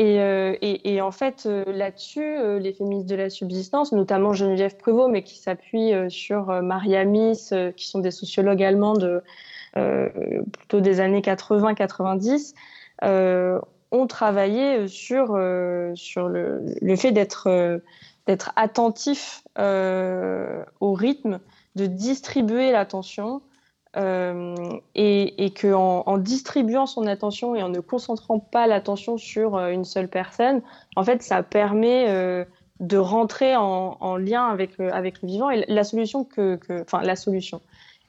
Euh, 0.00 0.56
et, 0.62 1.00
en 1.00 1.10
fait, 1.10 1.44
euh, 1.46 1.64
là-dessus, 1.66 2.22
euh, 2.22 2.60
les 2.60 2.72
féministes 2.72 3.08
de 3.08 3.16
la 3.16 3.30
subsistance, 3.30 3.90
notamment 3.90 4.32
Geneviève 4.32 4.76
Prévost, 4.76 5.10
mais 5.10 5.22
qui 5.22 5.38
s'appuient 5.38 5.92
sur 6.08 6.62
Maria 6.62 7.04
Miss, 7.04 7.52
qui 7.76 7.88
sont 7.88 7.98
des 7.98 8.10
sociologues 8.10 8.62
allemandes 8.62 9.22
plutôt 10.52 10.80
des 10.80 11.00
années 11.00 11.20
80-90, 11.20 12.54
ont 13.90 14.06
travaillé 14.06 14.88
sur, 14.88 15.38
sur 15.94 16.28
le, 16.28 16.96
fait 16.96 17.12
d'être 17.12 17.50
attentif 18.56 19.42
au 19.58 20.92
rythme, 20.92 21.40
de 21.76 21.86
distribuer 21.86 22.72
l'attention, 22.72 23.40
euh, 23.96 24.54
et, 24.94 25.46
et 25.46 25.50
qu'en 25.50 26.02
en, 26.04 26.18
distribuant 26.18 26.84
son 26.84 27.06
attention 27.06 27.54
et 27.54 27.62
en 27.62 27.70
ne 27.70 27.80
concentrant 27.80 28.38
pas 28.38 28.66
l'attention 28.66 29.16
sur 29.16 29.56
euh, 29.56 29.70
une 29.70 29.86
seule 29.86 30.08
personne, 30.08 30.60
en 30.94 31.04
fait, 31.04 31.22
ça 31.22 31.42
permet 31.42 32.06
euh, 32.08 32.44
de 32.80 32.98
rentrer 32.98 33.56
en, 33.56 33.96
en 33.98 34.16
lien 34.18 34.44
avec, 34.44 34.76
le 34.76 34.90
vivant. 35.26 35.48
Et 35.48 35.64
la 35.68 35.84
solution 35.84 36.24
que, 36.24 36.60
enfin, 36.82 37.00
la 37.02 37.16
solution, 37.16 37.62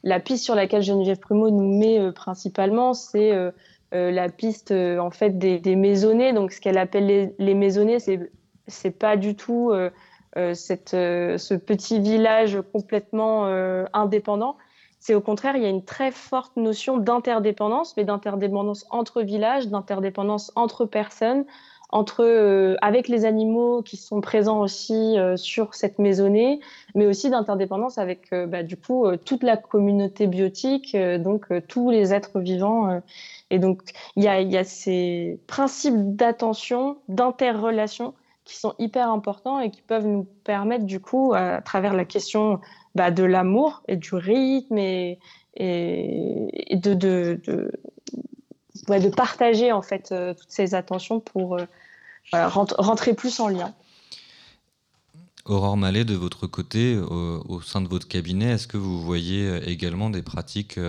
la 0.03 0.19
piste 0.19 0.43
sur 0.43 0.53
laquelle 0.53 0.81
Geneviève 0.81 1.19
Primo 1.19 1.49
nous 1.49 1.77
met 1.77 2.11
principalement, 2.11 2.93
c'est 2.93 3.31
la 3.91 4.29
piste 4.29 4.71
en 4.71 5.09
fait 5.09 5.39
des, 5.39 5.59
des 5.59 5.75
maisonnées. 5.75 6.33
Donc, 6.33 6.51
ce 6.51 6.61
qu'elle 6.61 6.77
appelle 6.77 7.07
les, 7.07 7.33
les 7.39 7.55
maisonnées, 7.55 7.99
c'est 7.99 8.31
c'est 8.67 8.91
pas 8.91 9.17
du 9.17 9.35
tout 9.35 9.73
cette, 10.53 10.91
ce 10.91 11.53
petit 11.55 11.99
village 11.99 12.59
complètement 12.71 13.45
indépendant 13.93 14.55
c'est 14.99 15.15
au 15.15 15.21
contraire, 15.21 15.55
il 15.55 15.63
y 15.63 15.65
a 15.65 15.69
une 15.69 15.83
très 15.83 16.11
forte 16.11 16.57
notion 16.57 16.97
d'interdépendance, 16.97 17.95
mais 17.95 18.03
d'interdépendance 18.03 18.85
entre 18.89 19.21
villages, 19.21 19.67
d'interdépendance 19.69 20.51
entre 20.55 20.85
personnes, 20.85 21.45
entre 21.91 22.23
euh, 22.23 22.75
avec 22.81 23.07
les 23.07 23.25
animaux 23.25 23.81
qui 23.81 23.97
sont 23.97 24.21
présents 24.21 24.59
aussi 24.59 25.17
euh, 25.17 25.37
sur 25.37 25.73
cette 25.73 25.99
maisonnée, 25.99 26.59
mais 26.95 27.07
aussi 27.07 27.29
d'interdépendance 27.29 27.97
avec 27.97 28.31
euh, 28.31 28.45
bah, 28.45 28.61
du 28.61 28.77
coup 28.77 29.07
toute 29.25 29.43
la 29.43 29.57
communauté 29.57 30.27
biotique, 30.27 30.95
donc 30.95 31.47
tous 31.67 31.89
les 31.89 32.13
êtres 32.13 32.39
vivants. 32.39 33.01
et 33.49 33.59
donc 33.59 33.81
il 34.15 34.23
y 34.23 34.27
a, 34.27 34.41
y 34.41 34.57
a 34.57 34.63
ces 34.63 35.39
principes 35.47 36.15
d'attention, 36.15 36.97
d'interrelation 37.07 38.13
qui 38.45 38.57
sont 38.57 38.73
hyper 38.79 39.09
importants 39.09 39.59
et 39.59 39.69
qui 39.69 39.81
peuvent 39.81 40.07
nous 40.07 40.25
permettre 40.43 40.85
du 40.85 40.99
coup 40.99 41.33
à 41.35 41.61
travers 41.61 41.93
la 41.93 42.05
question 42.05 42.59
bah, 42.95 43.11
de 43.11 43.23
l'amour 43.23 43.83
et 43.87 43.95
du 43.95 44.15
rythme 44.15 44.77
et, 44.77 45.19
de, 45.57 46.93
de, 46.93 47.39
de, 47.45 47.71
de, 48.87 49.09
partager 49.09 49.71
en 49.71 49.81
fait 49.81 50.11
euh, 50.11 50.33
toutes 50.33 50.51
ces 50.51 50.73
attentions 50.73 51.19
pour 51.19 51.57
euh, 51.57 51.65
rentrer 52.33 53.13
plus 53.13 53.39
en 53.39 53.47
lien. 53.47 53.73
Aurore 55.45 55.77
Mallet, 55.77 56.05
de 56.05 56.13
votre 56.13 56.45
côté, 56.45 56.97
au, 56.97 57.61
sein 57.61 57.81
de 57.81 57.87
votre 57.87 58.07
cabinet, 58.07 58.51
est-ce 58.51 58.67
que 58.67 58.77
vous 58.77 59.01
voyez 59.01 59.47
euh, 59.47 59.61
également 59.65 60.09
des 60.09 60.21
pratiques 60.21 60.79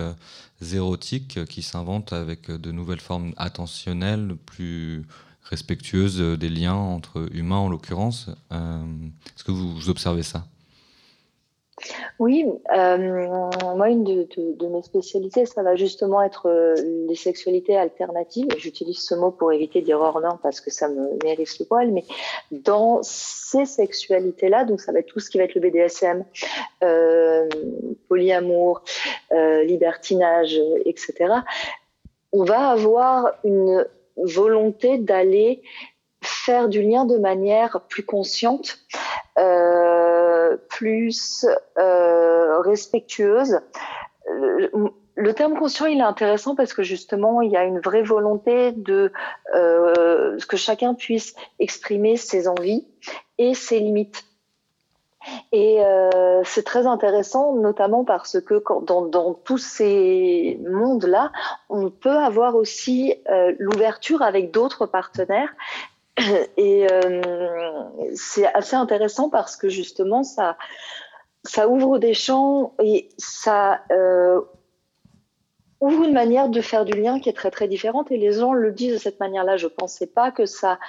érotiques 0.73 1.45
qui 1.45 1.63
s'inventent 1.63 2.13
avec 2.13 2.51
de 2.51 2.71
nouvelles 2.71 2.99
formes 2.99 3.33
attentionnelles, 3.37 4.35
plus 4.45 5.05
respectueuses 5.43 6.19
des 6.37 6.49
liens 6.49 6.75
entre 6.75 7.27
humains 7.33 7.57
en 7.57 7.69
l'occurrence 7.69 8.29
Est-ce 8.51 9.43
que 9.43 9.51
vous 9.51 9.89
observez 9.89 10.23
ça? 10.23 10.45
Oui, 12.19 12.45
euh, 12.75 13.49
moi, 13.75 13.89
une 13.89 14.03
de, 14.03 14.67
mes 14.67 14.81
spécialités, 14.81 15.45
ça 15.45 15.63
va 15.63 15.75
justement 15.75 16.21
être 16.21 16.47
euh, 16.47 16.75
les 17.07 17.15
sexualités 17.15 17.77
alternatives. 17.77 18.47
J'utilise 18.57 18.99
ce 18.99 19.15
mot 19.15 19.31
pour 19.31 19.51
éviter 19.51 19.81
de 19.81 19.85
dire 19.85 19.99
hors 19.99 20.21
parce 20.41 20.61
que 20.61 20.71
ça 20.71 20.87
me 20.87 21.17
mérite 21.23 21.57
le 21.59 21.65
poil, 21.65 21.91
mais 21.91 22.03
dans 22.51 22.99
ces 23.01 23.65
sexualités-là, 23.65 24.65
donc 24.65 24.81
ça 24.81 24.91
va 24.91 24.99
être 24.99 25.07
tout 25.07 25.19
ce 25.19 25.29
qui 25.29 25.37
va 25.37 25.45
être 25.45 25.55
le 25.55 25.61
BDSM, 25.61 26.25
euh, 26.83 27.47
polyamour, 28.07 28.83
libertinage, 29.31 30.59
etc., 30.85 31.33
on 32.33 32.43
va 32.43 32.69
avoir 32.69 33.33
une 33.43 33.85
volonté 34.15 34.97
d'aller 34.97 35.61
faire 36.21 36.69
du 36.69 36.81
lien 36.81 37.05
de 37.05 37.17
manière 37.17 37.81
plus 37.89 38.05
consciente, 38.05 38.77
plus 40.81 41.45
euh, 41.77 42.59
respectueuse. 42.61 43.59
Le, 45.15 45.33
terme 45.35 45.55
conscient, 45.55 45.85
il 45.85 45.99
est 45.99 46.03
intéressant 46.03 46.55
parce 46.55 46.73
que 46.73 46.81
justement, 46.81 47.41
il 47.43 47.51
y 47.51 47.55
a 47.55 47.65
une 47.65 47.79
vraie 47.79 48.01
volonté 48.01 48.71
de 48.71 49.11
euh, 49.53 50.39
que 50.49 50.57
chacun 50.57 50.95
puisse 50.95 51.35
exprimer 51.59 52.17
ses 52.17 52.47
envies 52.47 52.87
et 53.37 53.53
ses 53.53 53.79
limites. 53.79 54.23
Et 55.51 55.83
euh, 55.83 56.41
c'est 56.45 56.63
très 56.63 56.87
intéressant, 56.87 57.53
notamment 57.53 58.03
parce 58.03 58.41
que 58.41 58.63
dans, 58.83 59.33
tous 59.35 59.59
ces 59.59 60.59
mondes-là, 60.67 61.31
on 61.69 61.91
peut 61.91 62.17
avoir 62.17 62.55
aussi 62.55 63.13
euh, 63.29 63.53
l'ouverture 63.59 64.23
avec 64.23 64.49
d'autres 64.49 64.87
partenaires 64.87 65.53
et 66.57 66.87
euh, 66.91 67.21
c'est 68.15 68.51
assez 68.53 68.75
intéressant 68.75 69.29
parce 69.29 69.55
que 69.55 69.69
justement, 69.69 70.23
ça, 70.23 70.57
ouvre 71.67 71.99
des 71.99 72.13
champs 72.13 72.73
et 72.81 73.09
ça 73.17 73.81
euh, 73.91 74.41
ouvre 75.79 76.03
une 76.03 76.13
manière 76.13 76.49
de 76.49 76.61
faire 76.61 76.85
du 76.85 76.99
lien 77.01 77.19
qui 77.19 77.29
est 77.29 77.33
très 77.33 77.49
très 77.49 77.67
différente 77.67 78.11
et 78.11 78.17
les 78.17 78.33
gens 78.33 78.53
le 78.53 78.71
disent 78.71 78.93
de 78.93 78.97
cette 78.99 79.19
manière-là. 79.19 79.57
Je 79.57 79.67
pensais 79.67 80.05
pas 80.05 80.31
que 80.31 80.45
ça 80.45 80.79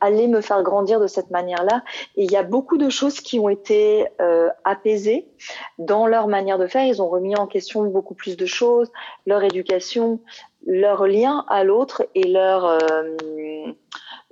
allait 0.00 0.26
me 0.26 0.40
faire 0.40 0.62
grandir 0.62 0.98
de 0.98 1.06
cette 1.06 1.30
manière-là. 1.30 1.84
Et 2.16 2.24
il 2.24 2.32
y 2.32 2.36
a 2.36 2.42
beaucoup 2.42 2.78
de 2.78 2.88
choses 2.88 3.20
qui 3.20 3.38
ont 3.38 3.48
été 3.48 4.08
euh, 4.20 4.48
apaisées 4.64 5.28
dans 5.78 6.06
leur 6.06 6.26
manière 6.26 6.58
de 6.58 6.66
faire. 6.66 6.84
Ils 6.84 7.02
ont 7.02 7.08
remis 7.08 7.36
en 7.36 7.46
question 7.46 7.84
beaucoup 7.84 8.14
plus 8.14 8.36
de 8.36 8.46
choses, 8.46 8.90
leur 9.26 9.44
éducation, 9.44 10.20
leur 10.66 11.06
lien 11.06 11.44
à 11.48 11.62
l'autre 11.62 12.06
et 12.14 12.24
leur 12.24 12.80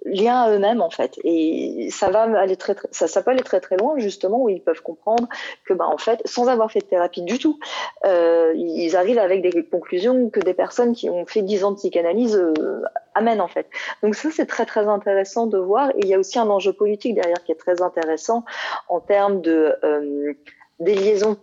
euh, 0.07 0.11
lien 0.11 0.43
à 0.43 0.51
eux-mêmes 0.51 0.81
en 0.81 0.91
fait. 0.91 1.19
Et 1.25 1.89
ça 1.91 2.11
va 2.11 2.23
aller 2.39 2.57
très, 2.57 2.75
très 2.75 2.89
ça, 2.91 3.09
ça 3.09 3.23
peut 3.23 3.31
aller 3.31 3.43
très 3.43 3.61
très 3.61 3.77
loin 3.77 3.95
justement 3.99 4.43
où 4.43 4.49
ils 4.49 4.63
peuvent 4.63 4.83
comprendre 4.83 5.29
que 5.65 5.75
bah 5.75 5.87
en 5.87 5.99
fait 5.99 6.21
sans 6.25 6.49
avoir 6.49 6.71
fait 6.71 6.81
de 6.81 6.85
thérapie 6.87 7.23
du 7.23 7.39
tout 7.39 7.59
euh, 8.05 8.53
ils 8.57 8.97
arrivent 8.97 9.19
avec 9.19 9.43
des 9.43 9.65
conclusions 9.65 10.31
que 10.31 10.41
des 10.41 10.55
personnes 10.55 10.95
qui 10.95 11.09
ont 11.09 11.27
fait 11.27 11.43
10 11.43 11.65
ans 11.65 11.71
de 11.73 11.77
psychanalyse 11.77 12.37
euh, 12.37 12.83
amènent 13.15 13.41
en 13.41 13.49
fait. 13.49 13.67
Donc 14.03 14.15
ça 14.15 14.31
c'est 14.31 14.47
très 14.47 14.67
très 14.67 14.87
intéressant 14.87 15.47
de 15.47 15.59
voir. 15.59 15.91
Et 15.91 16.01
il 16.01 16.09
y 16.09 16.15
a 16.15 16.19
aussi 16.19 16.39
un 16.39 16.49
enjeu 16.49 16.73
politique 16.73 17.15
derrière 17.15 17.43
qui 17.45 17.53
est 17.53 17.57
très 17.57 17.83
intéressant 17.83 18.45
en 18.89 19.01
termes 19.01 19.41
de 19.41 19.75
euh, 19.85 20.35
des 20.81 20.95
liaisons 20.95 21.37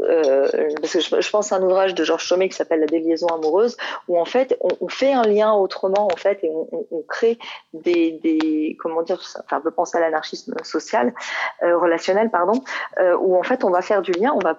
euh, 0.00 0.48
parce 0.80 0.92
que 0.92 1.00
je, 1.00 1.30
pense 1.30 1.52
à 1.52 1.56
un 1.56 1.62
ouvrage 1.62 1.94
de 1.94 2.02
Georges 2.02 2.24
Chaumet 2.24 2.48
qui 2.48 2.56
s'appelle 2.56 2.80
La 2.80 2.86
déliaison 2.86 3.28
amoureuse, 3.28 3.76
où 4.08 4.18
en 4.18 4.24
fait 4.24 4.58
on, 4.60 4.88
fait 4.88 5.12
un 5.12 5.22
lien 5.22 5.52
autrement 5.52 6.08
en 6.12 6.16
fait 6.16 6.42
et 6.42 6.50
on, 6.50 6.68
on, 6.90 7.02
crée 7.02 7.38
des, 7.72 8.12
des, 8.22 8.76
comment 8.80 9.02
dire, 9.02 9.20
enfin 9.44 9.58
on 9.58 9.60
peut 9.60 9.70
penser 9.70 9.98
à 9.98 10.00
l'anarchisme 10.00 10.54
social, 10.64 11.14
euh, 11.62 11.78
relationnel 11.78 12.30
pardon, 12.30 12.62
euh, 12.98 13.16
où 13.18 13.36
en 13.36 13.42
fait 13.44 13.62
on 13.62 13.70
va 13.70 13.82
faire 13.82 14.02
du 14.02 14.12
lien, 14.12 14.32
on 14.34 14.40
va 14.40 14.58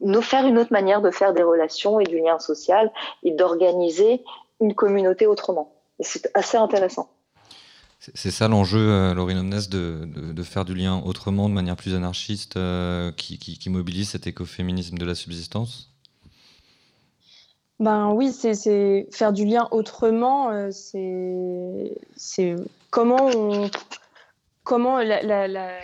nous 0.00 0.22
faire 0.22 0.46
une 0.46 0.58
autre 0.58 0.72
manière 0.72 1.00
de 1.00 1.10
faire 1.10 1.32
des 1.32 1.42
relations 1.42 2.00
et 2.00 2.04
du 2.04 2.18
lien 2.18 2.38
social 2.38 2.92
et 3.22 3.30
d'organiser 3.30 4.22
une 4.60 4.74
communauté 4.74 5.26
autrement. 5.26 5.72
C'est 6.00 6.30
assez 6.34 6.56
intéressant. 6.56 7.08
C'est 8.00 8.30
ça 8.30 8.48
l'enjeu, 8.48 8.78
euh, 8.78 9.12
Laurine 9.12 9.36
Omnes, 9.36 9.60
de, 9.70 10.08
de, 10.32 10.42
faire 10.42 10.64
du 10.64 10.74
lien 10.74 11.02
autrement, 11.04 11.50
de 11.50 11.54
manière 11.54 11.76
plus 11.76 11.94
anarchiste, 11.94 12.56
euh, 12.56 13.12
qui, 13.12 13.38
qui, 13.38 13.68
mobilise 13.68 14.08
cet 14.08 14.26
écoféminisme 14.26 14.96
de 14.96 15.04
la 15.04 15.14
subsistance? 15.14 15.92
Ben 17.78 18.10
oui, 18.10 18.32
c'est 18.32 19.06
faire 19.12 19.34
du 19.34 19.44
lien 19.44 19.68
autrement, 19.70 20.50
euh, 20.50 20.70
c'est 20.70 22.56
comment 22.90 23.28
on, 23.36 23.70
comment 24.64 25.00
la, 25.00 25.78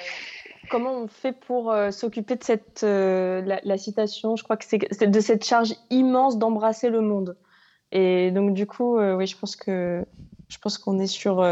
comment 0.70 0.92
on 0.94 1.08
fait 1.08 1.32
pour 1.32 1.74
s'occuper 1.90 2.36
de 2.36 2.44
cette 2.44 2.82
la, 2.82 3.76
citation, 3.76 4.36
je 4.36 4.42
crois 4.42 4.56
que 4.56 4.64
c'est 4.66 5.10
de 5.10 5.20
cette 5.20 5.44
charge 5.44 5.74
immense 5.90 6.38
d'embrasser 6.38 6.88
le 6.88 7.02
monde. 7.02 7.36
Et 7.92 8.30
donc 8.30 8.54
du 8.54 8.66
coup, 8.66 8.98
oui, 8.98 9.26
je 9.26 9.36
pense 9.36 9.54
que 9.54 10.02
je 10.48 10.58
pense 10.58 10.78
qu'on 10.78 10.98
est 10.98 11.06
sur 11.06 11.42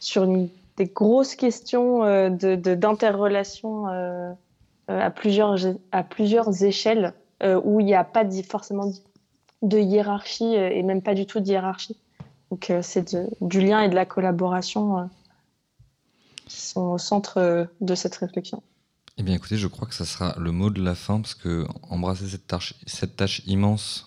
sur 0.00 0.26
des 0.26 0.86
grosses 0.86 1.36
questions 1.36 2.02
euh, 2.04 2.30
d'interrelation 2.30 3.88
euh, 3.88 4.32
euh, 4.90 5.00
à, 5.00 5.10
plusieurs, 5.10 5.56
à 5.92 6.02
plusieurs 6.02 6.64
échelles 6.64 7.14
où 7.64 7.80
il 7.80 7.86
n'y 7.86 7.94
a 7.94 8.04
pas 8.04 8.22
forcément 8.42 8.92
de 9.62 9.78
hiérarchie 9.78 10.54
et 10.54 10.82
même 10.82 11.00
pas 11.00 11.14
du 11.14 11.24
tout 11.24 11.40
de 11.40 11.46
hiérarchie. 11.46 11.96
Donc 12.50 12.70
c'est 12.82 13.16
du 13.40 13.60
lien 13.62 13.80
et 13.80 13.88
de 13.88 13.94
la 13.94 14.04
collaboration 14.04 15.08
qui 16.44 16.60
sont 16.60 16.82
au 16.82 16.98
centre 16.98 17.66
de 17.80 17.94
cette 17.94 18.14
réflexion. 18.16 18.62
Eh 19.16 19.22
bien, 19.22 19.34
écoutez, 19.34 19.56
je 19.56 19.68
crois 19.68 19.88
que 19.88 19.94
ça 19.94 20.04
sera 20.04 20.34
le 20.38 20.52
mot 20.52 20.68
de 20.68 20.82
la 20.82 20.94
fin, 20.94 21.22
parce 21.22 21.34
que 21.34 21.66
embrasser 21.88 22.26
cette 22.28 23.16
tâche, 23.16 23.42
immense, 23.46 24.06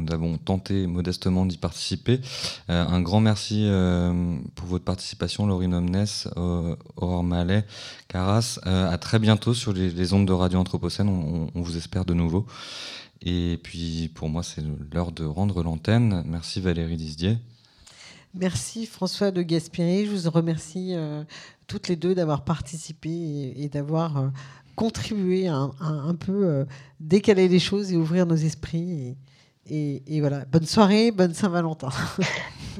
nous 0.00 0.12
avons 0.12 0.38
tenté 0.38 0.86
modestement 0.86 1.46
d'y 1.46 1.56
participer. 1.56 2.20
Euh, 2.68 2.84
un 2.86 3.00
grand 3.00 3.20
merci 3.20 3.64
euh, 3.66 4.36
pour 4.54 4.66
votre 4.66 4.84
participation, 4.84 5.46
Laurine 5.46 5.74
Omnes, 5.74 6.06
Aurore 6.96 7.24
Mallet, 7.24 7.64
Caras. 8.08 8.58
à 8.64 8.98
très 8.98 9.18
bientôt 9.18 9.54
sur 9.54 9.72
les, 9.72 10.12
ondes 10.12 10.26
de 10.26 10.32
Radio 10.32 10.58
Anthropocène. 10.58 11.08
On, 11.08 11.60
vous 11.60 11.76
espère 11.76 12.04
de 12.04 12.14
nouveau. 12.14 12.46
Et 13.22 13.58
puis, 13.62 14.10
pour 14.14 14.28
moi, 14.28 14.42
c'est 14.42 14.62
l'heure 14.92 15.12
de 15.12 15.24
rendre 15.24 15.62
l'antenne. 15.62 16.22
Merci 16.26 16.60
Valérie 16.60 16.96
Disdier. 16.96 17.38
Merci 18.34 18.86
François 18.86 19.30
de 19.30 19.42
Gaspiri. 19.42 20.06
Je 20.06 20.12
vous 20.12 20.30
remercie 20.30 20.94
toutes 21.70 21.86
les 21.86 21.94
deux 21.94 22.16
d'avoir 22.16 22.42
participé 22.42 23.54
et, 23.56 23.68
d'avoir 23.68 24.16
euh, 24.16 24.28
contribué 24.74 25.46
à, 25.46 25.70
un 25.80 26.14
peu 26.16 26.44
euh, 26.44 26.64
décaler 26.98 27.46
les 27.46 27.60
choses 27.60 27.92
et 27.92 27.96
ouvrir 27.96 28.26
nos 28.26 28.34
esprits. 28.34 29.16
Voilà, 30.20 30.44
bonne 30.50 30.66
soirée, 30.66 31.10
bonne 31.10 31.34
Saint-Valentin. 31.34 31.90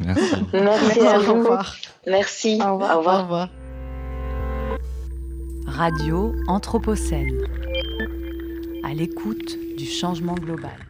Merci. 0.05 0.34
Merci 0.53 1.01
à 1.01 1.18
vous. 1.18 1.30
Au 1.30 1.38
revoir. 1.38 1.76
Merci. 2.07 2.61
Au 2.62 2.72
revoir. 2.74 2.97
Au 2.97 3.22
revoir. 3.22 3.49
Radio 5.66 6.34
Anthropocène. 6.49 7.38
À 8.84 8.93
l'écoute 8.95 9.57
du 9.76 9.86
changement 9.86 10.34
global. 10.34 10.89